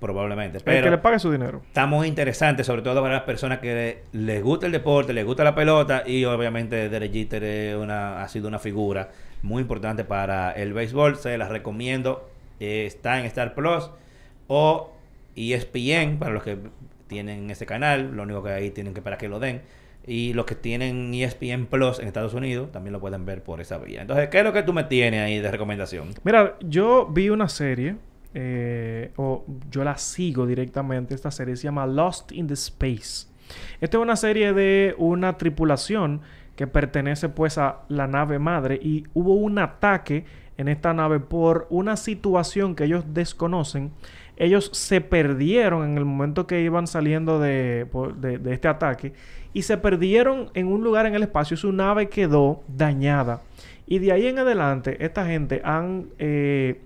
probablemente. 0.00 0.58
El 0.58 0.64
que 0.64 0.70
le 0.72 0.82
Pero 0.82 1.02
pague 1.02 1.18
su 1.18 1.30
dinero. 1.32 1.62
está 1.66 1.86
muy 1.86 2.06
interesante, 2.06 2.64
sobre 2.64 2.82
todo 2.82 3.00
para 3.02 3.14
las 3.14 3.22
personas 3.24 3.58
que 3.58 4.02
les 4.12 4.42
gusta 4.42 4.66
el 4.66 4.72
deporte, 4.72 5.12
les 5.12 5.24
gusta 5.24 5.44
la 5.44 5.54
pelota 5.54 6.02
y 6.06 6.24
obviamente 6.24 6.88
Derek 6.88 7.12
Jeter 7.12 7.44
es 7.44 7.76
una, 7.76 8.22
ha 8.22 8.28
sido 8.28 8.48
una 8.48 8.58
figura 8.58 9.10
muy 9.42 9.62
importante 9.62 10.04
para 10.04 10.52
el 10.52 10.72
béisbol. 10.72 11.16
Se 11.16 11.36
las 11.38 11.48
recomiendo. 11.48 12.28
Eh, 12.60 12.86
está 12.86 13.18
en 13.20 13.26
Star 13.26 13.54
Plus 13.54 13.90
o 14.48 14.92
ESPN 15.36 16.18
para 16.18 16.32
los 16.32 16.42
que 16.42 16.58
tienen 17.06 17.50
ese 17.50 17.66
canal. 17.66 18.12
Lo 18.14 18.22
único 18.22 18.42
que 18.42 18.50
ahí 18.50 18.70
tienen 18.70 18.94
que 18.94 19.02
para 19.02 19.18
que 19.18 19.28
lo 19.28 19.38
den. 19.38 19.62
Y 20.06 20.34
los 20.34 20.46
que 20.46 20.54
tienen 20.54 21.12
ESPN 21.12 21.66
Plus 21.66 21.98
en 21.98 22.06
Estados 22.06 22.32
Unidos 22.32 22.70
también 22.70 22.92
lo 22.92 23.00
pueden 23.00 23.26
ver 23.26 23.42
por 23.42 23.60
esa 23.60 23.76
vía. 23.78 24.02
Entonces, 24.02 24.28
¿qué 24.28 24.38
es 24.38 24.44
lo 24.44 24.52
que 24.52 24.62
tú 24.62 24.72
me 24.72 24.84
tienes 24.84 25.20
ahí 25.20 25.40
de 25.40 25.50
recomendación? 25.50 26.10
Mira, 26.22 26.54
yo 26.60 27.06
vi 27.10 27.28
una 27.28 27.48
serie, 27.48 27.96
eh, 28.38 29.12
o 29.16 29.46
yo 29.70 29.82
la 29.82 29.96
sigo 29.96 30.46
directamente, 30.46 31.14
esta 31.14 31.30
serie 31.30 31.56
se 31.56 31.64
llama 31.64 31.86
Lost 31.86 32.32
in 32.32 32.46
the 32.46 32.52
Space. 32.52 33.28
Esta 33.80 33.96
es 33.96 34.02
una 34.02 34.14
serie 34.14 34.52
de 34.52 34.94
una 34.98 35.38
tripulación 35.38 36.20
que 36.54 36.66
pertenece 36.66 37.30
pues 37.30 37.56
a 37.56 37.78
la 37.88 38.06
nave 38.06 38.38
madre 38.38 38.78
y 38.82 39.04
hubo 39.14 39.32
un 39.32 39.58
ataque 39.58 40.26
en 40.58 40.68
esta 40.68 40.92
nave 40.92 41.18
por 41.18 41.66
una 41.70 41.96
situación 41.96 42.74
que 42.74 42.84
ellos 42.84 43.04
desconocen. 43.08 43.90
Ellos 44.36 44.68
se 44.74 45.00
perdieron 45.00 45.88
en 45.88 45.96
el 45.96 46.04
momento 46.04 46.46
que 46.46 46.60
iban 46.60 46.86
saliendo 46.86 47.40
de, 47.40 47.86
de 48.20 48.52
este 48.52 48.68
ataque 48.68 49.14
y 49.54 49.62
se 49.62 49.78
perdieron 49.78 50.50
en 50.52 50.66
un 50.66 50.84
lugar 50.84 51.06
en 51.06 51.14
el 51.14 51.22
espacio. 51.22 51.56
Su 51.56 51.72
nave 51.72 52.10
quedó 52.10 52.62
dañada. 52.68 53.40
Y 53.86 54.00
de 54.00 54.12
ahí 54.12 54.26
en 54.26 54.38
adelante, 54.38 55.02
esta 55.02 55.24
gente 55.24 55.62
han 55.64 56.08
eh, 56.18 56.82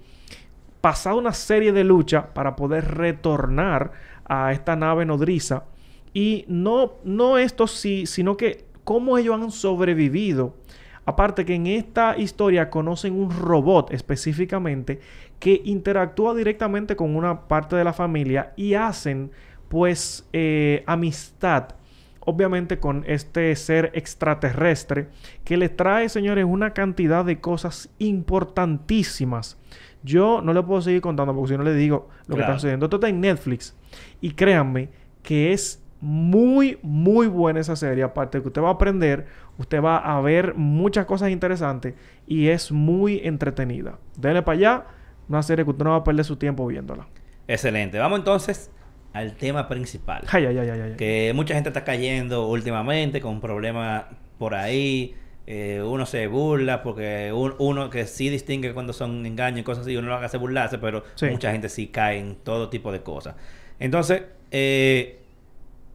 pasado 0.81 1.19
una 1.19 1.33
serie 1.33 1.73
de 1.73 1.85
luchas 1.85 2.27
para 2.33 2.57
poder 2.57 2.97
retornar 2.97 3.93
a 4.25 4.53
esta 4.53 4.77
nave 4.77 5.05
nodriza. 5.05 5.65
Y 6.13 6.45
no, 6.49 6.95
no 7.05 7.39
esto 7.39 7.67
sí, 7.67 8.07
sino 8.07 8.37
que 8.37 8.65
cómo 8.85 9.19
ellos 9.19 9.35
han 9.35 9.51
sobrevivido. 9.51 10.57
Aparte 11.05 11.45
que 11.45 11.55
en 11.55 11.67
esta 11.67 12.17
historia 12.19 12.71
conocen 12.71 13.19
un 13.19 13.31
robot 13.31 13.93
específicamente 13.93 15.01
que 15.39 15.61
interactúa 15.65 16.35
directamente 16.35 16.95
con 16.95 17.17
una 17.17 17.49
parte 17.49 17.75
de 17.75 17.85
la 17.85 17.93
familia 17.93 18.53
y 18.57 18.75
hacen 18.75 19.31
pues 19.69 20.29
eh, 20.33 20.85
amistad 20.87 21.75
obviamente 22.21 22.79
con 22.79 23.05
este 23.07 23.55
ser 23.57 23.91
extraterrestre 23.95 25.09
que 25.45 25.57
le 25.57 25.69
trae, 25.69 26.09
señores, 26.09 26.45
una 26.45 26.73
cantidad 26.73 27.25
de 27.25 27.41
cosas 27.41 27.91
importantísimas. 27.99 29.59
Yo 30.03 30.41
no 30.43 30.53
le 30.53 30.63
puedo 30.63 30.81
seguir 30.81 31.01
contando 31.01 31.35
porque 31.35 31.53
si 31.53 31.59
no 31.59 31.65
le 31.65 31.75
digo 31.75 32.09
lo 32.27 32.37
que 32.37 32.43
está 32.43 32.55
sucediendo. 32.55 32.87
Esto 32.87 32.97
está 32.97 33.09
en 33.09 33.21
Netflix 33.21 33.77
y 34.21 34.33
créanme 34.33 34.89
que 35.23 35.53
es 35.53 35.83
muy, 36.01 36.79
muy 36.83 37.27
buena 37.27 37.61
esa 37.61 37.77
serie. 37.77 38.03
Aparte 38.03 38.39
de 38.39 38.43
que 38.43 38.49
usted 38.49 38.63
va 38.63 38.69
a 38.69 38.73
aprender, 38.73 39.27
usted 39.59 39.83
va 39.83 39.99
a 39.99 40.21
ver 40.21 40.55
muchas 40.55 41.05
cosas 41.07 41.31
interesantes 41.31 41.95
y 42.27 42.49
es 42.49 42.73
muy 42.73 43.21
entretenida. 43.25 43.99
Denle 44.17 44.43
para 44.43 44.57
allá, 44.57 44.87
una 45.29 45.43
serie 45.43 45.65
que 45.65 45.71
usted 45.71 45.85
no 45.85 45.91
va 45.91 45.97
a 45.97 46.05
perder 46.05 46.25
su 46.25 46.37
tiempo 46.37 46.67
viéndola. 46.67 47.07
Excelente. 47.47 47.99
Vamos 47.99 48.21
entonces 48.21 48.71
al 49.13 49.35
tema 49.35 49.69
principal. 49.69 50.23
Ay, 50.31 50.47
ay, 50.47 50.59
ay, 50.59 50.71
ay, 50.71 50.81
ay. 50.81 50.97
que 50.97 51.33
mucha 51.35 51.55
gente 51.55 51.69
está 51.69 51.85
cayendo 51.85 52.49
últimamente 52.49 53.21
con 53.21 53.41
problemas 53.41 54.05
por 54.39 54.55
ahí. 54.55 55.15
Eh, 55.53 55.83
uno 55.83 56.07
se 56.07 56.29
burla 56.29 56.81
porque 56.81 57.33
un- 57.35 57.57
uno 57.59 57.91
que 57.91 58.07
sí 58.07 58.29
distingue 58.29 58.73
cuando 58.73 58.93
son 58.93 59.27
engaños 59.27 59.59
y 59.61 59.63
cosas 59.65 59.83
así, 59.83 59.97
uno 59.97 60.07
lo 60.09 60.15
hace 60.15 60.37
burlarse, 60.37 60.79
pero 60.79 61.03
Sí. 61.17 61.27
mucha 61.27 61.51
gente 61.51 61.69
sí 61.69 61.89
cae 61.89 62.19
en 62.19 62.37
todo 62.37 62.69
tipo 62.69 62.93
de 62.93 63.03
cosas. 63.03 63.35
Entonces, 63.81 64.23
eh, 64.53 65.19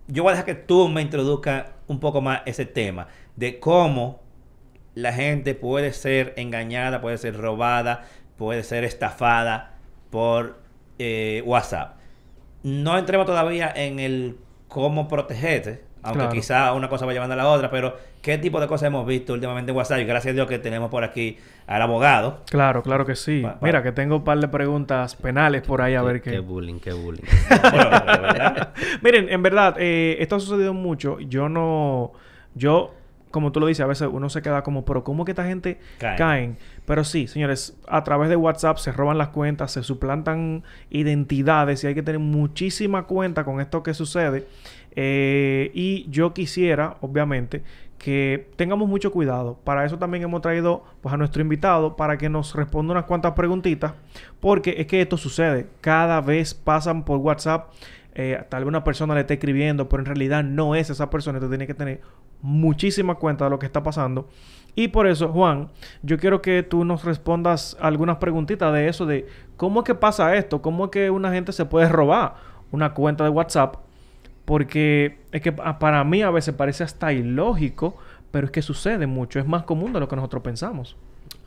yo 0.08 0.24
voy 0.24 0.32
a 0.32 0.34
dejar 0.34 0.46
que 0.46 0.56
tú 0.56 0.89
me 0.89 1.02
introduzcas 1.02 1.68
un 1.88 2.02
poco 2.02 2.20
más 2.20 2.41
ese 2.46 2.65
tema 2.65 3.08
de 3.38 3.60
cómo 3.62 4.22
la 4.94 5.13
gente 5.13 5.56
puede 5.56 5.94
ser 5.94 6.34
engañada, 6.36 7.00
puede 7.00 7.18
ser 7.18 7.38
robada, 7.38 8.04
puede 8.38 8.62
ser 8.63 8.84
estafada 8.84 9.78
por 10.10 10.60
eh, 11.00 11.41
WhatsApp. 11.46 11.96
No 12.63 12.98
entremos 12.98 13.26
todavía 13.26 13.72
en 13.74 14.00
el 14.00 14.38
cómo 14.68 15.08
protegerte, 15.08 15.82
aunque 16.06 16.20
Claro. 16.20 16.32
quizá 16.34 16.74
una 16.74 16.88
cosa 16.88 17.06
va 17.06 17.13
llevando 17.13 17.34
a 17.34 17.38
la 17.38 17.48
otra, 17.48 17.70
pero 17.70 17.98
¿qué 18.22 18.38
tipo 18.38 18.62
de 18.62 18.68
cosas 18.68 18.88
hemos 18.88 19.06
visto 19.06 19.34
últimamente 19.34 19.72
en 19.72 19.78
WhatsApp? 19.78 20.00
Y 20.00 20.06
gracias 20.06 20.32
a 20.32 20.36
Dios 20.36 20.48
que 20.48 20.60
tenemos 20.60 20.89
por 20.89 21.04
aquí 21.04 21.38
al 21.68 21.82
abogado. 21.82 22.41
Claro, 22.50 22.84
claro 22.84 23.06
que 23.06 23.15
sí. 23.15 23.41
Pa- 23.41 23.60
pa- 23.60 23.65
Mira, 23.65 23.84
que 23.84 23.91
tengo 23.91 24.18
un 24.18 24.24
par 24.24 24.39
de 24.39 24.48
preguntas 24.48 25.15
penales 25.15 25.62
por 25.63 25.82
ahí 25.82 25.96
a 25.96 26.02
ver 26.02 26.22
qué 26.22 26.32
qué. 26.32 26.39
bullying, 26.39 26.80
qué 26.80 26.94
bullying. 26.94 27.24
Bueno. 27.72 27.89
Miren, 29.02 29.30
en 29.30 29.41
verdad, 29.44 29.76
eh, 29.80 30.18
esto 30.20 30.36
ha 30.36 30.39
sucedido 30.39 30.74
mucho. 30.74 31.20
Yo 31.20 31.50
no. 31.50 32.12
Yo, 32.54 32.94
como 33.32 33.52
tú 33.52 33.60
lo 33.60 33.65
dices, 33.68 33.84
a 33.84 33.88
veces 33.88 34.08
uno 34.12 34.30
se 34.30 34.41
queda 34.41 34.63
como, 34.63 34.86
pero 34.86 35.04
¿cómo 35.04 35.26
que 35.26 35.32
esta 35.32 35.44
gente 35.46 35.80
Caen. 36.00 36.18
caen? 36.18 36.58
Pero 36.86 37.04
sí, 37.04 37.28
señores, 37.28 37.78
a 37.88 38.04
través 38.04 38.30
de 38.30 38.36
WhatsApp 38.36 38.78
se 38.78 38.91
roban 38.94 39.18
las 39.18 39.30
cuentas, 39.30 39.72
se 39.72 39.84
suplantan 39.84 40.63
identidades 40.89 41.84
y 41.84 41.88
hay 41.88 41.96
que 41.96 42.04
tener 42.04 42.20
muchísima 42.20 43.04
cuenta 43.04 43.44
con 43.44 43.60
esto 43.60 43.84
que 43.84 43.94
sucede. 43.94 44.46
Eh, 44.95 45.71
y 45.73 46.10
yo 46.10 46.34
quisiera, 46.34 46.97
obviamente, 47.01 47.63
que 47.97 48.49
tengamos 48.55 48.88
mucho 48.88 49.12
cuidado. 49.12 49.60
Para 49.63 49.86
eso 49.86 49.97
también 49.97 50.23
hemos 50.23 50.41
traído 50.41 50.84
pues, 51.01 51.13
a 51.13 51.17
nuestro 51.17 51.41
invitado 51.41 51.95
para 51.95 52.17
que 52.17 52.29
nos 52.29 52.55
responda 52.55 52.91
unas 52.93 53.05
cuantas 53.05 53.34
preguntitas. 53.34 53.93
Porque 54.39 54.75
es 54.77 54.88
que 54.88 55.01
esto 55.01 55.17
sucede. 55.17 55.67
Cada 55.81 56.21
vez 56.21 56.53
pasan 56.53 57.03
por 57.03 57.17
WhatsApp. 57.19 57.71
eh, 58.13 58.41
tal 58.49 58.63
vez 58.63 58.69
una 58.69 58.84
persona 58.84 59.13
le 59.13 59.21
esté 59.21 59.34
escribiendo, 59.36 59.89
pero 59.89 60.01
en 60.01 60.05
realidad 60.05 60.43
no 60.43 60.75
es 60.75 60.89
esa 60.89 61.10
persona. 61.10 61.38
Entonces 61.38 61.58
tiene 61.58 61.67
que 61.67 61.73
tener 61.73 62.01
muchísima 62.41 63.15
cuenta 63.15 63.45
de 63.45 63.49
lo 63.49 63.60
que 63.60 63.65
está 63.65 63.84
pasando. 63.84 64.29
Y 64.75 64.89
por 64.89 65.08
eso, 65.08 65.29
Juan, 65.29 65.69
yo 66.03 66.17
quiero 66.17 66.41
que 66.41 66.62
tú 66.62 66.86
nos 66.86 67.05
respondas 67.05 67.77
algunas 67.79 68.17
preguntitas 68.17 68.73
de 68.73 68.88
eso, 68.88 69.05
de 69.05 69.25
cómo 69.58 69.79
es 69.81 69.86
que 69.86 69.95
pasa 69.95 70.36
esto, 70.36 70.62
cómo 70.62 70.86
es 70.86 70.91
que 70.91 71.10
una 71.10 71.31
gente 71.31 71.53
se 71.53 71.65
puede 71.65 71.88
robar 71.89 72.36
una 72.71 72.93
cuenta 72.93 73.23
de 73.23 73.29
WhatsApp 73.29 73.77
porque 74.45 75.19
es 75.31 75.41
que 75.41 75.51
pa- 75.51 75.79
para 75.79 76.03
mí 76.03 76.21
a 76.21 76.29
veces 76.29 76.53
parece 76.55 76.84
hasta 76.84 77.12
ilógico, 77.13 77.97
pero 78.31 78.45
es 78.45 78.51
que 78.51 78.62
sucede 78.62 79.08
mucho, 79.08 79.39
es 79.39 79.47
más 79.47 79.63
común 79.63 79.93
de 79.93 79.99
lo 79.99 80.08
que 80.08 80.15
nosotros 80.15 80.43
pensamos. 80.43 80.95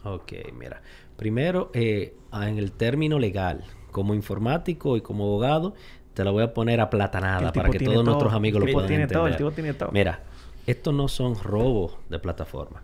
Ok, 0.05 0.33
mira. 0.59 0.83
Primero, 1.17 1.71
eh, 1.75 2.15
ah, 2.31 2.49
en 2.49 2.59
el 2.59 2.73
término 2.73 3.19
legal, 3.19 3.65
como 3.91 4.15
informático 4.15 4.97
y 4.97 5.01
como 5.01 5.25
abogado, 5.25 5.75
te 6.15 6.25
la 6.25 6.31
voy 6.31 6.43
a 6.45 6.55
poner 6.55 6.81
aplatanada 6.81 7.53
para 7.53 7.71
que 7.71 7.79
todos 7.79 7.95
todo, 7.95 8.05
nuestros 8.05 8.33
amigos 8.33 8.61
el 8.63 8.67
lo 8.67 8.73
puedan 8.73 8.89
tiene 8.89 9.03
entender. 9.05 9.19
todo, 9.23 9.27
el 9.29 9.37
tipo 9.37 9.51
tiene 9.53 9.75
todo. 9.75 9.91
Mira, 9.93 10.21
estos 10.67 10.95
no 10.95 11.09
son 11.09 11.37
robos 11.37 11.97
de 12.09 12.19
plataforma. 12.19 12.83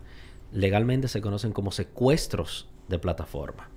Legalmente 0.51 1.07
se 1.07 1.21
conocen 1.21 1.51
como 1.51 1.71
secuestros 1.71 2.69
de 2.87 2.99
plataforma. 2.99 3.69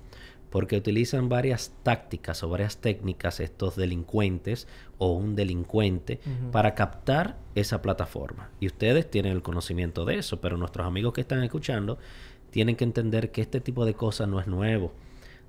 Porque 0.49 0.77
utilizan 0.77 1.29
varias 1.29 1.73
tácticas 1.83 2.41
o 2.43 2.49
varias 2.49 2.77
técnicas 2.77 3.39
estos 3.39 3.75
delincuentes 3.75 4.67
o 4.97 5.11
un 5.13 5.35
delincuente 5.35 6.19
para 6.51 6.73
captar 6.73 7.37
esa 7.55 7.81
plataforma. 7.81 8.49
Y 8.59 8.67
ustedes 8.67 9.09
tienen 9.09 9.33
el 9.33 9.41
conocimiento 9.43 10.05
de 10.05 10.17
eso, 10.17 10.41
pero 10.41 10.57
nuestros 10.57 10.87
amigos 10.87 11.13
que 11.13 11.21
están 11.21 11.43
escuchando 11.43 11.99
tienen 12.49 12.75
que 12.75 12.83
entender 12.83 13.31
que 13.31 13.41
este 13.41 13.61
tipo 13.61 13.85
de 13.85 13.93
cosas 13.93 14.27
no 14.27 14.39
es 14.39 14.47
nuevo. 14.47 14.91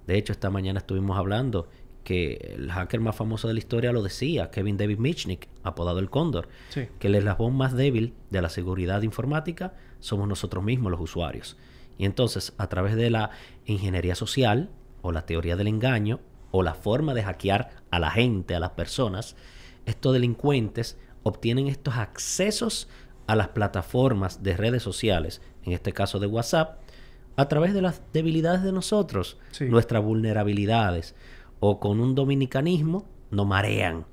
De 0.07 0.19
hecho, 0.19 0.33
esta 0.33 0.51
mañana 0.51 0.81
estuvimos 0.81 1.17
hablando 1.17 1.69
que 2.05 2.55
el 2.57 2.71
hacker 2.71 3.01
más 3.01 3.15
famoso 3.17 3.47
de 3.49 3.55
la 3.55 3.61
historia 3.61 3.93
lo 3.93 4.03
decía, 4.03 4.51
Kevin 4.51 4.77
David 4.77 4.99
Mitchnick, 4.99 5.49
apodado 5.63 5.99
el 5.99 6.11
Cóndor, 6.11 6.49
Sí. 6.71 6.89
que 6.99 7.09
el 7.09 7.15
eslabón 7.15 7.55
más 7.57 7.75
débil 7.75 8.15
de 8.31 8.43
la 8.43 8.49
seguridad 8.49 9.03
informática 9.03 9.75
somos 10.01 10.27
nosotros 10.29 10.65
mismos 10.65 10.91
los 10.91 11.01
usuarios. 11.01 11.57
Y 11.99 12.07
entonces, 12.07 12.55
a 12.57 12.69
través 12.69 12.97
de 12.97 13.11
la 13.11 13.31
ingeniería 13.67 14.15
social 14.15 14.71
o 15.03 15.13
la 15.13 15.27
teoría 15.27 15.57
del 15.57 15.69
engaño 15.69 16.21
o 16.51 16.63
la 16.63 16.75
forma 16.75 17.15
de 17.15 17.23
hackear 17.23 17.71
a 17.91 17.99
la 17.99 18.11
gente, 18.11 18.55
a 18.55 18.61
las 18.61 18.71
personas, 18.71 19.37
estos 19.87 20.13
delincuentes 20.13 20.99
obtienen 21.23 21.69
estos 21.69 21.97
accesos 21.97 22.89
a 23.27 23.37
las 23.37 23.49
plataformas 23.49 24.43
de 24.43 24.57
redes 24.57 24.83
sociales, 24.83 25.41
en 25.65 25.73
este 25.73 25.93
caso 25.93 26.19
de 26.19 26.27
WhatsApp, 26.27 26.81
a 27.37 27.47
través 27.49 27.73
de 27.75 27.83
las 27.83 28.03
debilidades 28.13 28.63
de 28.63 28.73
nosotros, 28.73 29.39
Sí. 29.53 29.67
nuestras 29.67 30.03
vulnerabilidades, 30.03 31.15
o 31.61 31.79
con 31.79 32.01
un 32.01 32.15
dominicanismo 32.15 33.07
nos 33.31 33.47
marean. 33.47 34.07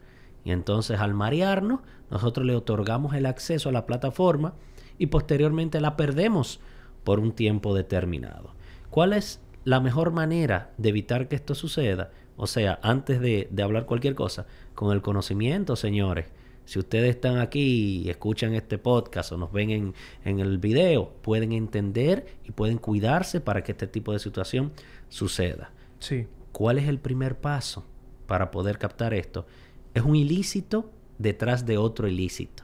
Y 0.43 0.51
entonces 0.51 0.99
al 0.99 1.13
marearnos, 1.13 1.79
nosotros 2.11 2.45
le 2.45 2.55
otorgamos 2.55 3.13
el 3.15 3.25
acceso 3.25 3.69
a 3.69 3.71
la 3.71 3.85
plataforma 3.85 4.53
y 4.97 5.07
posteriormente 5.07 5.81
la 5.81 5.97
perdemos 5.97 6.59
por 7.03 7.19
un 7.19 7.31
tiempo 7.31 7.73
determinado. 7.73 8.51
¿Cuál 8.89 9.13
es 9.13 9.41
la 9.67 9.81
mejor 9.81 10.11
manera 10.11 10.71
de 10.77 10.87
evitar 10.87 11.27
que 11.27 11.35
esto 11.35 11.53
suceda? 11.53 12.11
O 12.37 12.47
sea, 12.47 12.79
antes 12.83 13.19
de, 13.19 13.49
de 13.51 13.63
hablar 13.63 13.85
cualquier 13.85 14.15
cosa, 14.15 14.45
con 14.75 14.93
el 14.93 15.01
conocimiento, 15.01 15.75
señores. 15.75 16.27
Si 16.63 16.79
ustedes 16.79 17.09
están 17.09 17.39
aquí 17.39 18.03
y 18.05 18.09
escuchan 18.09 18.53
este 18.53 18.77
podcast 18.77 19.33
o 19.33 19.37
nos 19.37 19.51
ven 19.51 19.71
en, 19.71 19.93
en, 20.23 20.39
el 20.39 20.57
video, 20.57 21.09
pueden 21.21 21.51
entender 21.51 22.27
y 22.45 22.51
pueden 22.51 22.77
cuidarse 22.77 23.41
para 23.41 23.61
que 23.61 23.73
este 23.73 23.87
tipo 23.87 24.13
de 24.13 24.19
situación 24.19 24.71
suceda. 25.09 25.71
Sí. 25.99 26.27
¿Cuál 26.53 26.77
es 26.77 26.87
el 26.87 26.99
primer 26.99 27.37
paso 27.37 27.85
para 28.25 28.51
poder 28.51 28.77
captar 28.77 29.13
esto? 29.13 29.47
Es 29.93 30.03
un 30.03 30.15
ilícito 30.15 30.89
detrás 31.17 31.65
de 31.65 31.77
otro 31.77 32.07
ilícito. 32.07 32.63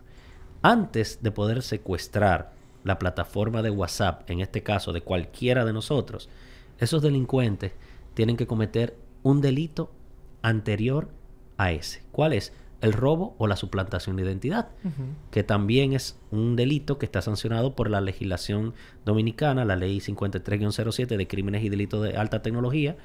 Antes 0.61 1.21
de 1.21 1.31
poder 1.31 1.63
secuestrar 1.63 2.53
la 2.85 2.97
plataforma 2.97 3.61
de 3.61 3.71
WhatsApp, 3.71 4.29
en 4.29 4.39
este 4.39 4.63
caso 4.63 4.93
de 4.93 5.01
cualquiera 5.01 5.65
de 5.65 5.73
nosotros, 5.73 6.29
esos 6.79 7.01
delincuentes 7.01 7.73
tienen 8.13 8.37
que 8.37 8.47
cometer 8.47 8.97
un 9.23 9.41
delito 9.41 9.91
anterior 10.41 11.09
a 11.57 11.71
ese. 11.71 12.03
¿Cuál 12.11 12.33
es? 12.33 12.53
el 12.83 12.91
robo 12.91 13.33
o 13.37 13.47
la 13.47 13.55
suplantación 13.55 14.17
de 14.17 14.23
identidad, 14.23 14.67
uh 14.83 14.87
-huh. 14.89 15.31
que 15.31 15.41
también 15.41 15.93
es 15.93 16.19
un 16.31 16.57
delito 16.57 16.97
que 16.97 17.05
está 17.05 17.21
sancionado 17.21 17.77
por 17.77 17.89
la 17.89 18.01
legislación 18.01 18.73
dominicana, 19.05 19.63
la 19.63 19.77
ley 19.77 20.01
53-07 20.01 21.15
de 21.15 21.25
crímenes 21.25 21.63
y 21.63 21.69
delitos 21.69 22.03
de 22.03 22.17
alta 22.17 22.41
tecnología, 22.41 22.97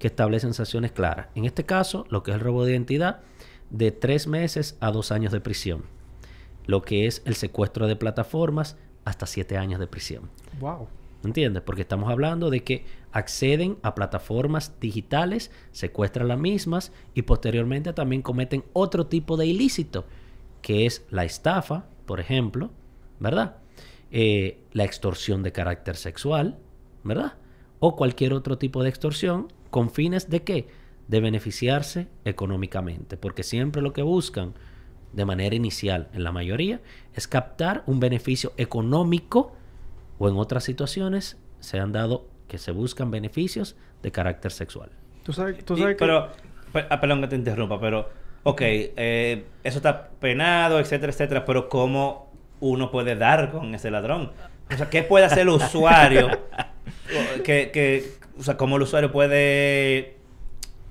que 0.00 0.08
establecen 0.08 0.52
sanciones 0.52 0.90
claras. 0.90 1.28
En 1.36 1.44
este 1.44 1.64
caso, 1.64 2.06
lo 2.10 2.24
que 2.24 2.32
es 2.32 2.38
el 2.38 2.40
robo 2.40 2.64
de 2.64 2.72
identidad, 2.72 3.20
de 3.70 3.92
tres 3.92 4.26
meses 4.26 4.76
a 4.80 4.90
dos 4.90 5.12
años 5.12 5.30
de 5.30 5.40
prisión. 5.40 5.84
Lo 6.66 6.82
que 6.82 7.06
es 7.06 7.22
el 7.24 7.36
secuestro 7.36 7.86
de 7.86 7.94
plataformas, 7.94 8.76
hasta 9.04 9.26
siete 9.26 9.56
años 9.56 9.78
de 9.78 9.86
prisión. 9.86 10.28
Wow. 10.58 10.88
¿Entiendes? 11.22 11.62
Porque 11.62 11.82
estamos 11.82 12.10
hablando 12.10 12.50
de 12.50 12.64
que 12.64 12.84
acceden 13.12 13.78
a 13.82 13.94
plataformas 13.94 14.78
digitales, 14.80 15.50
secuestran 15.72 16.28
las 16.28 16.38
mismas 16.38 16.92
y 17.14 17.22
posteriormente 17.22 17.92
también 17.92 18.22
cometen 18.22 18.64
otro 18.72 19.06
tipo 19.06 19.36
de 19.36 19.46
ilícito, 19.46 20.06
que 20.62 20.86
es 20.86 21.04
la 21.10 21.24
estafa, 21.24 21.86
por 22.06 22.20
ejemplo, 22.20 22.70
¿verdad? 23.18 23.56
Eh, 24.10 24.62
la 24.72 24.84
extorsión 24.84 25.42
de 25.42 25.52
carácter 25.52 25.96
sexual, 25.96 26.58
¿verdad? 27.04 27.34
O 27.78 27.96
cualquier 27.96 28.32
otro 28.32 28.58
tipo 28.58 28.82
de 28.82 28.88
extorsión 28.88 29.52
con 29.70 29.90
fines 29.90 30.28
de 30.30 30.42
qué? 30.42 30.68
De 31.08 31.20
beneficiarse 31.20 32.08
económicamente, 32.24 33.16
porque 33.16 33.42
siempre 33.42 33.82
lo 33.82 33.92
que 33.92 34.02
buscan 34.02 34.54
de 35.12 35.24
manera 35.24 35.56
inicial, 35.56 36.08
en 36.12 36.22
la 36.22 36.32
mayoría, 36.32 36.80
es 37.14 37.26
captar 37.26 37.82
un 37.86 37.98
beneficio 37.98 38.52
económico 38.56 39.52
o 40.18 40.28
en 40.28 40.36
otras 40.36 40.64
situaciones 40.64 41.36
se 41.60 41.78
han 41.78 41.92
dado 41.92 42.26
que 42.50 42.58
se 42.58 42.72
buscan 42.72 43.12
beneficios 43.12 43.76
de 44.02 44.10
carácter 44.10 44.50
sexual. 44.50 44.90
Tú 45.22 45.32
sabes, 45.32 45.64
tú 45.64 45.76
sabes 45.76 45.94
y, 45.94 45.98
Pero, 45.98 46.28
ah, 46.74 47.00
perdón 47.00 47.20
que 47.20 47.28
te 47.28 47.36
interrumpa, 47.36 47.80
pero, 47.80 48.10
ok, 48.42 48.60
eh, 48.60 49.44
eso 49.62 49.78
está 49.78 50.08
penado, 50.18 50.80
etcétera, 50.80 51.12
etcétera, 51.12 51.44
pero 51.44 51.68
¿cómo 51.68 52.32
uno 52.58 52.90
puede 52.90 53.14
dar 53.14 53.52
con 53.52 53.72
ese 53.72 53.92
ladrón? 53.92 54.32
O 54.68 54.76
sea, 54.76 54.90
¿qué 54.90 55.04
puede 55.04 55.26
hacer 55.26 55.40
el 55.40 55.50
usuario? 55.50 56.28
que, 57.44 57.70
que, 57.72 58.14
o 58.36 58.42
sea, 58.42 58.56
¿cómo 58.56 58.76
el 58.76 58.82
usuario 58.82 59.12
puede 59.12 60.16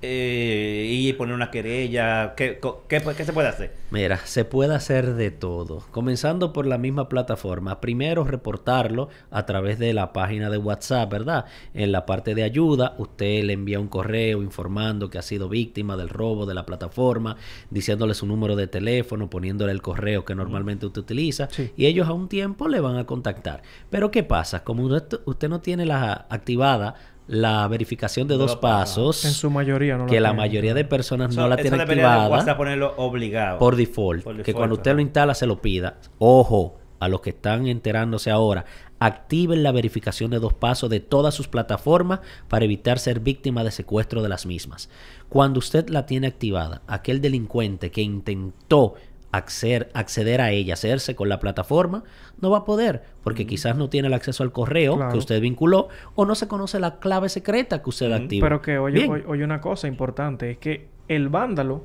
eh, 0.02 0.86
y 0.88 1.12
poner 1.12 1.34
una 1.34 1.50
querella? 1.50 2.34
¿Qué, 2.34 2.58
qué, 2.88 3.02
¿Qué, 3.16 3.24
se 3.24 3.32
puede 3.32 3.48
hacer? 3.48 3.74
Mira, 3.90 4.18
se 4.24 4.46
puede 4.46 4.74
hacer 4.74 5.14
de 5.14 5.30
todo. 5.30 5.84
Comenzando 5.90 6.54
por 6.54 6.66
la 6.66 6.78
misma 6.78 7.08
plataforma. 7.08 7.80
Primero, 7.80 8.24
reportarlo 8.24 9.10
a 9.30 9.44
través 9.44 9.78
de 9.78 9.92
la 9.92 10.14
página 10.14 10.48
de 10.48 10.56
WhatsApp, 10.56 11.12
¿verdad? 11.12 11.44
En 11.74 11.92
la 11.92 12.06
parte 12.06 12.34
de 12.34 12.44
ayuda, 12.44 12.94
usted 12.96 13.44
le 13.44 13.52
envía 13.52 13.78
un 13.78 13.88
correo 13.88 14.42
informando 14.42 15.10
que 15.10 15.18
ha 15.18 15.22
sido 15.22 15.50
víctima 15.50 15.98
del 15.98 16.08
robo 16.08 16.46
de 16.46 16.54
la 16.54 16.64
plataforma, 16.64 17.36
diciéndole 17.68 18.14
su 18.14 18.26
número 18.26 18.56
de 18.56 18.68
teléfono, 18.68 19.28
poniéndole 19.28 19.72
el 19.72 19.82
correo 19.82 20.24
que 20.24 20.34
normalmente 20.34 20.86
usted 20.86 21.02
utiliza. 21.02 21.48
Sí. 21.50 21.72
Y 21.76 21.86
ellos 21.86 22.08
a 22.08 22.12
un 22.12 22.28
tiempo 22.28 22.68
le 22.68 22.80
van 22.80 22.96
a 22.96 23.04
contactar. 23.04 23.62
Pero 23.90 24.10
¿qué 24.10 24.22
pasa? 24.22 24.64
Como 24.64 24.84
usted, 24.84 25.20
usted 25.26 25.50
no 25.50 25.60
tiene 25.60 25.84
la 25.84 26.26
activada 26.30 26.94
la 27.30 27.68
verificación 27.68 28.26
de 28.26 28.36
dos 28.36 28.56
pasos. 28.56 29.24
En 29.24 29.30
su 29.30 29.50
mayoría 29.50 29.96
no 29.96 30.06
Que 30.06 30.20
la, 30.20 30.32
mayoría 30.32 30.74
de 30.74 30.84
personas 30.84 31.32
so, 31.32 31.40
no 31.40 31.48
la 31.48 31.56
tienen 31.56 31.80
activada. 31.80 32.28
WhatsApp 32.28 32.56
ponerlo 32.56 32.92
obligado. 32.96 33.58
Por 33.58 33.76
default, 33.76 34.24
por 34.24 34.32
default. 34.32 34.44
Que 34.44 34.52
cuando 34.52 34.74
usted 34.74 34.94
lo 34.94 35.00
instala 35.00 35.34
se 35.34 35.46
lo 35.46 35.62
pida. 35.62 35.98
Ojo, 36.18 36.80
a 36.98 37.08
los 37.08 37.20
que 37.20 37.30
están 37.30 37.68
enterándose 37.68 38.32
ahora, 38.32 38.64
activen 38.98 39.62
la 39.62 39.70
verificación 39.70 40.32
de 40.32 40.40
dos 40.40 40.54
pasos 40.54 40.90
de 40.90 40.98
todas 40.98 41.32
sus 41.32 41.46
plataformas 41.46 42.18
para 42.48 42.64
evitar 42.64 42.98
ser 42.98 43.20
víctima 43.20 43.62
de 43.62 43.70
secuestro 43.70 44.22
de 44.22 44.28
las 44.28 44.44
mismas. 44.44 44.90
Cuando 45.28 45.60
usted 45.60 45.88
la 45.88 46.06
tiene 46.06 46.26
activada, 46.26 46.82
aquel 46.88 47.20
delincuente 47.20 47.92
que 47.92 48.02
intentó 48.02 48.94
acceder, 49.32 49.90
acceder 49.94 50.40
a 50.40 50.50
ella, 50.50 50.74
hacerse 50.74 51.14
con 51.14 51.28
la 51.28 51.38
plataforma, 51.38 52.04
no 52.40 52.50
va 52.50 52.58
a 52.58 52.64
poder, 52.64 53.02
porque 53.22 53.44
mm. 53.44 53.48
quizás 53.48 53.76
no 53.76 53.88
tiene 53.88 54.08
el 54.08 54.14
acceso 54.14 54.42
al 54.42 54.52
correo 54.52 54.96
claro. 54.96 55.12
que 55.12 55.18
usted 55.18 55.40
vinculó 55.40 55.88
o 56.14 56.26
no 56.26 56.34
se 56.34 56.48
conoce 56.48 56.80
la 56.80 56.98
clave 56.98 57.28
secreta 57.28 57.82
que 57.82 57.90
usted 57.90 58.10
mm. 58.10 58.14
activa. 58.14 58.44
Pero 58.46 58.62
que 58.62 58.78
oye, 58.78 59.08
oye, 59.08 59.24
oye, 59.26 59.44
una 59.44 59.60
cosa 59.60 59.88
importante, 59.88 60.52
es 60.52 60.58
que 60.58 60.88
el 61.08 61.28
vándalo 61.28 61.84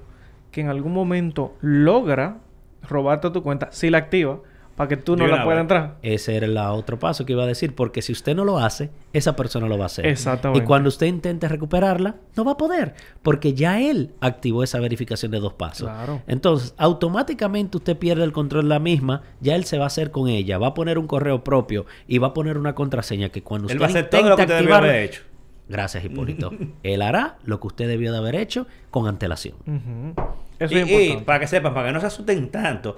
que 0.51 0.61
en 0.61 0.69
algún 0.69 0.93
momento 0.93 1.55
logra 1.61 2.37
robarte 2.81 3.29
tu 3.31 3.43
cuenta, 3.43 3.69
si 3.71 3.89
la 3.89 3.97
activa, 3.97 4.39
para 4.75 4.89
que 4.89 4.97
tú 4.97 5.15
no 5.15 5.25
la 5.27 5.43
puedas 5.43 5.61
entrar. 5.61 5.95
Ese 6.01 6.35
era 6.35 6.45
el 6.45 6.57
otro 6.57 6.99
paso 6.99 7.25
que 7.25 7.33
iba 7.33 7.43
a 7.43 7.47
decir, 7.47 7.75
porque 7.75 8.01
si 8.01 8.11
usted 8.11 8.35
no 8.35 8.43
lo 8.43 8.59
hace, 8.59 8.89
esa 9.13 9.35
persona 9.35 9.67
lo 9.67 9.77
va 9.77 9.83
a 9.83 9.87
hacer. 9.87 10.05
Exactamente. 10.05 10.63
Y 10.63 10.67
cuando 10.67 10.89
usted 10.89 11.07
intente 11.07 11.47
recuperarla, 11.47 12.15
no 12.35 12.43
va 12.43 12.53
a 12.53 12.57
poder, 12.57 12.93
porque 13.23 13.53
ya 13.53 13.79
él 13.79 14.11
activó 14.19 14.63
esa 14.63 14.79
verificación 14.79 15.31
de 15.31 15.39
dos 15.39 15.53
pasos. 15.53 15.87
Claro. 15.87 16.21
Entonces, 16.27 16.73
automáticamente 16.77 17.77
usted 17.77 17.97
pierde 17.97 18.25
el 18.25 18.33
control 18.33 18.63
de 18.63 18.69
la 18.69 18.79
misma, 18.79 19.23
ya 19.39 19.55
él 19.55 19.63
se 19.63 19.77
va 19.77 19.85
a 19.85 19.87
hacer 19.87 20.11
con 20.11 20.27
ella, 20.27 20.57
va 20.57 20.67
a 20.67 20.73
poner 20.73 20.97
un 20.97 21.07
correo 21.07 21.43
propio 21.43 21.85
y 22.07 22.17
va 22.17 22.27
a 22.27 22.33
poner 22.33 22.57
una 22.57 22.75
contraseña 22.75 23.29
que 23.29 23.41
cuando 23.41 23.67
usted 23.67 23.77
él 23.77 23.81
va 23.81 23.85
a 23.85 23.89
hacer 23.89 24.09
todo 24.09 24.29
lo 24.29 24.35
que 24.35 24.41
usted 24.41 24.59
debió 24.59 24.75
haber 24.75 25.03
hecho. 25.03 25.21
Gracias, 25.67 26.03
Hipólito. 26.03 26.51
él 26.83 27.01
hará 27.01 27.37
lo 27.43 27.59
que 27.59 27.67
usted 27.67 27.87
debió 27.87 28.11
de 28.11 28.17
haber 28.17 28.35
hecho 28.35 28.67
con 28.91 29.07
antelación. 29.07 29.55
Uh 29.65 29.71
-huh. 29.71 30.35
Eso 30.59 30.73
y, 30.73 30.77
es 30.77 30.83
importante. 30.83 31.21
y 31.21 31.25
para 31.25 31.39
que 31.39 31.47
sepan, 31.47 31.73
para 31.73 31.87
que 31.87 31.93
no 31.93 31.99
se 31.99 32.07
asusten 32.07 32.49
tanto, 32.49 32.97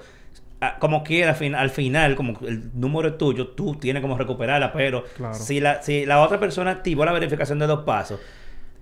como 0.80 1.04
quiera, 1.04 1.36
al 1.56 1.70
final, 1.70 2.16
como 2.16 2.38
el 2.46 2.70
número 2.78 3.08
es 3.08 3.18
tuyo, 3.18 3.48
tú 3.48 3.76
tienes 3.76 4.02
como 4.02 4.18
recuperarla, 4.18 4.72
pero 4.72 5.04
claro. 5.16 5.34
si, 5.34 5.60
la, 5.60 5.82
si 5.82 6.04
la 6.04 6.20
otra 6.20 6.40
persona 6.40 6.70
activó 6.72 7.04
la 7.04 7.12
verificación 7.12 7.58
de 7.58 7.66
dos 7.66 7.84
pasos, 7.84 8.20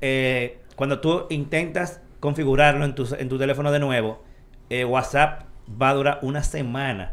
eh, 0.00 0.60
cuando 0.74 1.00
tú 1.00 1.26
intentas 1.30 2.00
configurarlo 2.20 2.84
en 2.84 2.94
tu, 2.94 3.06
en 3.18 3.28
tu 3.28 3.38
teléfono 3.38 3.72
de 3.72 3.78
nuevo, 3.78 4.22
eh, 4.70 4.84
WhatsApp 4.84 5.42
va 5.80 5.90
a 5.90 5.94
durar 5.94 6.18
una 6.22 6.42
semana 6.42 7.12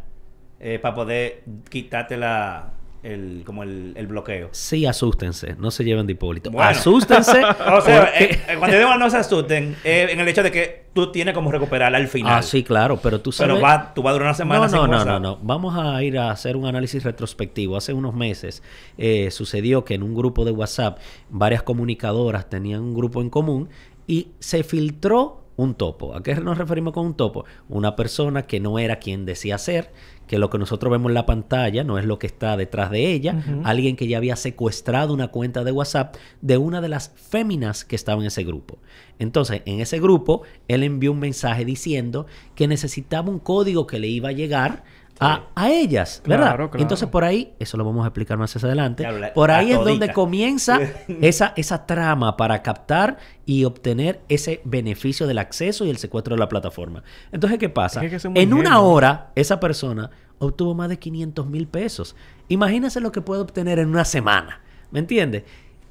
eh, 0.59 0.79
para 0.79 0.95
poder 0.95 1.43
quitarte 1.69 2.15
la, 2.15 2.71
el, 3.03 3.43
como 3.45 3.63
el, 3.63 3.93
el, 3.95 4.07
bloqueo. 4.07 4.49
Sí, 4.51 4.85
asústense, 4.85 5.55
no 5.59 5.71
se 5.71 5.83
lleven 5.83 6.07
de 6.07 6.13
Hipólito. 6.13 6.49
Bueno. 6.49 6.69
Asústense. 6.69 7.43
o 7.43 7.81
sea, 7.81 8.05
porque... 8.05 8.39
eh, 8.47 8.55
cuando 8.57 8.77
digo 8.77 8.95
no 8.95 9.09
se 9.09 9.17
asusten, 9.17 9.75
eh, 9.83 10.07
en 10.09 10.19
el 10.19 10.27
hecho 10.27 10.41
de 10.41 10.51
que 10.51 10.85
tú 10.93 11.11
tienes 11.11 11.33
como 11.33 11.51
recuperarla 11.51 11.97
al 11.97 12.07
final. 12.07 12.33
Ah, 12.37 12.41
sí, 12.41 12.63
claro, 12.63 12.97
pero 13.01 13.19
tú 13.21 13.31
sabes. 13.31 13.53
Pero 13.53 13.61
va, 13.63 13.93
tú 13.93 14.01
vas 14.01 14.11
a 14.11 14.13
durar 14.13 14.27
una 14.27 14.35
semana. 14.35 14.67
No, 14.67 14.87
no, 14.87 14.97
no, 14.97 15.05
no, 15.05 15.19
no. 15.19 15.39
Vamos 15.41 15.75
a 15.77 16.01
ir 16.01 16.17
a 16.17 16.31
hacer 16.31 16.55
un 16.55 16.65
análisis 16.65 17.03
retrospectivo. 17.03 17.75
Hace 17.75 17.93
unos 17.93 18.13
meses 18.13 18.63
eh, 18.97 19.29
sucedió 19.31 19.83
que 19.83 19.95
en 19.95 20.03
un 20.03 20.15
grupo 20.15 20.45
de 20.45 20.51
WhatsApp 20.51 20.99
varias 21.29 21.63
comunicadoras 21.63 22.49
tenían 22.49 22.81
un 22.81 22.93
grupo 22.93 23.21
en 23.21 23.29
común 23.29 23.69
y 24.07 24.29
se 24.39 24.63
filtró 24.63 25.42
un 25.55 25.75
topo. 25.75 26.15
¿A 26.15 26.23
qué 26.23 26.35
nos 26.35 26.57
referimos 26.57 26.93
con 26.93 27.05
un 27.05 27.13
topo? 27.15 27.45
Una 27.69 27.95
persona 27.95 28.43
que 28.43 28.59
no 28.59 28.79
era 28.79 28.97
quien 28.97 29.25
decía 29.25 29.57
ser, 29.57 29.91
que 30.27 30.39
lo 30.39 30.49
que 30.49 30.57
nosotros 30.57 30.91
vemos 30.91 31.09
en 31.09 31.15
la 31.15 31.25
pantalla 31.25 31.83
no 31.83 31.99
es 31.99 32.05
lo 32.05 32.17
que 32.17 32.27
está 32.27 32.57
detrás 32.57 32.89
de 32.91 33.11
ella, 33.11 33.35
uh 33.35 33.51
-huh. 33.51 33.61
alguien 33.65 33.95
que 33.95 34.07
ya 34.07 34.17
había 34.17 34.35
secuestrado 34.35 35.13
una 35.13 35.27
cuenta 35.27 35.63
de 35.63 35.71
WhatsApp 35.71 36.15
de 36.41 36.57
una 36.57 36.81
de 36.81 36.89
las 36.89 37.11
féminas 37.15 37.85
que 37.85 37.95
estaba 37.95 38.21
en 38.21 38.27
ese 38.27 38.43
grupo. 38.43 38.79
Entonces, 39.19 39.61
en 39.65 39.79
ese 39.79 39.99
grupo, 39.99 40.43
él 40.67 40.83
envió 40.83 41.11
un 41.11 41.19
mensaje 41.19 41.65
diciendo 41.65 42.25
que 42.55 42.67
necesitaba 42.67 43.29
un 43.29 43.39
código 43.39 43.85
que 43.85 43.99
le 43.99 44.07
iba 44.07 44.29
a 44.29 44.33
llegar 44.33 44.83
a, 45.19 45.47
a, 45.55 45.69
ellas, 45.69 46.21
¿verdad? 46.25 46.47
Claro, 46.47 46.69
claro. 46.71 46.81
Entonces 46.81 47.07
por 47.07 47.23
ahí, 47.23 47.53
eso 47.59 47.77
lo 47.77 47.85
vamos 47.85 48.03
a 48.03 48.07
explicar 48.07 48.37
más 48.37 48.55
hacia 48.55 48.67
adelante, 48.67 49.03
claro, 49.03 49.19
la, 49.19 49.33
por 49.33 49.51
ahí 49.51 49.71
es 49.71 49.79
donde 49.79 50.11
comienza 50.11 50.79
esa, 51.21 51.53
esa 51.55 51.85
trama 51.85 52.35
para 52.37 52.61
captar 52.61 53.17
y 53.45 53.63
obtener 53.63 54.21
ese 54.29 54.61
beneficio 54.63 55.27
del 55.27 55.37
acceso 55.37 55.85
y 55.85 55.89
el 55.89 55.97
secuestro 55.97 56.35
de 56.35 56.39
la 56.39 56.49
plataforma. 56.49 57.03
Entonces, 57.31 57.59
¿qué 57.59 57.69
pasa? 57.69 58.03
Es 58.03 58.09
que 58.09 58.15
es 58.15 58.25
en 58.25 58.53
una 58.53 58.79
hora, 58.79 59.31
esa 59.35 59.59
persona 59.59 60.09
obtuvo 60.39 60.73
más 60.73 60.89
de 60.89 60.99
500 60.99 61.45
mil 61.47 61.67
pesos. 61.67 62.15
Imagínense 62.47 62.99
lo 62.99 63.11
que 63.11 63.21
puede 63.21 63.41
obtener 63.41 63.79
en 63.79 63.89
una 63.89 64.05
semana, 64.05 64.61
¿me 64.91 64.99
entiende? 64.99 65.45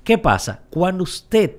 ¿Qué 0.05 0.19
pasa? 0.19 0.63
Cuando 0.71 1.05
usted 1.05 1.57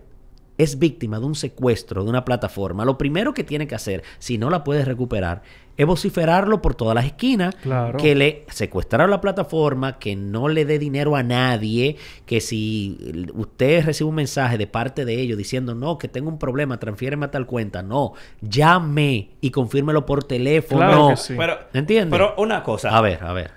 es 0.57 0.77
víctima 0.77 1.19
de 1.19 1.25
un 1.25 1.35
secuestro 1.35 2.03
de 2.03 2.09
una 2.09 2.25
plataforma, 2.25 2.85
lo 2.85 2.97
primero 2.97 3.33
que 3.33 3.43
tiene 3.43 3.67
que 3.67 3.75
hacer, 3.75 4.03
si 4.19 4.37
no 4.37 4.49
la 4.49 4.63
puedes 4.63 4.85
recuperar, 4.85 5.41
es 5.75 5.85
vociferarlo 5.85 6.61
por 6.61 6.75
todas 6.75 6.93
las 6.93 7.05
esquinas, 7.05 7.55
Claro. 7.55 7.97
que 7.97 8.13
le 8.15 8.45
secuestraron 8.49 9.09
la 9.09 9.19
plataforma, 9.21 9.97
que 9.97 10.15
no 10.15 10.47
le 10.47 10.65
dé 10.65 10.77
dinero 10.77 11.15
a 11.15 11.23
nadie, 11.23 11.97
que 12.25 12.41
si 12.41 12.97
usted 13.33 13.83
recibe 13.83 14.09
un 14.09 14.15
mensaje 14.15 14.57
de 14.57 14.67
parte 14.67 15.03
de 15.05 15.19
ellos 15.19 15.37
diciendo, 15.37 15.73
no, 15.73 15.97
que 15.97 16.07
tengo 16.07 16.29
un 16.29 16.37
problema, 16.37 16.79
transfiéreme 16.79 17.25
a 17.25 17.31
tal 17.31 17.47
cuenta, 17.47 17.81
no, 17.81 18.13
llame 18.41 19.31
y 19.41 19.49
confírmelo 19.49 20.05
por 20.05 20.23
teléfono. 20.23 20.79
Claro 20.85 21.09
que 21.09 21.17
sí. 21.17 21.33
Pero, 21.37 21.57
¿Entiendes? 21.73 22.11
Pero 22.11 22.35
una 22.37 22.61
cosa. 22.61 22.95
A 22.95 23.01
ver, 23.01 23.23
a 23.23 23.33
ver. 23.33 23.51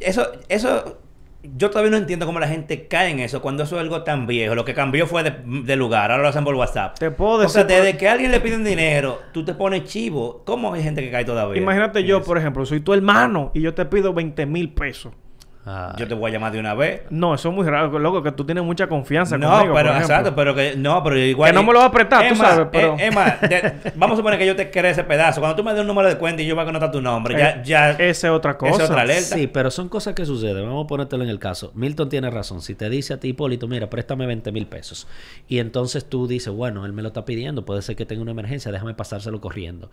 Eso, 0.00 0.26
eso, 0.48 0.98
yo 1.56 1.70
todavía 1.70 1.90
no 1.90 1.96
entiendo 1.96 2.26
cómo 2.26 2.40
la 2.40 2.48
gente 2.48 2.86
cae 2.88 3.10
en 3.10 3.20
eso 3.20 3.42
cuando 3.42 3.62
eso 3.64 3.76
es 3.76 3.82
algo 3.82 4.02
tan 4.02 4.26
viejo. 4.26 4.54
Lo 4.54 4.64
que 4.64 4.74
cambió 4.74 5.06
fue 5.06 5.22
de, 5.22 5.34
de 5.64 5.76
lugar, 5.76 6.10
ahora 6.10 6.22
lo 6.22 6.28
hacen 6.28 6.44
por 6.44 6.54
WhatsApp. 6.54 6.98
Te 6.98 7.10
puedo 7.10 7.34
O 7.44 7.48
sea, 7.48 7.64
decir 7.64 7.76
por- 7.76 7.84
desde 7.86 7.98
que 7.98 8.08
a 8.08 8.12
alguien 8.12 8.30
le 8.30 8.40
piden 8.40 8.64
dinero, 8.64 9.20
tú 9.32 9.44
te 9.44 9.54
pones 9.54 9.84
chivo. 9.84 10.42
¿Cómo 10.44 10.72
hay 10.74 10.82
gente 10.82 11.02
que 11.02 11.10
cae 11.10 11.24
todavía? 11.24 11.60
Imagínate 11.60 12.04
yo, 12.04 12.18
eso? 12.18 12.26
por 12.26 12.38
ejemplo, 12.38 12.64
soy 12.66 12.80
tu 12.80 12.92
hermano 12.94 13.50
y 13.54 13.60
yo 13.60 13.74
te 13.74 13.84
pido 13.84 14.12
20 14.14 14.46
mil 14.46 14.72
pesos. 14.72 15.12
Ay. 15.66 15.92
Yo 15.96 16.06
te 16.06 16.14
voy 16.14 16.30
a 16.30 16.34
llamar 16.34 16.52
de 16.52 16.60
una 16.60 16.74
vez. 16.74 17.02
No, 17.08 17.34
eso 17.34 17.48
es 17.48 17.54
muy 17.54 17.66
raro, 17.66 17.98
loco, 17.98 18.22
que 18.22 18.32
tú 18.32 18.44
tienes 18.44 18.62
mucha 18.62 18.86
confianza 18.86 19.38
No, 19.38 19.48
conmigo. 19.50 19.74
pero 19.74 19.88
por 19.88 19.96
ejemplo. 19.96 20.14
exacto, 20.14 20.34
pero 20.36 20.54
que 20.54 20.76
no, 20.76 21.02
pero 21.02 21.18
igual. 21.18 21.50
Que 21.50 21.54
no 21.54 21.62
me 21.62 21.72
lo 21.72 21.78
va 21.78 21.86
a 21.86 21.90
prestar, 21.90 22.26
tú 22.28 22.34
Es 22.34 22.38
más, 22.38 22.48
sabes, 22.50 22.68
pero- 22.70 22.96
eh, 22.98 23.10
más, 23.10 23.40
de- 23.40 23.72
vamos 23.96 24.14
a 24.14 24.16
suponer 24.18 24.38
que 24.38 24.46
yo 24.46 24.54
te 24.56 24.68
quiera 24.70 24.90
ese 24.90 25.04
pedazo. 25.04 25.40
Cuando 25.40 25.56
tú 25.56 25.64
me 25.64 25.72
des 25.72 25.80
un 25.80 25.86
número 25.86 26.08
de 26.08 26.18
cuenta 26.18 26.42
y 26.42 26.46
yo 26.46 26.54
voy 26.54 26.64
a 26.64 26.68
anotar 26.68 26.92
tu 26.92 27.00
nombre, 27.00 27.38
ya, 27.38 27.50
Eh, 27.50 27.60
ya. 27.64 27.90
esa 27.92 28.26
es 28.28 28.32
otra 28.32 28.58
cosa. 28.58 28.74
Esa 28.74 28.84
es 28.84 28.90
otra 28.90 29.02
alerta. 29.02 29.36
Sí, 29.36 29.46
pero 29.46 29.70
son 29.70 29.88
cosas 29.88 30.14
que 30.14 30.26
suceden. 30.26 30.66
Vamos 30.66 30.84
a 30.84 30.86
ponértelo 30.86 31.24
en 31.24 31.30
el 31.30 31.38
caso. 31.38 31.72
Milton 31.74 32.08
tiene 32.10 32.30
razón. 32.30 32.60
Si 32.60 32.74
te 32.74 32.90
dice 32.90 33.14
a 33.14 33.20
ti, 33.20 33.28
Hipólito, 33.28 33.66
mira, 33.66 33.88
préstame 33.88 34.26
20 34.26 34.52
mil 34.52 34.66
pesos. 34.66 35.06
Y 35.48 35.60
entonces 35.60 36.04
tú 36.04 36.26
dices, 36.28 36.52
bueno, 36.52 36.84
él 36.84 36.92
me 36.92 37.00
lo 37.00 37.08
está 37.08 37.24
pidiendo, 37.24 37.64
puede 37.64 37.80
ser 37.80 37.96
que 37.96 38.04
tenga 38.04 38.20
una 38.20 38.32
emergencia, 38.32 38.70
déjame 38.70 38.92
pasárselo 38.94 39.40
corriendo. 39.40 39.90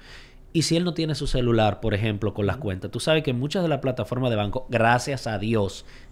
Y 0.54 0.64
si 0.64 0.76
él 0.76 0.84
no 0.84 0.94
tiene 0.94 1.16
su 1.16 1.28
celular, 1.28 1.80
por 1.80 1.94
ejemplo, 1.94 2.34
con 2.34 2.46
las 2.46 2.58
cuentas, 2.58 2.92
tú 2.92 3.00
sabes 3.00 3.24
que 3.24 3.32
muchas 3.32 3.64
de 3.64 3.70
las 3.70 3.80
plataformas 3.80 4.30
de 4.32 4.36
banco, 4.36 4.66
gracias 4.70 5.26
a 5.26 5.38
Dios, 5.40 5.61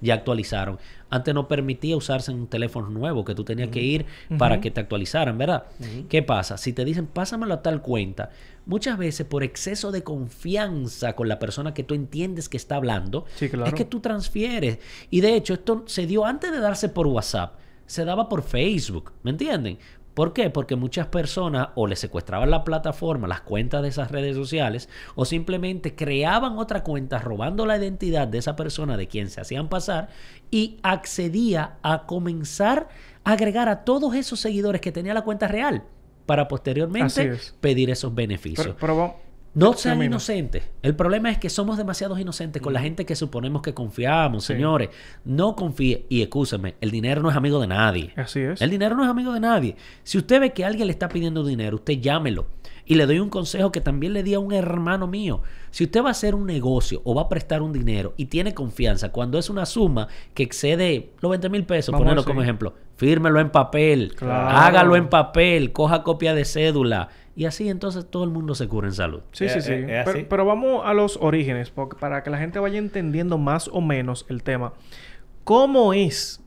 ya 0.01 0.13
actualizaron. 0.15 0.79
Antes 1.09 1.33
no 1.33 1.47
permitía 1.47 1.97
usarse 1.97 2.31
en 2.31 2.39
un 2.39 2.47
teléfono 2.47 2.89
nuevo, 2.89 3.25
que 3.25 3.33
tú 3.35 3.43
tenías 3.43 3.69
que 3.69 3.81
ir 3.81 4.05
para 4.37 4.61
que 4.61 4.69
te 4.71 4.79
actualizaran, 4.79 5.37
¿verdad? 5.37 5.63
¿Qué 6.07 6.21
pasa? 6.21 6.57
Si 6.57 6.71
te 6.73 6.85
dicen, 6.85 7.07
pásamelo 7.07 7.55
a 7.55 7.61
tal 7.63 7.81
cuenta, 7.81 8.29
muchas 8.67 8.97
veces 8.97 9.25
por 9.25 9.43
exceso 9.43 9.91
de 9.91 10.03
confianza 10.03 11.13
con 11.15 11.27
la 11.27 11.39
persona 11.39 11.73
que 11.73 11.83
tú 11.83 11.95
entiendes 11.95 12.47
que 12.49 12.57
está 12.57 12.75
hablando, 12.75 13.25
Sí, 13.35 13.49
claro. 13.49 13.67
es 13.67 13.73
que 13.73 13.85
tú 13.85 13.99
transfieres. 13.99 14.79
Y 15.09 15.21
de 15.21 15.35
hecho, 15.35 15.53
esto 15.53 15.83
se 15.87 16.05
dio 16.05 16.25
antes 16.25 16.51
de 16.51 16.59
darse 16.59 16.89
por 16.89 17.07
WhatsApp, 17.07 17.55
se 17.87 18.05
daba 18.05 18.29
por 18.29 18.43
Facebook, 18.43 19.11
¿me 19.23 19.31
entienden? 19.31 19.79
¿Por 20.19 20.33
qué? 20.33 20.49
Porque 20.49 20.75
muchas 20.75 21.07
personas 21.07 21.69
o 21.75 21.87
le 21.87 21.95
secuestraban 21.95 22.51
la 22.51 22.65
plataforma, 22.65 23.25
las 23.25 23.39
cuentas 23.39 23.81
de 23.81 23.87
esas 23.87 24.11
redes 24.11 24.35
sociales, 24.35 24.89
o 25.15 25.23
simplemente 25.23 25.95
creaban 25.95 26.57
otra 26.57 26.83
cuenta 26.83 27.19
robando 27.19 27.65
la 27.65 27.77
identidad 27.77 28.27
de 28.27 28.39
esa 28.39 28.57
persona 28.57 28.97
de 28.97 29.07
quien 29.07 29.29
se 29.29 29.39
hacían 29.39 29.69
pasar 29.69 30.09
y 30.51 30.77
accedía 30.83 31.77
a 31.83 32.05
comenzar 32.05 32.89
a 33.23 33.31
agregar 33.31 33.69
a 33.69 33.85
todos 33.85 34.13
esos 34.13 34.41
seguidores 34.41 34.81
que 34.81 34.91
tenía 34.91 35.13
la 35.13 35.21
cuenta 35.21 35.47
real 35.47 35.85
para 36.25 36.49
posteriormente 36.49 37.29
es. 37.29 37.55
pedir 37.61 37.89
esos 37.89 38.13
beneficios. 38.13 38.75
Pero, 38.77 39.15
No 39.55 39.73
sean 39.73 40.01
inocentes. 40.03 40.63
El 40.83 40.95
problema 40.95 41.31
es 41.31 41.37
que 41.39 41.49
somos 41.49 41.77
demasiados 41.77 42.19
inocentes 42.19 42.61
con 42.61 42.71
la 42.73 42.79
gente 42.81 43.05
que 43.05 43.15
suponemos 43.15 43.61
que 43.61 43.73
confiamos, 43.73 44.45
Sí. 44.45 44.53
señores. 44.53 44.89
No 45.25 45.55
confíe. 45.55 46.05
Y 46.07 46.21
escúcheme, 46.21 46.75
el 46.81 46.91
dinero 46.91 47.21
no 47.21 47.29
es 47.31 47.35
amigo 47.35 47.59
de 47.59 47.67
nadie. 47.67 48.13
Así 48.15 48.39
es. 48.41 48.61
El 48.61 48.69
dinero 48.69 48.95
no 48.95 49.03
es 49.03 49.09
amigo 49.09 49.33
de 49.33 49.39
nadie. 49.39 49.75
Si 50.03 50.17
usted 50.17 50.39
ve 50.39 50.53
que 50.53 50.65
alguien 50.65 50.87
le 50.87 50.91
está 50.93 51.09
pidiendo 51.09 51.43
dinero, 51.43 51.77
usted 51.77 51.95
llámelo. 51.99 52.45
Y 52.85 52.95
le 52.95 53.05
doy 53.05 53.19
un 53.19 53.29
consejo 53.29 53.71
que 53.71 53.81
también 53.81 54.13
le 54.13 54.23
di 54.23 54.33
a 54.33 54.39
un 54.39 54.51
hermano 54.51 55.05
mío. 55.05 55.41
Si 55.69 55.83
usted 55.83 56.01
va 56.03 56.07
a 56.07 56.11
hacer 56.11 56.33
un 56.33 56.47
negocio 56.47 57.01
o 57.03 57.13
va 57.13 57.23
a 57.23 57.29
prestar 57.29 57.61
un 57.61 57.71
dinero 57.71 58.13
y 58.17 58.25
tiene 58.25 58.55
confianza, 58.55 59.11
cuando 59.11 59.37
es 59.37 59.49
una 59.51 59.67
suma 59.67 60.07
que 60.33 60.41
excede 60.41 61.11
los 61.21 61.29
20 61.29 61.49
mil 61.49 61.65
pesos, 61.65 61.91
Vamos 61.91 62.03
ponerlo 62.05 62.25
como 62.25 62.41
ejemplo, 62.41 62.73
fírmelo 62.95 63.39
en 63.39 63.51
papel, 63.51 64.15
Claro. 64.15 64.57
hágalo 64.57 64.95
en 64.95 65.07
papel, 65.07 65.71
coja 65.71 66.01
copia 66.03 66.33
de 66.33 66.45
cédula. 66.45 67.09
Y 67.39 67.45
así 67.45 67.69
entonces 67.69 68.05
todo 68.05 68.25
el 68.25 68.31
mundo 68.31 68.53
se 68.53 68.67
cura 68.67 68.89
en 68.89 68.93
salud. 68.93 69.21
Sí, 69.31 69.45
Eh, 69.45 69.49
sí, 69.49 69.61
sí. 69.61 69.71
eh, 69.73 70.25
pero, 70.29 70.43
vamos 70.43 70.81
a 70.83 70.93
los 70.93 71.15
orígenes, 71.21 71.69
porque 71.69 71.95
para 71.97 72.21
que 72.21 72.29
la 72.29 72.37
gente 72.37 72.59
vaya 72.59 72.77
entendiendo 72.77 73.37
más 73.37 73.69
o 73.71 73.79
menos 73.79 74.25
el 74.27 74.43
tema. 74.43 74.73
¿Cómo 75.45 75.93
es 75.93 76.43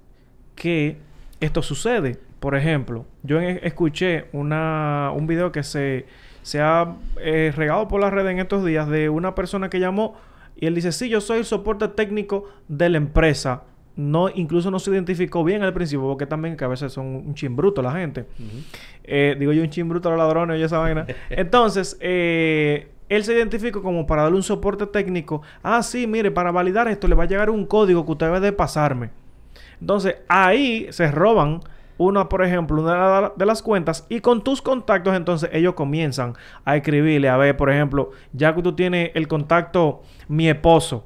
que 0.55 0.99
esto 1.41 1.63
sucede? 1.63 2.19
Por 2.41 2.55
ejemplo, 2.57 3.07
yo 3.23 3.41
escuché 3.41 4.27
una, 4.35 5.13
un 5.17 5.27
video 5.27 5.51
que 5.51 5.63
se, 5.63 6.05
se 6.43 6.61
ha 6.61 6.95
eh, 7.23 7.55
regado 7.57 7.89
por 7.89 7.99
las 7.99 8.13
redes 8.13 8.33
en 8.33 8.41
estos 8.41 8.63
días 8.63 8.87
de 8.87 9.09
una 9.09 9.35
persona 9.35 9.71
que 9.71 9.81
llamó 9.81 10.15
y 10.57 10.67
él 10.67 10.75
dice, 10.75 10.93
sí, 10.93 11.09
yo 11.09 11.23
soy 11.23 11.39
el 11.39 11.47
soporte 11.47 11.89
técnico 11.89 12.51
de 12.69 12.91
la 12.91 12.99
empresa. 12.99 13.63
No, 13.95 14.31
incluso 14.31 14.71
no 14.71 14.79
se 14.79 14.91
identificó 14.91 15.45
bien 15.45 15.63
al 15.63 15.75
principio, 15.75 16.07
porque 16.07 16.27
también 16.27 16.57
que 16.57 16.65
a 16.65 16.69
veces 16.69 16.93
son 16.93 17.07
un 17.07 17.35
chimbruto 17.35 17.83
la 17.83 17.93
gente. 17.93 18.25
Eh, 19.05 19.37
digo 19.39 19.53
yo 19.53 19.63
un 19.63 19.71
chimbruto 19.71 20.09
a 20.09 20.13
los 20.13 20.19
ladrones 20.19 20.59
y 20.59 20.63
esa 20.63 20.79
vaina. 20.79 21.07
Entonces, 21.31 21.99
eh, 22.01 22.89
él 23.09 23.25
se 23.25 23.35
identificó 23.35 23.83
como 23.83 24.07
para 24.07 24.23
darle 24.23 24.37
un 24.37 24.43
soporte 24.43 24.87
técnico. 24.87 25.43
Ah, 25.63 25.83
sí, 25.83 26.07
mire, 26.07 26.31
para 26.31 26.51
validar 26.51 26.89
esto 26.89 27.07
le 27.07 27.15
va 27.15 27.25
a 27.25 27.27
llegar 27.27 27.51
un 27.51 27.67
código 27.67 28.07
que 28.07 28.13
usted 28.13 28.27
debe 28.27 28.41
de 28.41 28.53
pasarme. 28.53 29.11
Entonces, 29.79 30.17
ahí 30.29 30.87
se 30.91 31.11
roban 31.11 31.61
una, 31.99 32.29
por 32.29 32.43
ejemplo, 32.43 32.81
una 32.81 33.33
de 33.37 33.47
las 33.47 33.63
cuentas 33.63 34.07
y 34.09 34.21
con 34.21 34.43
tus 34.43 34.63
contactos, 34.63 35.15
entonces 35.15 35.51
ellos 35.53 35.75
comienzan 35.75 36.35
a 36.65 36.77
escribirle, 36.77 37.29
a 37.29 37.37
ver, 37.37 37.57
por 37.57 37.71
ejemplo, 37.71 38.11
ya 38.33 38.55
que 38.55 38.63
tú 38.63 38.75
tienes 38.75 39.11
el 39.15 39.29
contacto 39.29 40.03
mi 40.29 40.49
esposo, 40.49 41.05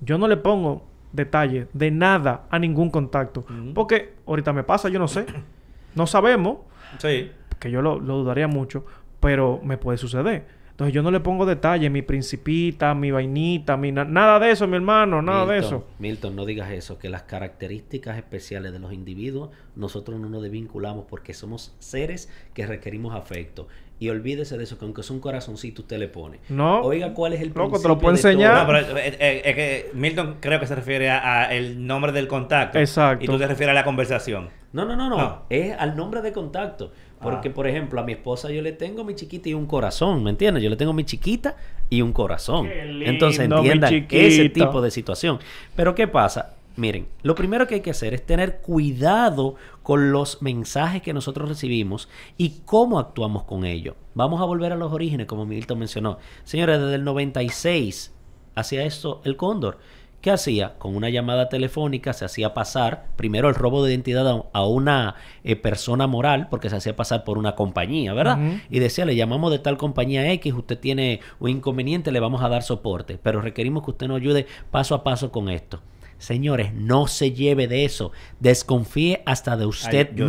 yo 0.00 0.18
no 0.18 0.28
le 0.28 0.36
pongo 0.36 0.84
detalle 1.12 1.66
de 1.72 1.90
nada 1.90 2.46
a 2.50 2.58
ningún 2.58 2.90
contacto, 2.90 3.44
porque 3.74 4.14
ahorita 4.26 4.52
me 4.52 4.64
pasa, 4.64 4.88
yo 4.88 4.98
no 4.98 5.08
sé, 5.08 5.26
no 5.94 6.06
sabemos, 6.06 6.58
Sí. 6.98 7.30
que 7.58 7.70
yo 7.70 7.82
lo, 7.82 7.98
lo 8.00 8.16
dudaría 8.18 8.48
mucho, 8.48 8.84
pero 9.20 9.60
me 9.62 9.76
puede 9.78 9.98
suceder. 9.98 10.62
Entonces 10.72 10.94
yo 10.94 11.02
no 11.02 11.10
le 11.10 11.20
pongo 11.20 11.44
detalle, 11.46 11.90
mi 11.90 12.00
principita, 12.02 12.94
mi 12.94 13.10
vainita, 13.10 13.76
mi 13.76 13.92
na- 13.92 14.04
nada 14.06 14.40
de 14.40 14.50
eso, 14.50 14.66
mi 14.66 14.76
hermano, 14.76 15.20
nada 15.20 15.44
de 15.46 15.58
eso. 15.58 15.86
Milton, 15.98 16.34
no 16.34 16.46
digas 16.46 16.70
eso, 16.72 16.98
que 16.98 17.10
las 17.10 17.22
características 17.24 18.16
especiales 18.16 18.72
de 18.72 18.78
los 18.78 18.92
individuos 18.92 19.50
nosotros 19.76 20.18
no 20.18 20.28
nos 20.30 20.42
desvinculamos 20.42 21.04
porque 21.08 21.34
somos 21.34 21.74
seres 21.78 22.30
que 22.54 22.66
requerimos 22.66 23.14
afecto. 23.14 23.68
Y 24.02 24.10
olvídese 24.10 24.58
de 24.58 24.64
eso, 24.64 24.78
que 24.80 24.84
aunque 24.84 25.02
es 25.02 25.10
un 25.10 25.20
corazoncito 25.20 25.82
usted 25.82 25.96
le 25.96 26.08
pone. 26.08 26.40
No. 26.48 26.80
Oiga, 26.80 27.14
¿cuál 27.14 27.34
es 27.34 27.40
el 27.40 27.52
Loco, 27.54 27.78
te 27.80 27.86
lo 27.86 27.98
puedo 28.00 28.16
enseñar. 28.16 28.58
No, 28.58 28.66
pero 28.66 28.98
eh, 28.98 29.16
eh, 29.20 29.42
es 29.44 29.54
que 29.54 29.90
Milton 29.94 30.38
creo 30.40 30.58
que 30.58 30.66
se 30.66 30.74
refiere 30.74 31.08
a, 31.08 31.42
a 31.42 31.54
el 31.54 31.86
nombre 31.86 32.10
del 32.10 32.26
contacto. 32.26 32.80
Exacto. 32.80 33.24
Y 33.24 33.28
tú 33.28 33.38
te 33.38 33.46
refieres 33.46 33.70
a 33.70 33.74
la 33.74 33.84
conversación. 33.84 34.48
No, 34.72 34.84
no, 34.84 34.96
no, 34.96 35.08
no, 35.08 35.16
No. 35.16 35.42
Es 35.50 35.72
al 35.78 35.94
nombre 35.96 36.20
de 36.20 36.32
contacto. 36.32 36.90
Porque, 37.20 37.50
Ah. 37.50 37.54
por 37.54 37.68
ejemplo, 37.68 38.00
a 38.00 38.02
mi 38.02 38.10
esposa 38.10 38.50
yo 38.50 38.60
le 38.60 38.72
tengo 38.72 39.04
mi 39.04 39.14
chiquita 39.14 39.48
y 39.48 39.54
un 39.54 39.66
corazón, 39.66 40.24
¿me 40.24 40.30
entiendes? 40.30 40.64
Yo 40.64 40.70
le 40.70 40.74
tengo 40.76 40.92
mi 40.92 41.04
chiquita 41.04 41.54
y 41.88 42.02
un 42.02 42.12
corazón. 42.12 42.66
Qué 42.68 42.84
lindo, 42.86 43.08
Entonces 43.08 43.48
mi 43.48 43.54
entiendan 43.54 44.06
ese 44.10 44.48
tipo 44.48 44.82
de 44.82 44.90
situación. 44.90 45.38
Pero 45.76 45.94
¿qué 45.94 46.08
pasa? 46.08 46.56
Miren, 46.76 47.08
lo 47.22 47.34
primero 47.34 47.66
que 47.66 47.76
hay 47.76 47.80
que 47.80 47.90
hacer 47.90 48.14
es 48.14 48.24
tener 48.24 48.60
cuidado 48.60 49.56
con 49.82 50.12
los 50.12 50.40
mensajes 50.42 51.02
que 51.02 51.12
nosotros 51.12 51.48
recibimos 51.48 52.08
y 52.38 52.60
cómo 52.64 52.98
actuamos 52.98 53.44
con 53.44 53.64
ellos. 53.64 53.94
Vamos 54.14 54.40
a 54.40 54.44
volver 54.44 54.72
a 54.72 54.76
los 54.76 54.92
orígenes, 54.92 55.26
como 55.26 55.44
Milton 55.44 55.78
mencionó. 55.78 56.18
Señores, 56.44 56.80
desde 56.80 56.94
el 56.94 57.04
96 57.04 58.14
hacía 58.54 58.84
esto 58.84 59.20
el 59.24 59.36
Cóndor. 59.36 59.78
¿Qué 60.22 60.30
hacía? 60.30 60.78
Con 60.78 60.94
una 60.94 61.10
llamada 61.10 61.48
telefónica 61.48 62.12
se 62.12 62.24
hacía 62.24 62.54
pasar 62.54 63.06
primero 63.16 63.48
el 63.48 63.56
robo 63.56 63.84
de 63.84 63.90
identidad 63.90 64.44
a, 64.52 64.64
una 64.64 65.16
eh, 65.42 65.56
persona 65.56 66.06
moral, 66.06 66.46
porque 66.48 66.70
se 66.70 66.76
hacía 66.76 66.94
pasar 66.94 67.24
por 67.24 67.38
una 67.38 67.56
compañía, 67.56 68.14
¿verdad? 68.14 68.38
Y 68.70 68.78
decía, 68.78 69.04
le 69.04 69.16
llamamos 69.16 69.50
de 69.50 69.58
tal 69.58 69.76
compañía 69.76 70.30
X, 70.30 70.54
usted 70.54 70.78
tiene 70.78 71.18
un 71.40 71.50
inconveniente, 71.50 72.12
le 72.12 72.20
vamos 72.20 72.40
a 72.40 72.48
dar 72.48 72.62
soporte, 72.62 73.18
pero 73.20 73.40
requerimos 73.40 73.82
que 73.82 73.90
usted 73.90 74.06
nos 74.06 74.18
ayude 74.18 74.46
paso 74.70 74.94
a 74.94 75.02
paso 75.02 75.32
con 75.32 75.48
esto. 75.48 75.80
Señores, 76.22 76.72
no 76.72 77.06
se 77.08 77.32
lleve 77.32 77.66
de 77.68 77.84
eso. 77.84 78.12
Desconfíe 78.40 79.22
hasta 79.26 79.56
de 79.56 79.66
usted 79.66 80.08
Ay, 80.10 80.16
yo 80.16 80.26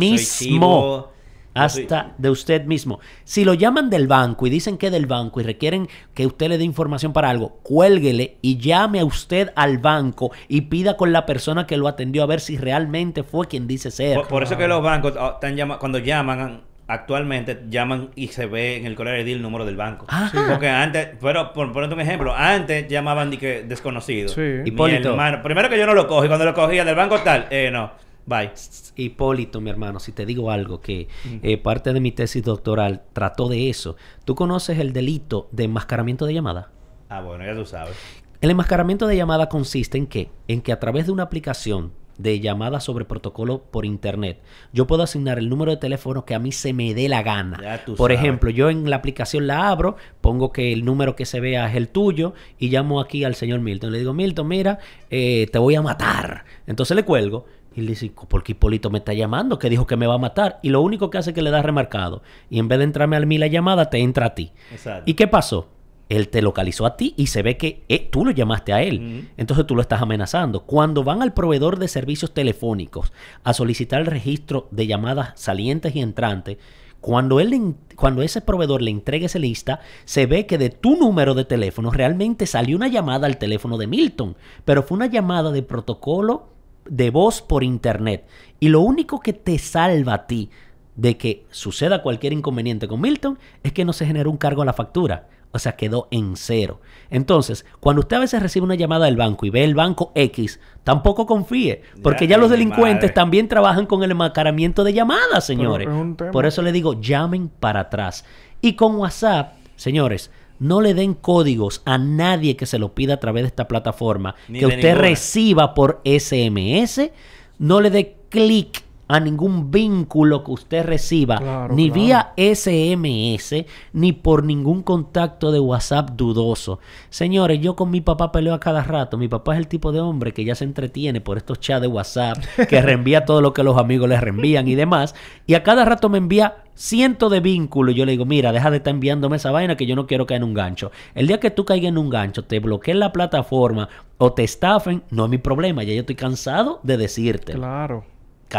mismo. 0.50 1.08
hasta 1.54 2.02
soy- 2.02 2.12
de 2.18 2.30
usted 2.30 2.64
mismo. 2.64 2.98
Si 3.22 3.44
lo 3.44 3.54
llaman 3.54 3.90
del 3.90 4.08
banco 4.08 4.46
y 4.46 4.50
dicen 4.50 4.76
que 4.76 4.86
es 4.86 4.92
del 4.92 5.06
banco 5.06 5.40
y 5.40 5.44
requieren 5.44 5.88
que 6.12 6.26
usted 6.26 6.48
le 6.48 6.58
dé 6.58 6.64
información 6.64 7.12
para 7.12 7.30
algo, 7.30 7.58
cuélguele 7.62 8.38
y 8.42 8.58
llame 8.58 8.98
a 9.00 9.04
usted 9.04 9.52
al 9.54 9.78
banco 9.78 10.32
y 10.48 10.62
pida 10.62 10.96
con 10.96 11.12
la 11.12 11.26
persona 11.26 11.66
que 11.66 11.76
lo 11.76 11.86
atendió 11.86 12.22
a 12.24 12.26
ver 12.26 12.40
si 12.40 12.56
realmente 12.56 13.22
fue 13.22 13.46
quien 13.46 13.66
dice 13.68 13.90
ser. 13.92 14.16
Por, 14.16 14.26
por 14.28 14.42
eso 14.42 14.56
que 14.56 14.66
los 14.66 14.82
bancos 14.82 15.14
ah, 15.18 15.32
están 15.34 15.54
llama- 15.56 15.78
cuando 15.78 15.98
llaman 15.98 16.62
actualmente 16.86 17.64
llaman 17.68 18.10
y 18.14 18.28
se 18.28 18.46
ve 18.46 18.76
en 18.76 18.86
el 18.86 18.94
Caller 18.96 19.26
ID 19.26 19.34
el 19.34 19.42
número 19.42 19.64
del 19.64 19.76
banco. 19.76 20.06
Ah. 20.08 20.28
Sí. 20.30 20.38
Porque 20.48 20.68
antes, 20.68 21.10
pero 21.20 21.52
por 21.52 21.72
ponerte 21.72 21.94
un 21.94 22.00
ejemplo, 22.00 22.34
antes 22.34 22.88
llamaban 22.88 23.30
de 23.30 23.38
que 23.38 23.62
desconocido. 23.62 24.28
Sí. 24.28 24.40
Mi 24.40 24.68
Hipólito. 24.68 25.10
hermano, 25.10 25.42
primero 25.42 25.68
que 25.68 25.78
yo 25.78 25.86
no 25.86 25.94
lo 25.94 26.06
cogí, 26.06 26.28
cuando 26.28 26.44
lo 26.44 26.54
cogía 26.54 26.84
del 26.84 26.94
banco 26.94 27.18
tal, 27.20 27.46
eh, 27.50 27.70
no. 27.72 27.92
Bye. 28.26 28.52
Hipólito, 28.96 29.60
mi 29.60 29.68
hermano, 29.68 30.00
si 30.00 30.12
te 30.12 30.24
digo 30.24 30.50
algo, 30.50 30.80
que 30.80 31.08
eh, 31.42 31.58
parte 31.58 31.92
de 31.92 32.00
mi 32.00 32.10
tesis 32.10 32.42
doctoral 32.42 33.02
trató 33.12 33.48
de 33.48 33.68
eso. 33.68 33.96
¿Tú 34.24 34.34
conoces 34.34 34.78
el 34.78 34.94
delito 34.94 35.48
de 35.52 35.64
enmascaramiento 35.64 36.24
de 36.24 36.32
llamada? 36.32 36.70
Ah, 37.10 37.20
bueno, 37.20 37.44
ya 37.44 37.54
tú 37.54 37.66
sabes. 37.66 37.94
El 38.40 38.50
enmascaramiento 38.50 39.06
de 39.06 39.16
llamada 39.16 39.48
consiste 39.50 39.98
en 39.98 40.06
que, 40.06 40.30
en 40.48 40.62
que 40.62 40.72
a 40.72 40.80
través 40.80 41.06
de 41.06 41.12
una 41.12 41.24
aplicación 41.24 41.92
de 42.18 42.40
llamada 42.40 42.80
sobre 42.80 43.04
protocolo 43.04 43.62
por 43.70 43.84
internet, 43.84 44.40
yo 44.72 44.86
puedo 44.86 45.02
asignar 45.02 45.38
el 45.38 45.48
número 45.48 45.70
de 45.70 45.76
teléfono 45.78 46.24
que 46.24 46.34
a 46.34 46.38
mí 46.38 46.52
se 46.52 46.72
me 46.72 46.94
dé 46.94 47.08
la 47.08 47.22
gana. 47.22 47.80
Por 47.84 48.10
sabes. 48.10 48.18
ejemplo, 48.18 48.50
yo 48.50 48.70
en 48.70 48.88
la 48.90 48.96
aplicación 48.96 49.46
la 49.46 49.68
abro, 49.68 49.96
pongo 50.20 50.52
que 50.52 50.72
el 50.72 50.84
número 50.84 51.16
que 51.16 51.26
se 51.26 51.40
vea 51.40 51.68
es 51.68 51.76
el 51.76 51.88
tuyo 51.88 52.34
y 52.58 52.68
llamo 52.68 53.00
aquí 53.00 53.24
al 53.24 53.34
señor 53.34 53.60
Milton. 53.60 53.92
Le 53.92 53.98
digo, 53.98 54.12
Milton, 54.12 54.48
mira, 54.48 54.78
eh, 55.10 55.48
te 55.52 55.58
voy 55.58 55.74
a 55.74 55.82
matar. 55.82 56.44
Entonces 56.66 56.94
le 56.96 57.04
cuelgo. 57.04 57.46
Y 57.76 57.80
le 57.80 57.88
dice, 57.88 58.12
¿por 58.28 58.44
qué 58.44 58.52
Hipólito 58.52 58.88
me 58.88 58.98
está 58.98 59.12
llamando? 59.14 59.58
Que 59.58 59.68
dijo 59.68 59.84
que 59.84 59.96
me 59.96 60.06
va 60.06 60.14
a 60.14 60.18
matar. 60.18 60.60
Y 60.62 60.68
lo 60.68 60.80
único 60.80 61.10
que 61.10 61.18
hace 61.18 61.30
es 61.30 61.34
que 61.34 61.42
le 61.42 61.50
da 61.50 61.60
remarcado. 61.60 62.22
Y 62.48 62.60
en 62.60 62.68
vez 62.68 62.78
de 62.78 62.84
entrarme 62.84 63.16
a 63.16 63.20
mí 63.20 63.36
la 63.36 63.48
llamada, 63.48 63.90
te 63.90 63.98
entra 63.98 64.26
a 64.26 64.34
ti. 64.36 64.52
Exacto. 64.70 65.02
¿Y 65.10 65.14
qué 65.14 65.26
pasó? 65.26 65.73
Él 66.08 66.28
te 66.28 66.42
localizó 66.42 66.86
a 66.86 66.96
ti 66.96 67.14
y 67.16 67.28
se 67.28 67.42
ve 67.42 67.56
que 67.56 67.82
eh, 67.88 68.08
tú 68.10 68.24
lo 68.24 68.30
llamaste 68.30 68.72
a 68.72 68.82
él. 68.82 69.30
Entonces 69.36 69.66
tú 69.66 69.74
lo 69.74 69.80
estás 69.80 70.02
amenazando. 70.02 70.64
Cuando 70.64 71.02
van 71.02 71.22
al 71.22 71.32
proveedor 71.32 71.78
de 71.78 71.88
servicios 71.88 72.34
telefónicos 72.34 73.12
a 73.42 73.54
solicitar 73.54 74.00
el 74.00 74.06
registro 74.06 74.68
de 74.70 74.86
llamadas 74.86 75.32
salientes 75.34 75.96
y 75.96 76.00
entrantes, 76.00 76.58
cuando, 77.00 77.38
él, 77.38 77.74
cuando 77.96 78.22
ese 78.22 78.40
proveedor 78.40 78.80
le 78.80 78.90
entregue 78.90 79.26
esa 79.26 79.38
lista, 79.38 79.80
se 80.06 80.24
ve 80.24 80.46
que 80.46 80.56
de 80.56 80.70
tu 80.70 80.96
número 80.96 81.34
de 81.34 81.44
teléfono 81.44 81.90
realmente 81.90 82.46
salió 82.46 82.76
una 82.76 82.88
llamada 82.88 83.26
al 83.26 83.36
teléfono 83.36 83.76
de 83.76 83.86
Milton, 83.86 84.36
pero 84.64 84.82
fue 84.82 84.96
una 84.96 85.06
llamada 85.06 85.52
de 85.52 85.62
protocolo 85.62 86.48
de 86.88 87.10
voz 87.10 87.42
por 87.42 87.62
internet. 87.62 88.26
Y 88.58 88.68
lo 88.68 88.80
único 88.80 89.20
que 89.20 89.34
te 89.34 89.58
salva 89.58 90.14
a 90.14 90.26
ti 90.26 90.48
de 90.96 91.16
que 91.18 91.44
suceda 91.50 92.02
cualquier 92.02 92.32
inconveniente 92.32 92.88
con 92.88 93.00
Milton 93.00 93.38
es 93.62 93.72
que 93.72 93.84
no 93.84 93.92
se 93.92 94.06
generó 94.06 94.30
un 94.30 94.36
cargo 94.36 94.62
a 94.62 94.64
la 94.66 94.72
factura. 94.72 95.28
O 95.54 95.58
sea, 95.60 95.76
quedó 95.76 96.08
en 96.10 96.36
cero. 96.36 96.80
Entonces, 97.10 97.64
cuando 97.78 98.00
usted 98.00 98.16
a 98.16 98.20
veces 98.20 98.42
recibe 98.42 98.64
una 98.64 98.74
llamada 98.74 99.06
del 99.06 99.16
banco 99.16 99.46
y 99.46 99.50
ve 99.50 99.62
el 99.62 99.74
banco 99.76 100.10
X, 100.16 100.58
tampoco 100.82 101.26
confíe, 101.26 101.82
porque 102.02 102.26
ya, 102.26 102.34
Ya, 102.34 102.38
los 102.42 102.50
delincuentes 102.50 103.10
madre. 103.10 103.14
también 103.14 103.46
trabajan 103.48 103.86
con 103.86 104.02
el 104.02 104.10
enmascaramiento 104.10 104.82
de 104.82 104.92
llamadas, 104.94 105.46
señores. 105.46 105.88
Por 106.32 106.44
eso 106.44 106.60
le 106.60 106.72
digo, 106.72 107.00
llamen 107.00 107.48
para 107.48 107.80
atrás. 107.80 108.24
Y 108.60 108.72
con 108.74 108.96
WhatsApp, 108.96 109.54
señores, 109.76 110.32
no 110.58 110.80
le 110.80 110.92
den 110.94 111.14
códigos 111.14 111.82
a 111.84 111.98
nadie 111.98 112.56
que 112.56 112.66
se 112.66 112.78
lo 112.80 112.94
pida 112.94 113.14
a 113.14 113.20
través 113.20 113.44
de 113.44 113.48
esta 113.48 113.68
plataforma 113.68 114.34
Ni 114.48 114.58
que 114.58 114.66
usted 114.66 114.78
ninguna. 114.78 115.00
reciba 115.02 115.74
por 115.74 116.00
SMS. 116.04 117.10
No 117.58 117.80
le 117.80 117.90
dé 117.90 118.16
clic 118.28 118.82
a 119.06 119.20
ningún 119.20 119.70
vínculo 119.70 120.42
que 120.44 120.50
usted 120.52 120.84
reciba, 120.84 121.36
Claro, 121.36 121.74
ni 121.74 121.90
claro. 121.90 122.00
vía 122.02 122.32
SMS, 122.36 123.66
ni 123.92 124.12
por 124.12 124.44
ningún 124.44 124.82
contacto 124.82 125.52
de 125.52 125.60
WhatsApp 125.60 126.10
dudoso. 126.12 126.78
Señores, 127.10 127.60
yo 127.60 127.76
con 127.76 127.90
mi 127.90 128.00
papá 128.00 128.32
peleo 128.32 128.54
a 128.54 128.60
cada 128.60 128.82
rato. 128.82 129.18
Mi 129.18 129.28
papá 129.28 129.52
es 129.54 129.58
el 129.58 129.68
tipo 129.68 129.92
de 129.92 130.00
hombre 130.00 130.32
que 130.32 130.44
ya 130.44 130.54
se 130.54 130.64
entretiene 130.64 131.20
por 131.20 131.36
estos 131.36 131.60
chats 131.60 131.82
de 131.82 131.86
WhatsApp, 131.88 132.38
que 132.68 132.80
reenvía 132.82 133.24
todo 133.24 133.40
lo 133.40 133.52
que 133.52 133.62
los 133.62 133.76
amigos 133.78 134.08
le 134.08 134.20
reenvían 134.20 134.66
y 134.68 134.74
demás. 134.74 135.14
Y 135.46 135.54
a 135.54 135.62
cada 135.62 135.84
rato 135.84 136.08
me 136.08 136.18
envía 136.18 136.56
cientos 136.74 137.30
de 137.30 137.40
vínculos. 137.40 137.94
Yo 137.94 138.04
le 138.06 138.12
digo, 138.12 138.24
mira, 138.24 138.52
deja 138.52 138.70
de 138.70 138.78
estar 138.78 138.92
enviándome 138.92 139.36
esa 139.36 139.50
vaina 139.50 139.76
que 139.76 139.86
yo 139.86 139.94
no 139.96 140.06
quiero 140.06 140.26
caer 140.26 140.38
en 140.42 140.48
un 140.48 140.54
gancho. 140.54 140.90
El 141.14 141.26
día 141.26 141.38
que 141.40 141.50
tú 141.50 141.64
caigas 141.64 141.90
en 141.90 141.98
un 141.98 142.10
gancho, 142.10 142.44
te 142.44 142.58
bloqueen 142.58 142.98
la 143.00 143.12
plataforma 143.12 143.88
o 144.18 144.32
te 144.32 144.44
estafen, 144.44 145.02
no 145.10 145.24
es 145.24 145.30
mi 145.30 145.38
problema. 145.38 145.82
Ya 145.82 145.92
yo 145.94 146.00
estoy 146.00 146.16
cansado 146.16 146.80
de 146.82 146.96
decírtelo 146.96 147.58
Claro. 147.58 148.04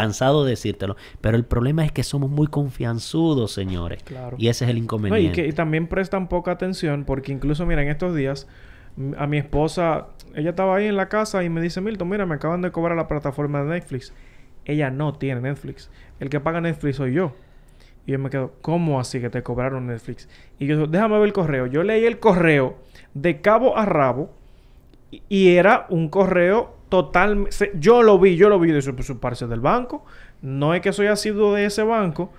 Cansado 0.00 0.44
de 0.44 0.50
decírtelo. 0.50 0.96
Pero 1.20 1.36
el 1.36 1.44
problema 1.44 1.84
es 1.84 1.92
que 1.92 2.02
somos 2.02 2.30
muy 2.30 2.46
confianzudos, 2.46 3.52
señores. 3.52 4.02
Claro. 4.04 4.36
Y 4.38 4.48
ese 4.48 4.64
es 4.64 4.70
el 4.70 4.76
No, 4.76 4.80
y, 4.80 4.84
inconveniente. 4.84 5.42
que, 5.42 5.48
y 5.48 5.52
también 5.52 5.86
prestan 5.88 6.28
poca 6.28 6.52
atención 6.52 7.04
porque 7.04 7.32
incluso, 7.32 7.66
mira, 7.66 7.82
en 7.82 7.88
estos 7.88 8.14
días 8.14 8.46
a 9.18 9.26
mi 9.26 9.36
esposa, 9.38 10.06
ella 10.34 10.50
estaba 10.50 10.76
ahí 10.76 10.86
en 10.86 10.96
la 10.96 11.08
casa 11.08 11.44
y 11.44 11.48
me 11.50 11.60
dice, 11.60 11.80
Milton, 11.80 12.08
mira, 12.08 12.24
me 12.26 12.34
acaban 12.36 12.62
de 12.62 12.70
cobrar 12.70 12.96
la 12.96 13.08
plataforma 13.08 13.62
de 13.62 13.70
Netflix. 13.70 14.12
Ella 14.64 14.90
no 14.90 15.12
tiene 15.14 15.40
Netflix. 15.42 15.90
El 16.20 16.28
que 16.30 16.40
paga 16.40 16.60
Netflix 16.60 16.96
soy 16.96 17.12
yo. 17.12 17.32
Y 18.06 18.12
yo 18.12 18.18
me 18.18 18.30
quedo, 18.30 18.52
¿cómo 18.62 19.00
así 19.00 19.20
que 19.20 19.30
te 19.30 19.42
cobraron 19.42 19.86
Netflix? 19.88 20.28
Y 20.58 20.66
yo, 20.66 20.86
déjame 20.86 21.16
ver 21.18 21.26
el 21.26 21.32
correo. 21.32 21.66
Yo 21.66 21.82
leí 21.82 22.04
el 22.04 22.18
correo 22.20 22.76
de 23.14 23.40
cabo 23.40 23.76
a 23.76 23.84
rabo 23.84 24.30
y- 25.10 25.22
y 25.28 25.48
era 25.56 25.86
un 25.90 26.08
correo 26.08 26.75
total. 26.88 27.46
se- 27.50 27.72
Yo 27.78 28.02
lo 28.02 28.18
vi, 28.18 28.36
yo 28.36 28.48
lo 28.48 28.58
vi 28.58 28.72
de 28.72 28.82
su, 28.82 28.92
su 29.02 29.18
parece 29.18 29.46
del 29.46 29.60
banco. 29.60 30.04
No 30.42 30.74
es 30.74 30.80
que 30.80 30.92
soy 30.92 31.06
asiduo 31.06 31.54
de 31.54 31.64
ese 31.66 31.82
banco, 31.82 32.32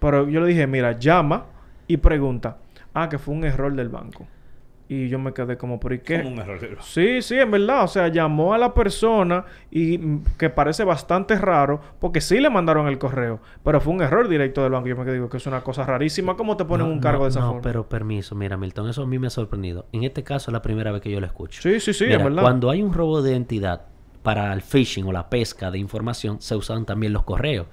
pero 0.00 0.28
yo 0.28 0.40
le 0.40 0.48
dije, 0.48 0.66
mira, 0.66 0.92
llama 0.92 1.46
y 1.86 1.96
pregunta. 1.98 2.58
Ah, 2.94 3.08
que 3.08 3.18
fue 3.18 3.34
un 3.34 3.44
error 3.44 3.74
del 3.74 3.88
banco. 3.88 4.26
Y 4.90 5.08
yo 5.10 5.18
me 5.18 5.34
quedé 5.34 5.58
como, 5.58 5.78
¿por 5.78 6.00
qué? 6.00 6.22
Como 6.22 6.34
un 6.34 6.38
error. 6.38 6.78
Sí, 6.80 7.20
sí, 7.20 7.38
en 7.38 7.50
verdad. 7.50 7.84
O 7.84 7.88
sea, 7.88 8.08
llamó 8.08 8.54
a 8.54 8.58
la 8.58 8.72
persona 8.72 9.44
y 9.70 9.98
mm, 9.98 10.24
que 10.38 10.48
parece 10.48 10.82
bastante 10.82 11.36
raro 11.36 11.78
porque 12.00 12.22
sí 12.22 12.40
le 12.40 12.48
mandaron 12.48 12.88
el 12.88 12.96
correo, 12.98 13.40
pero 13.62 13.82
fue 13.82 13.92
un 13.92 14.00
error 14.00 14.28
directo 14.28 14.62
del 14.62 14.72
banco. 14.72 14.88
Yo 14.88 14.96
me 14.96 15.04
quedé, 15.04 15.14
digo 15.14 15.28
que 15.28 15.36
es 15.36 15.46
una 15.46 15.60
cosa 15.60 15.84
rarísima. 15.84 16.36
¿Cómo 16.36 16.56
te 16.56 16.64
ponen 16.64 16.86
No, 16.86 16.92
un 16.94 17.00
cargo 17.00 17.18
no, 17.18 17.24
de 17.24 17.30
esa 17.30 17.40
no, 17.40 17.46
forma? 17.48 17.60
pero 17.62 17.86
permiso, 17.88 18.34
mira, 18.34 18.56
Milton, 18.56 18.88
eso 18.88 19.02
a 19.02 19.06
mí 19.06 19.18
me 19.18 19.26
ha 19.26 19.30
sorprendido. 19.30 19.86
En 19.92 20.04
este 20.04 20.24
caso 20.24 20.50
es 20.50 20.52
la 20.54 20.62
primera 20.62 20.90
vez 20.90 21.02
que 21.02 21.10
yo 21.10 21.20
lo 21.20 21.26
escucho. 21.26 21.60
Sí, 21.60 21.80
sí, 21.80 21.92
sí, 21.92 22.04
Mira, 22.04 22.16
en 22.18 22.24
verdad. 22.24 22.42
Cuando 22.42 22.70
hay 22.70 22.82
un 22.82 22.94
robo 22.94 23.20
de 23.20 23.32
identidad 23.32 23.82
para 24.28 24.52
el 24.52 24.60
phishing 24.60 25.06
o 25.06 25.12
la 25.12 25.30
pesca 25.30 25.70
de 25.70 25.78
información, 25.78 26.36
se 26.42 26.54
usan 26.54 26.84
también 26.84 27.14
los 27.14 27.22
correos. 27.22 27.66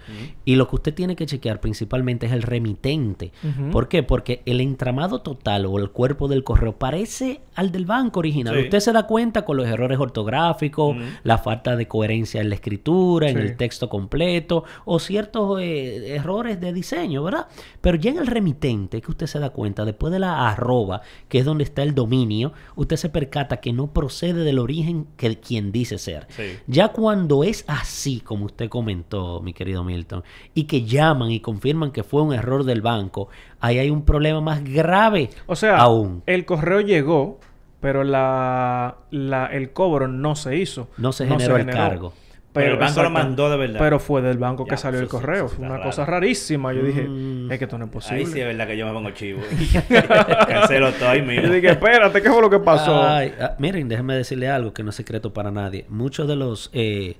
Y 0.45 0.55
lo 0.55 0.69
que 0.69 0.77
usted 0.77 0.93
tiene 0.93 1.17
que 1.17 1.25
chequear 1.25 1.59
principalmente 1.59 2.27
es 2.27 2.31
el 2.31 2.43
remitente. 2.43 3.33
¿Por 3.73 3.89
qué? 3.89 4.03
Porque 4.03 4.41
el 4.45 4.61
entramado 4.61 5.19
total 5.19 5.65
o 5.65 5.77
el 5.79 5.89
cuerpo 5.89 6.29
del 6.29 6.45
correo 6.45 6.77
parece 6.77 7.41
al 7.55 7.73
del 7.73 7.85
banco 7.85 8.19
original. 8.19 8.55
Sí. 8.55 8.61
Usted 8.61 8.79
se 8.79 8.93
da 8.93 9.05
cuenta 9.05 9.43
con 9.43 9.57
los 9.57 9.67
errores 9.67 9.99
ortográficos, 9.99 10.95
la 11.23 11.39
falta 11.39 11.75
de 11.75 11.89
coherencia 11.89 12.39
en 12.39 12.47
la 12.47 12.55
escritura, 12.55 13.29
en 13.29 13.37
el 13.37 13.57
texto 13.57 13.89
completo 13.89 14.63
o 14.85 14.99
ciertos 14.99 15.59
eh, 15.59 16.15
errores 16.15 16.61
de 16.61 16.71
diseño, 16.71 17.21
¿verdad? 17.21 17.47
Pero 17.81 17.97
ya 17.97 18.11
en 18.11 18.17
el 18.17 18.27
remitente 18.27 19.01
que 19.01 19.11
usted 19.11 19.27
se 19.27 19.39
da 19.39 19.49
cuenta, 19.49 19.83
después 19.83 20.13
de 20.13 20.19
la 20.19 20.47
arroba, 20.49 21.01
que 21.27 21.39
es 21.39 21.43
donde 21.43 21.65
está 21.65 21.83
el 21.83 21.93
dominio, 21.93 22.53
usted 22.77 22.95
se 22.95 23.09
percata 23.09 23.57
que 23.57 23.73
no 23.73 23.87
procede 23.87 24.45
del 24.45 24.59
origen 24.59 25.07
que 25.17 25.37
quien 25.37 25.73
dice 25.73 25.97
ser. 25.97 26.27
Sí. 26.29 26.44
Ya 26.67 26.89
cuando 26.89 27.43
es 27.43 27.63
así, 27.67 28.19
como 28.19 28.45
usted 28.45 28.69
comentó, 28.69 29.41
mi 29.41 29.53
querido 29.53 29.83
Milton, 29.83 30.23
y 30.53 30.65
que 30.65 30.83
llaman 30.83 31.31
y 31.31 31.39
confirman 31.39 31.91
que 31.91 32.03
fue 32.03 32.21
un 32.21 32.33
error 32.33 32.63
del 32.63 32.81
banco, 32.81 33.29
ahí 33.59 33.79
hay 33.79 33.89
un 33.89 34.03
problema 34.03 34.41
más 34.41 34.63
grave 34.63 35.29
O 35.47 35.55
sea, 35.55 35.77
aún. 35.77 36.23
el 36.25 36.45
correo 36.45 36.81
llegó, 36.81 37.39
pero 37.81 38.03
la, 38.03 38.97
la, 39.11 39.47
el 39.47 39.71
cobro 39.71 40.07
no 40.07 40.35
se 40.35 40.57
hizo. 40.57 40.87
No 40.97 41.11
se 41.11 41.27
generó 41.27 41.57
el 41.57 41.67
cargo. 41.67 42.13
Pero 42.55 42.73
el 42.73 42.79
banco 42.79 43.03
lo 43.03 43.09
mandó 43.11 43.49
de 43.51 43.57
verdad. 43.57 43.79
Pero 43.79 43.99
fue 43.99 44.21
del 44.23 44.37
banco 44.39 44.65
que 44.65 44.77
salió 44.77 44.99
el 44.99 45.07
correo. 45.07 45.47
Fue 45.47 45.63
una 45.65 45.77
raro. 45.77 45.89
cosa 45.89 46.05
rarísima. 46.05 46.73
Yo 46.73 46.81
dije, 46.81 47.03
Mm. 47.03 47.51
es 47.51 47.59
que 47.59 47.65
esto 47.65 47.77
no 47.77 47.85
es 47.85 47.91
posible. 47.91 48.19
Ahí 48.21 48.25
sí 48.25 48.39
es 48.39 48.47
verdad 48.47 48.65
que 48.67 48.77
yo 48.77 48.87
me 48.87 48.93
pongo 48.93 49.11
chivo. 49.11 49.41
Cancelo 50.47 50.91
todo 50.93 51.09
ahí 51.09 51.21
mismo. 51.21 51.43
Yo 51.47 51.53
dije, 51.53 51.69
espérate, 51.69 52.21
¿qué 52.21 52.29
fue 52.31 52.41
lo 52.41 52.49
que 52.49 52.59
pasó? 52.59 53.03
Ay, 53.03 53.33
ah, 53.39 53.55
miren, 53.59 53.87
déjenme 53.87 54.15
decirle 54.15 54.49
algo 54.49 54.73
que 54.73 54.83
no 54.83 54.89
es 54.89 54.95
secreto 54.95 55.33
para 55.33 55.51
nadie. 55.51 55.85
Muchos 55.89 56.27
de 56.27 56.35
los 56.35 56.69
eh, 56.73 57.15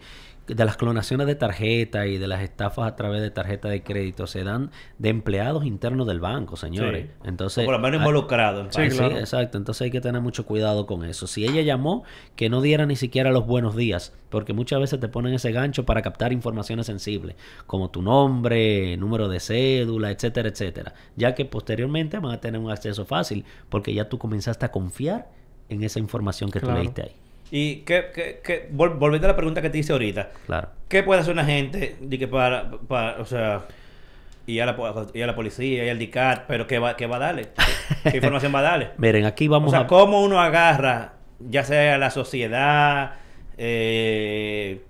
de 0.48 0.64
las 0.64 0.78
clonaciones 0.78 1.26
de 1.26 1.36
tarjeta 1.36 2.06
y 2.06 2.18
de 2.18 2.28
las 2.28 2.42
estafas 2.42 2.88
a 2.88 2.96
través 2.96 3.22
de 3.22 3.32
tarjeta 3.32 3.68
de 3.68 3.82
crédito 3.82 4.28
se 4.28 4.44
dan 4.44 4.70
de 5.00 5.10
empleados 5.10 5.66
internos 5.66 6.06
del 6.06 6.20
banco, 6.20 6.56
señores. 6.56 7.06
Sí. 7.06 7.12
Entonces, 7.24 7.66
por 7.66 7.74
lo 7.74 7.80
menos 7.80 8.00
involucrado. 8.00 8.68
Sí, 8.72 8.88
claro. 8.90 9.18
exacto. 9.18 9.58
Entonces 9.58 9.82
hay 9.84 9.92
que 9.92 10.02
tener 10.02 10.22
mucho 10.22 10.46
cuidado 10.46 10.86
con 10.86 11.04
eso. 11.04 11.26
Si 11.26 11.44
ella 11.46 11.62
llamó, 11.62 12.04
que 12.36 12.50
no 12.50 12.62
diera 12.62 12.86
ni 12.86 12.96
siquiera 12.96 13.32
los 13.32 13.48
buenos 13.48 13.76
días, 13.76 14.14
porque 14.30 14.54
muchas 14.54 14.80
veces 14.80 15.00
te 15.00 15.08
ponen 15.08 15.34
ese 15.34 15.52
gancho 15.52 15.84
para 15.86 16.04
captar 16.04 16.32
informaciones 16.32 16.86
sensibles, 16.86 17.36
como 17.66 17.90
tu 17.90 18.02
nombre, 18.04 18.98
número 18.98 19.28
de 19.28 19.40
cédula, 19.40 20.12
etcétera, 20.12 20.50
etcétera. 20.50 20.94
Ya 21.16 21.34
que 21.34 21.46
posteriormente 21.46 22.20
van 22.20 22.34
a 22.34 22.40
tener 22.42 22.62
un 22.62 22.70
acceso 22.70 23.06
fácil, 23.06 23.46
porque 23.70 23.94
ya 23.94 24.10
tú 24.10 24.20
comenzaste 24.20 24.66
a 24.66 24.72
confiar 24.72 25.28
en 25.70 25.84
esa 25.84 25.98
información 26.00 26.52
que 26.52 26.60
Claro. 26.60 26.76
tú 26.76 26.82
leíste 26.84 27.02
ahí. 27.02 27.16
Y 27.52 27.78
que, 27.78 28.06
que, 28.14 28.42
que 28.44 28.70
vol- 28.72 28.98
volviendo 28.98 29.28
a 29.28 29.32
la 29.32 29.36
pregunta 29.36 29.62
que 29.62 29.70
te 29.70 29.78
hice 29.78 29.94
ahorita, 29.94 30.32
Claro. 30.48 30.70
¿qué 30.90 31.04
puede 31.04 31.22
hacer 31.22 31.34
una 31.34 31.46
gente 31.46 31.96
de 32.00 32.20
que 32.20 32.28
para, 32.28 32.72
para, 32.88 33.22
o 33.22 33.26
sea, 33.26 33.66
y 34.48 34.60
a 34.60 34.66
la, 34.66 34.76
y 35.14 35.22
a 35.22 35.28
la 35.28 35.36
policía, 35.36 35.86
y 35.86 35.90
al 35.90 36.00
DICAT, 36.00 36.46
pero 36.48 36.66
qué 36.68 36.80
va, 36.80 36.96
qué 36.98 37.06
va 37.08 37.18
a 37.18 37.20
darle? 37.20 37.50
¿Qué, 38.04 38.12
qué 38.12 38.18
información 38.22 38.54
va 38.54 38.60
a 38.60 38.64
darle? 38.64 38.90
Miren, 38.98 39.26
aquí 39.26 39.48
O 39.48 39.52
vamos 39.52 39.72
sea, 39.72 39.82
a... 39.82 39.88
cómo 39.88 40.22
uno 40.24 40.40
agarra, 40.42 41.14
ya 41.40 41.64
sea 41.64 41.98
la 41.98 42.10
sociedad, 42.10 43.14
eh, 43.58 44.82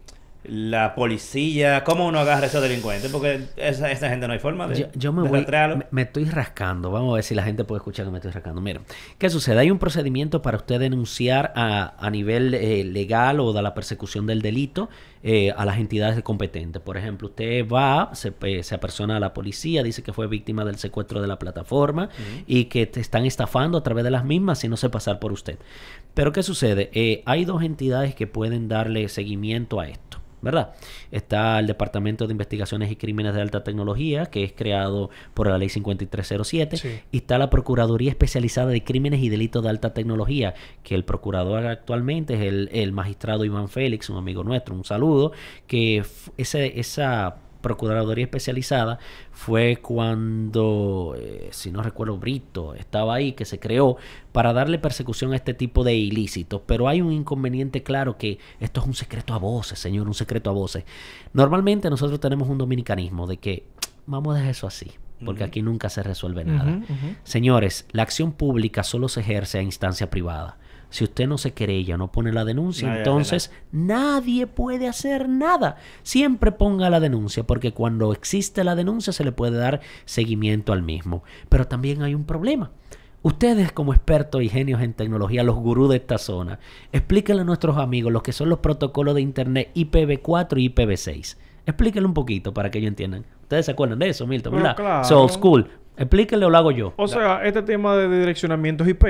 la 0.50 0.96
policía, 0.96 1.84
¿cómo 1.84 2.08
uno 2.08 2.20
agarra 2.20 2.44
a 2.44 2.46
esos 2.48 2.62
delincuentes? 2.62 3.12
Porque 3.12 3.42
esa, 3.58 3.92
esa 3.92 4.10
gente 4.10 4.28
no 4.28 4.34
hay 4.34 4.40
forma 4.40 4.68
de, 4.68 4.80
Yo, 4.82 4.86
yo 4.94 5.14
me 5.14 5.24
de 5.24 5.30
voy, 5.30 5.46
me, 5.78 5.86
me 5.92 6.02
estoy 6.04 6.26
rascando. 6.26 6.92
Vamos 6.92 7.12
a 7.12 7.16
ver 7.16 7.24
si 7.24 7.36
la 7.36 7.44
gente 7.44 7.64
puede 7.64 7.80
escuchar 7.80 8.06
que 8.06 8.12
me 8.12 8.18
estoy 8.18 8.32
rascando. 8.32 8.62
Mira, 8.62 8.82
¿qué 9.18 9.30
sucede? 9.30 9.60
Hay 9.60 9.72
un 9.72 9.80
procedimiento 9.80 10.42
para 10.42 10.58
usted 10.58 10.80
denunciar 10.80 11.54
a, 11.56 11.96
a 11.98 12.10
nivel 12.10 12.54
eh, 12.54 12.84
legal 12.84 13.40
o 13.40 13.54
de 13.54 13.62
la 13.62 13.74
persecución 13.74 14.26
del 14.28 14.42
delito 14.42 14.90
eh, 15.24 15.52
a 15.58 15.66
las 15.66 15.78
entidades 15.80 16.22
competentes. 16.22 16.82
Por 16.82 16.98
ejemplo, 16.98 17.30
usted 17.30 17.68
va, 17.68 18.12
se, 18.14 18.32
pe- 18.32 18.62
se 18.64 18.76
apersona 18.76 19.18
a 19.18 19.20
la 19.20 19.34
policía, 19.34 19.82
dice 19.82 20.04
que 20.04 20.14
fue 20.14 20.28
víctima 20.28 20.64
del 20.66 20.78
secuestro 20.78 21.22
de 21.22 21.28
la 21.28 21.40
plataforma 21.40 22.10
y 22.46 22.66
que 22.66 22.86
te 22.86 23.00
están 23.00 23.26
estafando 23.26 23.78
a 23.78 23.84
través 23.84 24.04
de 24.04 24.12
las 24.12 24.24
mismas 24.24 24.60
sin 24.60 24.70
no 24.72 24.78
se 24.78 24.90
pasar 24.90 25.20
por 25.20 25.32
usted. 25.32 25.58
Pero 26.14 26.32
¿qué 26.32 26.44
sucede? 26.44 26.90
Eh, 26.94 27.24
hay 27.26 27.44
dos 27.44 27.64
entidades 27.64 28.14
que 28.16 28.28
pueden 28.28 28.68
darle 28.68 29.10
seguimiento 29.10 29.80
a 29.80 29.88
esto. 29.88 30.05
¿Verdad? 30.46 30.74
Está 31.12 31.60
el 31.60 31.68
Departamento 31.68 32.26
de 32.28 32.32
Investigaciones 32.32 32.90
y 32.90 32.96
Crímenes 32.96 33.34
de 33.36 33.42
Alta 33.42 33.64
Tecnología, 33.66 34.28
que 34.28 34.46
es 34.46 34.54
creado 34.54 35.10
por 35.34 35.48
la 35.50 35.58
Ley 35.58 35.68
5307, 35.68 36.78
Sí. 36.78 37.00
y 37.12 37.18
está 37.18 37.38
la 37.38 37.50
Procuraduría 37.50 38.12
Especializada 38.12 38.68
de 38.68 38.84
Crímenes 38.84 39.22
y 39.22 39.28
Delitos 39.30 39.64
de 39.64 39.70
Alta 39.70 39.94
Tecnología, 39.94 40.54
que 40.84 40.96
el 40.96 41.04
procurador 41.04 41.66
actualmente 41.68 42.36
es 42.36 42.42
el, 42.42 42.70
el 42.72 42.94
magistrado 42.94 43.44
Iván 43.44 43.68
Félix, 43.68 44.10
un 44.10 44.18
amigo 44.18 44.44
nuestro, 44.44 44.76
un 44.76 44.86
saludo, 44.86 45.34
que 45.68 46.04
ese, 46.38 46.80
esa 46.80 47.36
Procuraduría 47.66 48.26
Especializada 48.26 49.00
fue 49.32 49.78
cuando, 49.78 51.16
eh, 51.18 51.50
si 51.52 51.72
no 51.72 51.82
recuerdo, 51.82 52.16
Brito 52.16 52.76
estaba 52.76 53.16
ahí, 53.16 53.32
que 53.32 53.44
se 53.44 53.58
creó 53.58 53.98
para 54.32 54.54
darle 54.54 54.78
persecución 54.78 55.34
a 55.34 55.36
este 55.36 55.56
tipo 55.56 55.84
de 55.84 55.96
ilícitos. 55.96 56.62
Pero 56.68 56.88
hay 56.88 57.02
un 57.02 57.12
inconveniente 57.12 57.82
claro 57.82 58.20
que 58.20 58.38
esto 58.60 58.82
es 58.82 58.86
un 58.86 58.94
secreto 58.94 59.34
a 59.34 59.40
voces, 59.40 59.80
señor, 59.80 60.06
un 60.06 60.14
secreto 60.14 60.52
a 60.52 60.54
voces. 60.54 60.84
Normalmente 61.34 61.90
nosotros 61.90 62.20
tenemos 62.20 62.48
un 62.50 62.60
dominicanismo 62.60 63.26
de 63.26 63.38
que 63.38 63.64
vamos 64.06 64.36
a 64.36 64.38
dejar 64.38 64.52
eso 64.52 64.68
así, 64.68 64.92
porque 65.26 65.44
aquí 65.44 65.64
nunca 65.64 65.90
se 65.90 66.04
resuelve 66.04 66.46
nada. 66.46 66.82
Señores, 67.24 67.88
la 67.94 68.04
acción 68.04 68.34
pública 68.34 68.84
solo 68.84 69.08
se 69.08 69.22
ejerce 69.22 69.58
a 69.58 69.64
instancia 69.64 70.12
privada. 70.12 70.60
Si 70.96 71.04
usted 71.04 71.28
no 71.28 71.38
se 71.38 71.52
querella, 71.52 71.98
no 71.98 72.10
pone 72.10 72.32
la 72.32 72.46
denuncia, 72.46 72.88
Nadie 72.88 73.00
entonces 73.00 73.52
nadie 73.74 74.48
puede 74.48 74.88
hacer 74.88 75.28
nada. 75.28 75.76
Siempre 76.04 76.54
ponga 76.54 76.90
la 76.90 77.02
denuncia, 77.02 77.44
porque 77.44 77.74
cuando 77.74 78.14
existe 78.14 78.64
la 78.64 78.76
denuncia 78.76 79.12
se 79.12 79.26
le 79.26 79.34
puede 79.34 79.58
dar 79.58 79.82
seguimiento 80.06 80.72
al 80.72 80.84
mismo. 80.84 81.26
Pero 81.50 81.68
también 81.68 82.02
hay 82.02 82.16
un 82.16 82.24
problema. 82.24 82.72
Ustedes 83.24 83.74
como 83.74 83.94
expertos 83.94 84.42
y 84.42 84.48
genios 84.48 84.82
en 84.82 84.94
tecnología, 84.94 85.44
los 85.44 85.58
gurús 85.58 85.90
de 85.90 85.98
esta 85.98 86.18
zona, 86.18 86.60
explíquenle 86.94 87.42
a 87.42 87.46
nuestros 87.46 87.76
amigos 87.76 88.14
lo 88.14 88.24
que 88.24 88.32
son 88.32 88.48
los 88.48 88.60
protocolos 88.60 89.16
de 89.16 89.22
Internet 89.22 89.72
IPv4 89.76 90.62
y 90.62 90.70
IPv6. 90.70 91.36
Explíquenle 91.66 92.08
un 92.08 92.14
poquito 92.14 92.54
para 92.54 92.72
que 92.72 92.78
ellos 92.78 92.88
entiendan. 92.88 93.26
Ustedes 93.42 93.66
se 93.66 93.74
acuerdan 93.74 94.00
de 94.00 94.08
eso, 94.08 94.26
Milton, 94.26 94.56
¿verdad? 94.56 94.78
claro. 94.78 95.04
So 95.04 95.24
old 95.24 95.32
school. 95.32 95.70
Explíquenle 95.98 96.46
o 96.46 96.50
lo 96.50 96.58
hago 96.58 96.72
yo. 96.72 96.94
O 96.96 97.10
sea, 97.10 97.44
este 97.44 97.62
tema 97.64 97.98
de 97.98 98.18
direccionamientos 98.18 98.88
IP, 98.88 99.04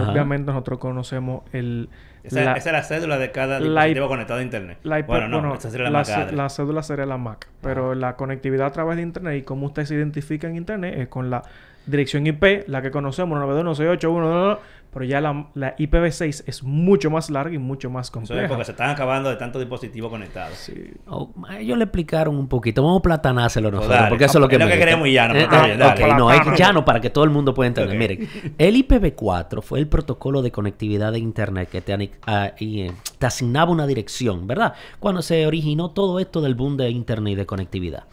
Ajá. 0.00 0.12
obviamente 0.12 0.46
nosotros 0.52 0.78
conocemos 0.78 1.42
el... 1.52 1.88
Esa, 2.24 2.42
la- 2.42 2.52
esa 2.54 2.70
es 2.70 2.72
la 2.72 2.82
cédula 2.82 3.18
de 3.18 3.30
cada 3.30 3.60
la 3.60 3.84
dispositivo 3.84 4.06
IP 4.06 4.10
conectado 4.10 4.40
a 4.40 4.42
internet. 4.42 4.78
La 4.82 4.98
IP, 4.98 5.06
bueno, 5.06 5.28
no, 5.28 5.38
bueno, 5.40 5.54
esa 5.54 5.70
sería 5.70 5.90
la, 5.90 6.02
cadre. 6.02 6.34
la 6.36 6.48
cédula 6.48 6.82
sería 6.82 7.06
la 7.06 7.16
MAC, 7.18 7.46
pero 7.60 7.94
la 7.94 8.16
conectividad 8.16 8.66
a 8.66 8.72
través 8.72 8.96
de 8.96 9.02
Internet 9.02 9.38
y 9.38 9.42
cómo 9.42 9.66
usted 9.66 9.84
se 9.84 9.94
identifica 9.94 10.48
en 10.48 10.56
Internet 10.56 10.94
es 10.98 11.08
con 11.08 11.30
la 11.30 11.42
dirección 11.86 12.26
IP, 12.26 12.64
la 12.66 12.82
que 12.82 12.90
conocemos, 12.90 13.38
9216811, 13.38 14.58
pero 14.96 15.04
ya 15.04 15.20
la, 15.20 15.48
la 15.52 15.76
IPv6 15.76 16.44
es 16.46 16.62
mucho 16.62 17.10
más 17.10 17.28
larga 17.28 17.54
y 17.54 17.58
mucho 17.58 17.90
más 17.90 18.06
Eso 18.08 18.18
es 18.18 18.28
compleja. 18.28 18.48
porque 18.48 18.64
se 18.64 18.70
están 18.70 18.88
acabando 18.88 19.28
de 19.28 19.36
tantos 19.36 19.60
dispositivos 19.60 20.10
conectados. 20.10 20.56
Sí. 20.56 20.72
Oh, 21.06 21.28
ellos 21.58 21.76
le 21.76 21.84
explicaron 21.84 22.34
un 22.34 22.48
poquito. 22.48 22.82
Vamos 22.82 23.00
a 23.00 23.02
platanárselo 23.02 23.70
nosotros, 23.70 23.94
dale. 23.94 24.08
porque 24.08 24.24
eso 24.24 24.38
es 24.38 24.40
lo 24.40 24.48
que 24.48 24.54
Es 24.56 24.60
lo 24.62 24.68
que 24.68 24.78
queremos 24.78 25.06
y 25.06 25.12
llano, 25.12 25.34
Eh, 25.34 25.42
está 25.42 25.60
ah, 25.64 25.66
bien, 25.66 25.78
dale. 25.78 26.02
ok, 26.02 26.16
no, 26.16 26.32
es 26.32 26.58
llano 26.58 26.82
para 26.86 26.98
que 27.02 27.10
todo 27.10 27.24
el 27.24 27.30
mundo 27.30 27.52
pueda 27.52 27.68
entender. 27.68 27.94
Ok. 27.94 27.98
Miren, 27.98 28.54
el 28.56 28.74
IPv4 28.74 29.60
fue 29.60 29.80
el 29.80 29.86
protocolo 29.86 30.40
de 30.40 30.50
conectividad 30.50 31.12
de 31.12 31.18
Internet 31.18 31.68
que 31.68 31.82
te, 31.82 32.10
ah, 32.26 32.52
y, 32.58 32.80
eh, 32.80 32.92
te 33.18 33.26
asignaba 33.26 33.70
una 33.72 33.86
dirección, 33.86 34.46
¿verdad? 34.46 34.72
Cuando 34.98 35.20
se 35.20 35.46
originó 35.46 35.90
todo 35.90 36.20
esto 36.20 36.40
del 36.40 36.54
boom 36.54 36.78
de 36.78 36.88
Internet 36.88 37.34
y 37.34 37.36
de 37.36 37.44
conectividad. 37.44 38.04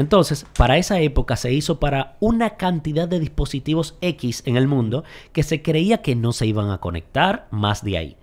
Entonces, 0.00 0.46
para 0.56 0.78
esa 0.78 0.98
época 1.00 1.36
se 1.36 1.52
hizo 1.52 1.78
para 1.78 2.16
una 2.20 2.56
cantidad 2.56 3.06
de 3.06 3.20
dispositivos 3.20 3.98
X 4.00 4.42
en 4.46 4.56
el 4.56 4.66
mundo 4.66 5.04
que 5.34 5.42
se 5.42 5.60
creía 5.60 5.98
que 5.98 6.16
no 6.16 6.32
se 6.32 6.46
iban 6.46 6.70
a 6.70 6.78
conectar 6.78 7.48
más 7.50 7.84
de 7.84 7.98
ahí. 7.98 8.16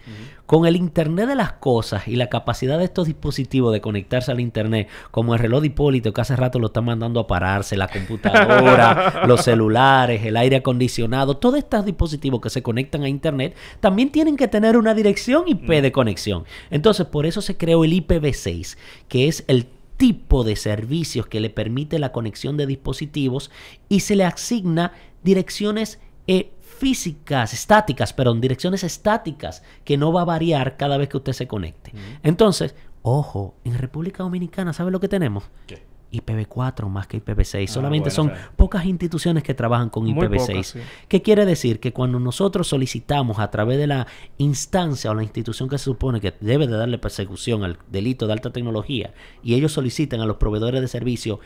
Con 0.48 0.66
el 0.66 0.76
Internet 0.76 1.28
de 1.28 1.36
las 1.36 1.54
cosas 1.54 2.08
y 2.08 2.16
la 2.16 2.30
capacidad 2.30 2.80
de 2.80 2.86
estos 2.86 3.06
dispositivos 3.06 3.72
de 3.74 3.82
conectarse 3.82 4.32
al 4.32 4.40
Internet, 4.40 4.88
como 5.12 5.36
el 5.36 5.40
reloj 5.40 5.62
de 5.62 5.68
Hipólito 5.68 6.14
que 6.14 6.22
hace 6.22 6.36
rato 6.36 6.58
lo 6.58 6.68
está 6.68 6.82
mandando 6.82 7.20
a 7.20 7.28
pararse, 7.28 7.78
la 7.78 7.90
computadora, 7.90 9.22
los 9.28 9.44
celulares, 9.44 10.26
el 10.26 10.36
aire 10.36 10.56
acondicionado, 10.56 11.38
todos 11.38 11.60
estos 11.60 11.86
dispositivos 11.86 12.42
que 12.42 12.50
se 12.50 12.64
conectan 12.64 13.04
a 13.04 13.10
Internet 13.10 13.56
también 13.82 14.12
tienen 14.12 14.36
que 14.36 14.48
tener 14.48 14.78
una 14.78 14.96
dirección 14.96 15.48
IP 15.48 15.70
de 15.70 15.92
conexión. 15.92 16.46
Entonces, 16.72 17.06
por 17.06 17.28
eso 17.28 17.42
se 17.42 17.56
creó 17.56 17.84
el 17.84 17.94
IPv6, 17.94 18.78
que 19.10 19.28
es 19.28 19.46
el 19.48 19.68
tipo 19.98 20.44
de 20.44 20.56
servicios 20.56 21.28
que 21.28 21.40
le 21.40 21.50
permite 21.50 22.00
la 22.00 22.12
conexión 22.12 22.56
de 22.56 22.68
dispositivos 22.68 23.52
y 23.90 24.02
se 24.02 24.16
le 24.16 24.24
asigna 24.24 24.94
direcciones 25.24 26.00
eh, 26.28 26.52
físicas, 26.62 27.54
estáticas, 27.54 28.14
perdón, 28.14 28.40
direcciones 28.40 28.84
estáticas 28.84 29.64
que 29.84 29.98
no 29.98 30.14
va 30.14 30.22
a 30.22 30.26
variar 30.26 30.78
cada 30.78 30.98
vez 30.98 31.10
que 31.10 31.18
usted 31.18 31.34
se 31.34 31.48
conecte. 31.48 31.92
Entonces, 32.22 32.76
ojo, 33.02 33.56
en 33.64 33.78
República 33.78 34.24
Dominicana, 34.24 34.74
¿sabe 34.74 34.92
lo 34.92 35.00
que 35.00 35.08
tenemos? 35.08 35.46
¿Qué? 35.66 35.84
IPv4 36.22 36.88
más 36.90 37.08
que 37.08 37.24
IPv6. 37.24 37.68
Solamente 37.68 38.10
bueno, 38.10 38.16
son 38.16 38.32
pocas 38.56 38.86
instituciones 38.86 39.44
que 39.44 39.54
trabajan 39.54 39.90
con 39.90 40.04
Muy 40.06 40.14
IPv6. 40.14 40.48
pocas, 40.48 40.68
sí. 40.68 40.80
¿Qué 41.08 41.22
quiere 41.22 41.46
decir? 41.46 41.80
Que 41.80 41.94
cuando 41.94 42.20
nosotros 42.20 42.68
solicitamos 42.68 43.40
a 43.40 43.50
través 43.52 43.78
de 43.78 43.88
la 43.88 44.08
instancia 44.38 45.12
o 45.12 45.14
la 45.14 45.24
institución 45.24 45.70
que 45.70 45.78
se 45.78 45.86
supone 45.86 46.20
que 46.22 46.34
debe 46.42 46.68
de 46.68 46.78
darle 46.78 46.98
persecución 46.98 47.64
al 47.64 47.78
delito 47.92 48.28
de 48.28 48.34
alta 48.34 48.52
tecnología 48.52 49.14
y 49.44 49.54
ellos 49.56 49.72
solicitan 49.72 50.22
a 50.22 50.26
los 50.26 50.38
proveedores 50.38 50.82
de 50.82 50.88
servicio 50.88 51.40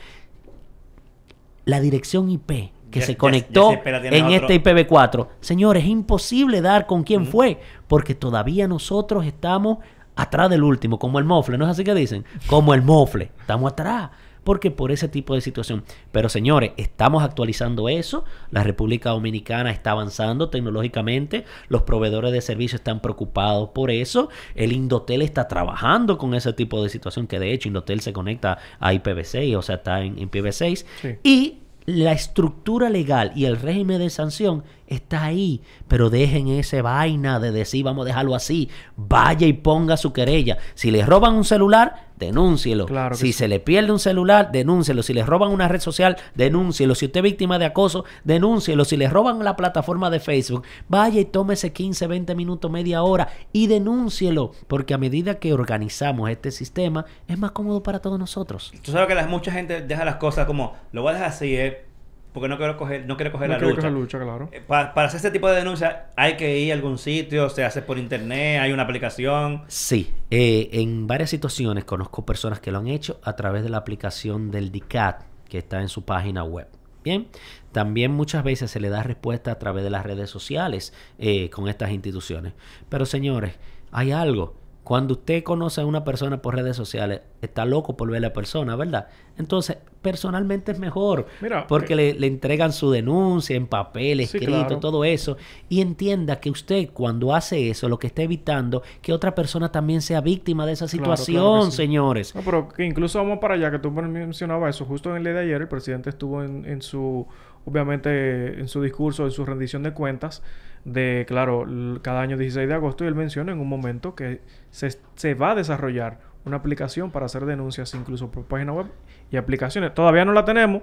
la 1.65 1.79
dirección 1.79 2.29
IP 2.29 2.71
que 2.89 2.99
Ya- 2.99 3.05
se 3.05 3.15
conectó 3.17 3.71
ya 3.73 3.81
se 4.01 4.07
en 4.17 4.25
otro- 4.25 4.47
este 4.49 4.55
IPv4, 4.55 5.27
señores, 5.39 5.83
es 5.83 5.89
imposible 5.89 6.61
dar 6.61 6.87
con 6.87 7.03
quién 7.03 7.25
fue 7.25 7.61
porque 7.87 8.15
todavía 8.15 8.67
nosotros 8.67 9.25
estamos 9.25 9.77
atrás 10.15 10.49
del 10.49 10.63
último, 10.63 10.99
como 10.99 11.17
el 11.19 11.23
mofle, 11.25 11.57
¿no 11.57 11.63
es 11.65 11.71
así 11.71 11.83
que 11.85 11.93
dicen? 11.93 12.25
Como 12.47 12.73
el 12.73 12.81
mofle, 12.81 13.31
estamos 13.39 13.71
atrás. 13.71 14.09
Porque 14.43 14.71
por 14.71 14.91
ese 14.91 15.07
tipo 15.07 15.35
de 15.35 15.41
situación. 15.41 15.83
Pero 16.11 16.29
señores, 16.29 16.71
estamos 16.77 17.23
actualizando 17.23 17.89
eso. 17.89 18.25
La 18.49 18.63
República 18.63 19.11
Dominicana 19.11 19.71
está 19.71 19.91
avanzando 19.91 20.49
tecnológicamente. 20.49 21.45
Los 21.67 21.83
proveedores 21.83 22.31
de 22.31 22.41
servicios 22.41 22.81
están 22.81 23.01
preocupados 23.01 23.69
por 23.69 23.91
eso. 23.91 24.29
El 24.55 24.71
Indotel 24.71 25.21
está 25.21 25.47
trabajando 25.47 26.17
con 26.17 26.33
ese 26.33 26.53
tipo 26.53 26.81
de 26.81 26.89
situación. 26.89 27.27
Que 27.27 27.39
de 27.39 27.53
hecho 27.53 27.67
Indotel 27.67 28.01
se 28.01 28.13
conecta 28.13 28.57
a 28.79 28.93
IPv6, 28.93 29.57
o 29.57 29.61
sea, 29.61 29.75
está 29.75 30.01
en, 30.01 30.17
en 30.17 30.29
IPv6. 30.29 30.85
Sí. 31.01 31.09
Y 31.23 31.57
la 31.85 32.11
estructura 32.11 32.89
legal 32.89 33.31
y 33.35 33.45
el 33.45 33.57
régimen 33.57 33.99
de 33.99 34.09
sanción 34.09 34.63
está 34.91 35.23
ahí. 35.23 35.61
Pero 35.87 36.09
dejen 36.09 36.47
ese 36.49 36.81
vaina 36.81 37.39
de 37.39 37.51
decir 37.51 37.83
vamos 37.83 38.03
a 38.05 38.07
dejarlo 38.07 38.35
así. 38.35 38.69
Vaya 38.95 39.47
y 39.47 39.53
ponga 39.53 39.97
su 39.97 40.13
querella. 40.13 40.57
Si 40.75 40.91
le 40.91 41.05
roban 41.05 41.33
un 41.35 41.43
celular, 41.43 42.09
denúncielo. 42.17 42.85
Claro 42.85 43.15
si 43.15 43.27
sí. 43.27 43.33
se 43.33 43.47
le 43.47 43.59
pierde 43.59 43.91
un 43.91 43.97
celular, 43.99 44.51
denúncielo. 44.51 45.01
Si 45.01 45.13
le 45.13 45.23
roban 45.25 45.49
una 45.51 45.67
red 45.67 45.79
social, 45.79 46.17
denúncielo. 46.35 46.93
Si 46.93 47.05
usted 47.05 47.19
es 47.19 47.23
víctima 47.23 47.57
de 47.57 47.65
acoso, 47.65 48.05
denúncielo. 48.23 48.85
Si 48.85 48.95
le 48.97 49.09
roban 49.09 49.43
la 49.43 49.55
plataforma 49.55 50.09
de 50.11 50.19
Facebook, 50.19 50.63
vaya 50.87 51.19
y 51.19 51.25
tómese 51.25 51.73
15, 51.73 52.05
20 52.07 52.35
minutos, 52.35 52.69
media 52.69 53.01
hora 53.03 53.29
y 53.51 53.67
denúncielo. 53.67 54.51
Porque 54.67 54.93
a 54.93 54.97
medida 54.99 55.39
que 55.39 55.53
organizamos 55.53 56.29
este 56.29 56.51
sistema, 56.51 57.05
es 57.27 57.37
más 57.39 57.51
cómodo 57.51 57.81
para 57.81 57.99
todos 57.99 58.19
nosotros. 58.19 58.71
Tú 58.83 58.91
sabes 58.91 59.07
que 59.07 59.15
la- 59.15 59.25
mucha 59.27 59.51
gente 59.51 59.81
deja 59.81 60.05
las 60.05 60.17
cosas 60.17 60.45
como, 60.45 60.75
lo 60.91 61.01
voy 61.03 61.11
a 61.11 61.13
dejar 61.13 61.29
así, 61.29 61.55
eh, 61.55 61.85
porque 62.33 62.47
no 62.49 62.57
quiero 62.57 62.77
coger, 62.77 63.05
no 63.05 63.15
quiero 63.17 63.31
coger 63.31 63.47
No 63.49 63.53
la 63.55 63.59
quiero 63.59 63.69
lucha. 63.75 63.81
coger 63.87 63.99
lucha, 63.99 64.19
claro. 64.19 64.49
Eh, 64.51 64.61
pa- 64.65 64.93
para 64.93 65.07
hacer 65.07 65.17
este 65.17 65.31
tipo 65.31 65.49
de 65.49 65.55
denuncia 65.57 66.07
hay 66.15 66.37
que 66.37 66.59
ir 66.59 66.71
a 66.71 66.75
algún 66.75 66.97
sitio, 66.97 67.49
se 67.49 67.63
hace 67.63 67.81
por 67.81 67.97
internet, 67.97 68.59
hay 68.61 68.71
una 68.71 68.83
aplicación. 68.83 69.63
Sí, 69.67 70.13
eh, 70.29 70.69
en 70.73 71.07
varias 71.07 71.29
situaciones 71.29 71.83
conozco 71.85 72.25
personas 72.25 72.59
que 72.59 72.71
lo 72.71 72.77
han 72.79 72.87
hecho 72.87 73.19
a 73.23 73.35
través 73.35 73.63
de 73.63 73.69
la 73.69 73.77
aplicación 73.77 74.51
del 74.51 74.71
DICAT 74.71 75.23
que 75.49 75.57
está 75.57 75.81
en 75.81 75.89
su 75.89 76.03
página 76.05 76.43
web. 76.43 76.67
Bien, 77.03 77.27
también 77.71 78.11
muchas 78.11 78.43
veces 78.43 78.69
se 78.69 78.79
le 78.79 78.89
da 78.89 79.01
respuesta 79.03 79.51
a 79.51 79.57
través 79.59 79.83
de 79.83 79.89
las 79.89 80.05
redes 80.05 80.29
sociales 80.29 80.93
eh, 81.17 81.49
con 81.49 81.67
estas 81.67 81.89
instituciones. 81.91 82.53
Pero 82.89 83.05
señores, 83.07 83.55
hay 83.91 84.11
algo. 84.11 84.55
Cuando 84.83 85.13
usted 85.13 85.43
conoce 85.43 85.81
a 85.81 85.85
una 85.85 86.03
persona 86.03 86.41
por 86.41 86.55
redes 86.55 86.75
sociales, 86.75 87.21
está 87.41 87.65
loco 87.65 87.95
por 87.95 88.09
ver 88.09 88.17
a 88.17 88.21
la 88.21 88.33
persona, 88.33 88.75
¿verdad? 88.75 89.07
Entonces, 89.37 89.77
personalmente 90.01 90.71
es 90.71 90.79
mejor. 90.79 91.27
Mira, 91.39 91.67
porque 91.67 91.93
eh, 91.93 91.95
le, 91.95 92.13
le 92.15 92.25
entregan 92.27 92.73
su 92.73 92.89
denuncia 92.89 93.55
en 93.55 93.67
papel, 93.67 94.17
Sí, 94.19 94.23
escrito, 94.37 94.47
claro. 94.65 94.79
todo 94.79 95.05
eso. 95.05 95.37
Y 95.69 95.81
entienda 95.81 96.39
que 96.39 96.49
usted, 96.49 96.89
cuando 96.93 97.35
hace 97.35 97.69
eso, 97.69 97.87
lo 97.89 97.99
que 97.99 98.07
está 98.07 98.23
evitando 98.23 98.81
que 99.03 99.13
otra 99.13 99.35
persona 99.35 99.71
también 99.71 100.01
sea 100.01 100.19
víctima 100.19 100.65
de 100.65 100.73
esa 100.73 100.87
Claro, 100.87 101.03
claro 101.03 101.15
que 101.15 101.21
situación, 101.21 101.71
sí. 101.71 101.77
señores. 101.77 102.33
No, 102.35 102.41
pero 102.41 102.67
que 102.67 102.83
incluso 102.83 103.19
vamos 103.19 103.37
para 103.37 103.53
allá, 103.53 103.69
que 103.69 103.77
tú 103.79 103.91
mencionabas 103.91 104.75
eso. 104.75 104.85
Justo 104.85 105.11
en 105.11 105.17
el 105.17 105.23
día 105.23 105.33
de 105.33 105.39
ayer, 105.41 105.61
el 105.61 105.67
presidente 105.67 106.09
estuvo 106.09 106.43
en, 106.43 106.65
en 106.65 106.81
su, 106.81 107.27
obviamente, 107.65 108.59
en 108.59 108.67
su 108.67 108.81
discurso, 108.81 109.25
en 109.25 109.31
su 109.31 109.45
rendición 109.45 109.83
de 109.83 109.93
cuentas, 109.93 110.41
de, 110.85 111.25
claro, 111.27 111.65
cada 112.01 112.21
año 112.21 112.37
16 112.37 112.67
de 112.67 112.73
agosto, 112.73 113.03
y 113.03 113.07
él 113.07 113.15
menciona 113.15 113.51
en 113.51 113.59
un 113.59 113.67
momento 113.69 114.15
que 114.15 114.41
se, 114.71 114.89
se 115.15 115.33
va 115.33 115.51
a 115.51 115.55
desarrollar 115.55 116.19
una 116.45 116.57
aplicación 116.57 117.11
para 117.11 117.27
hacer 117.27 117.45
denuncias 117.45 117.93
incluso 117.93 118.31
por 118.31 118.45
página 118.45 118.73
web 118.73 118.87
y 119.29 119.37
aplicaciones. 119.37 119.93
Todavía 119.93 120.25
no 120.25 120.33
la 120.33 120.43
tenemos, 120.45 120.81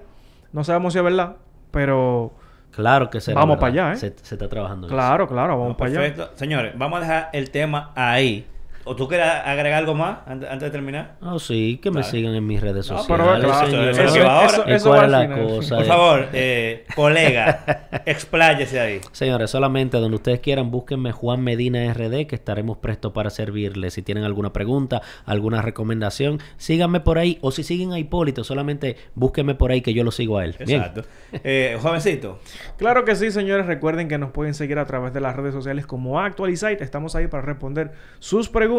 no 0.53 0.63
sabemos 0.65 0.93
si 0.93 0.99
es 1.01 1.05
verdad, 1.05 1.37
pero 1.71 2.33
Claro 2.71 3.09
que 3.11 3.21
será 3.21 3.41
Vamos 3.41 3.57
verdad. 3.57 3.73
para 3.73 3.89
allá, 3.91 3.93
¿eh? 3.95 3.97
Se, 3.97 4.15
se 4.23 4.35
está 4.35 4.49
trabajando 4.49 4.87
en 4.87 4.91
eso. 4.93 4.97
claro, 4.97 5.27
claro, 5.27 5.55
vamos 5.59 5.69
No, 5.71 5.77
para 5.77 5.91
allá. 5.91 6.01
perfecto. 6.01 6.31
Señores, 6.37 6.75
vamos 6.77 6.99
a 6.99 7.01
dejar 7.01 7.31
el 7.33 7.51
tema 7.51 7.93
ahí. 7.97 8.47
¿O 8.89 8.97
tú 8.97 9.07
quieres 9.07 9.26
agregar 9.26 9.78
algo 9.80 9.95
más 9.95 10.18
antes, 10.26 10.49
antes 10.51 10.66
de 10.66 10.70
terminar? 10.70 11.16
Oh, 11.20 11.39
sí, 11.39 11.78
que 11.82 11.91
me 11.91 12.03
sigan 12.03 12.34
en 12.34 12.47
mis 12.47 12.61
redes 12.61 12.91
No, 12.91 12.99
sociales. 12.99 13.26
pero 13.39 13.47
claro, 13.49 13.66
señor. 13.66 13.89
eso- 13.89 14.03
eso- 14.03 14.64
¿Y 14.66 14.72
eso 14.72 14.89
cuál 14.91 14.99
va 14.99 14.99
es 14.99 15.05
al 15.05 15.11
la 15.12 15.20
final. 15.22 15.47
cosa? 15.47 15.76
Por 15.76 15.84
Eh, 15.84 15.89
favor, 15.89 16.28
eh, 16.32 16.84
colega, 16.95 17.64
expláyese 18.07 18.80
ahí. 18.80 19.01
Señores, 19.12 19.51
solamente 19.51 19.99
donde 19.99 20.16
ustedes 20.16 20.41
quieran, 20.41 20.70
búsquenme 20.70 21.12
Juan 21.12 21.43
Medina 21.43 21.93
RD, 21.93 22.26
que 22.26 22.34
estaremos 22.34 22.78
prestos 22.78 23.12
para 23.12 23.30
servirles. 23.30 23.95
Si 23.95 24.03
tienen 24.03 24.24
alguna 24.24 24.53
pregunta, 24.53 25.03
alguna 25.26 25.62
recomendación, 25.62 26.39
síganme 26.57 27.01
por 27.01 27.18
ahí. 27.18 27.39
O 27.43 27.51
si 27.51 27.62
siguen 27.62 27.93
a 27.93 27.99
Hipólito, 27.99 28.45
solamente 28.45 28.97
búsquenme 29.14 29.55
por 29.55 29.70
ahí 29.70 29.80
que 29.82 29.93
yo 29.95 30.05
lo 30.05 30.11
sigo 30.11 30.39
a 30.39 30.45
él. 30.45 30.57
Bien. 30.66 30.80
Exacto. 30.80 31.03
Eh, 31.45 31.76
jovencito, 31.80 32.39
Claro 32.78 33.05
que 33.05 33.14
sí, 33.16 33.30
señores. 33.30 33.66
Recuerden 33.66 34.09
que 34.09 34.18
nos 34.18 34.30
pueden 34.30 34.55
seguir 34.55 34.78
a 34.78 34.86
través 34.86 35.12
de 35.12 35.20
las 35.20 35.36
redes 35.36 35.53
sociales 35.55 35.86
como 35.86 36.20
Actualizite. 36.20 36.82
Estamos 36.82 37.14
ahí 37.16 37.26
para 37.26 37.43
responder 37.43 37.93
sus 38.18 38.49
preguntas 38.49 38.78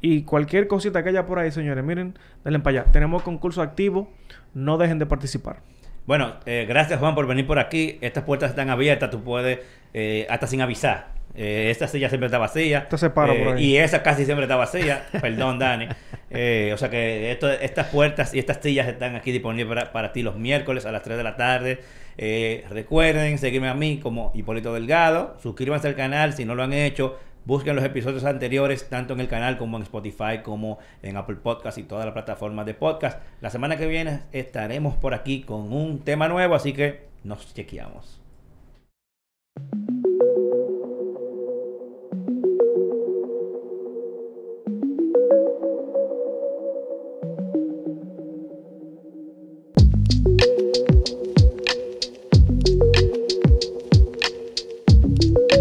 y 0.00 0.22
cualquier 0.22 0.66
cosita 0.66 1.02
que 1.02 1.10
haya 1.10 1.26
por 1.26 1.38
ahí, 1.38 1.50
señores. 1.50 1.84
Miren, 1.84 2.18
denle 2.44 2.58
para 2.60 2.80
allá. 2.80 2.92
Tenemos 2.92 3.22
concurso 3.22 3.62
activo. 3.62 4.10
No 4.54 4.78
dejen 4.78 4.98
de 4.98 5.06
participar. 5.06 5.60
Bueno, 6.06 6.34
eh, 6.46 6.66
gracias 6.68 6.98
Juan 6.98 7.14
por 7.14 7.26
venir 7.26 7.46
por 7.46 7.58
aquí. 7.58 7.98
Estas 8.00 8.24
puertas 8.24 8.50
están 8.50 8.70
abiertas, 8.70 9.10
tú 9.10 9.22
puedes, 9.22 9.60
eh, 9.94 10.26
hasta 10.28 10.46
sin 10.46 10.60
avisar. 10.60 11.12
Eh, 11.34 11.68
esta 11.70 11.88
silla 11.88 12.08
siempre 12.08 12.26
está 12.26 12.38
vacía. 12.38 12.88
Se 12.94 13.10
para 13.10 13.34
Eh, 13.34 13.44
por 13.44 13.56
ahí. 13.56 13.64
Y 13.64 13.76
esa 13.78 14.02
casi 14.02 14.24
siempre 14.24 14.44
está 14.44 14.56
vacía. 14.56 15.06
Perdón, 15.20 15.58
Dani. 15.58 15.88
Eh, 16.30 16.72
o 16.74 16.76
sea 16.76 16.90
que 16.90 17.30
esto, 17.30 17.50
estas 17.50 17.86
puertas 17.86 18.34
y 18.34 18.38
estas 18.38 18.58
sillas 18.60 18.88
están 18.88 19.16
aquí 19.16 19.32
disponibles 19.32 19.66
para, 19.74 19.92
para 19.92 20.12
ti 20.12 20.22
los 20.22 20.36
miércoles 20.36 20.84
a 20.86 20.92
las 20.92 21.02
3 21.02 21.16
de 21.16 21.22
la 21.22 21.36
tarde. 21.36 21.80
Eh, 22.18 22.64
recuerden 22.68 23.38
seguirme 23.38 23.68
a 23.68 23.74
mí 23.74 23.98
como 23.98 24.32
Hipólito 24.34 24.74
Delgado. 24.74 25.36
Suscríbanse 25.42 25.88
al 25.88 25.94
canal 25.94 26.34
si 26.34 26.44
no 26.44 26.54
lo 26.54 26.62
han 26.62 26.72
hecho. 26.72 27.18
Busquen 27.44 27.74
los 27.74 27.84
episodios 27.84 28.24
anteriores, 28.24 28.88
tanto 28.88 29.14
en 29.14 29.20
el 29.20 29.28
canal 29.28 29.58
como 29.58 29.76
en 29.76 29.82
Spotify, 29.82 30.42
como 30.44 30.78
en 31.02 31.16
Apple 31.16 31.36
Podcast 31.36 31.76
y 31.78 31.82
todas 31.82 32.04
las 32.04 32.14
plataformas 32.14 32.66
de 32.66 32.74
podcast. 32.74 33.20
La 33.40 33.50
semana 33.50 33.76
que 33.76 33.88
viene 33.88 34.22
estaremos 34.30 34.94
por 34.96 35.12
aquí 35.12 35.42
con 35.42 35.72
un 35.72 36.00
tema 36.00 36.28
nuevo, 36.28 36.54
así 36.54 36.72
que 36.72 37.08
nos 37.24 37.52
chequeamos. 37.52 38.20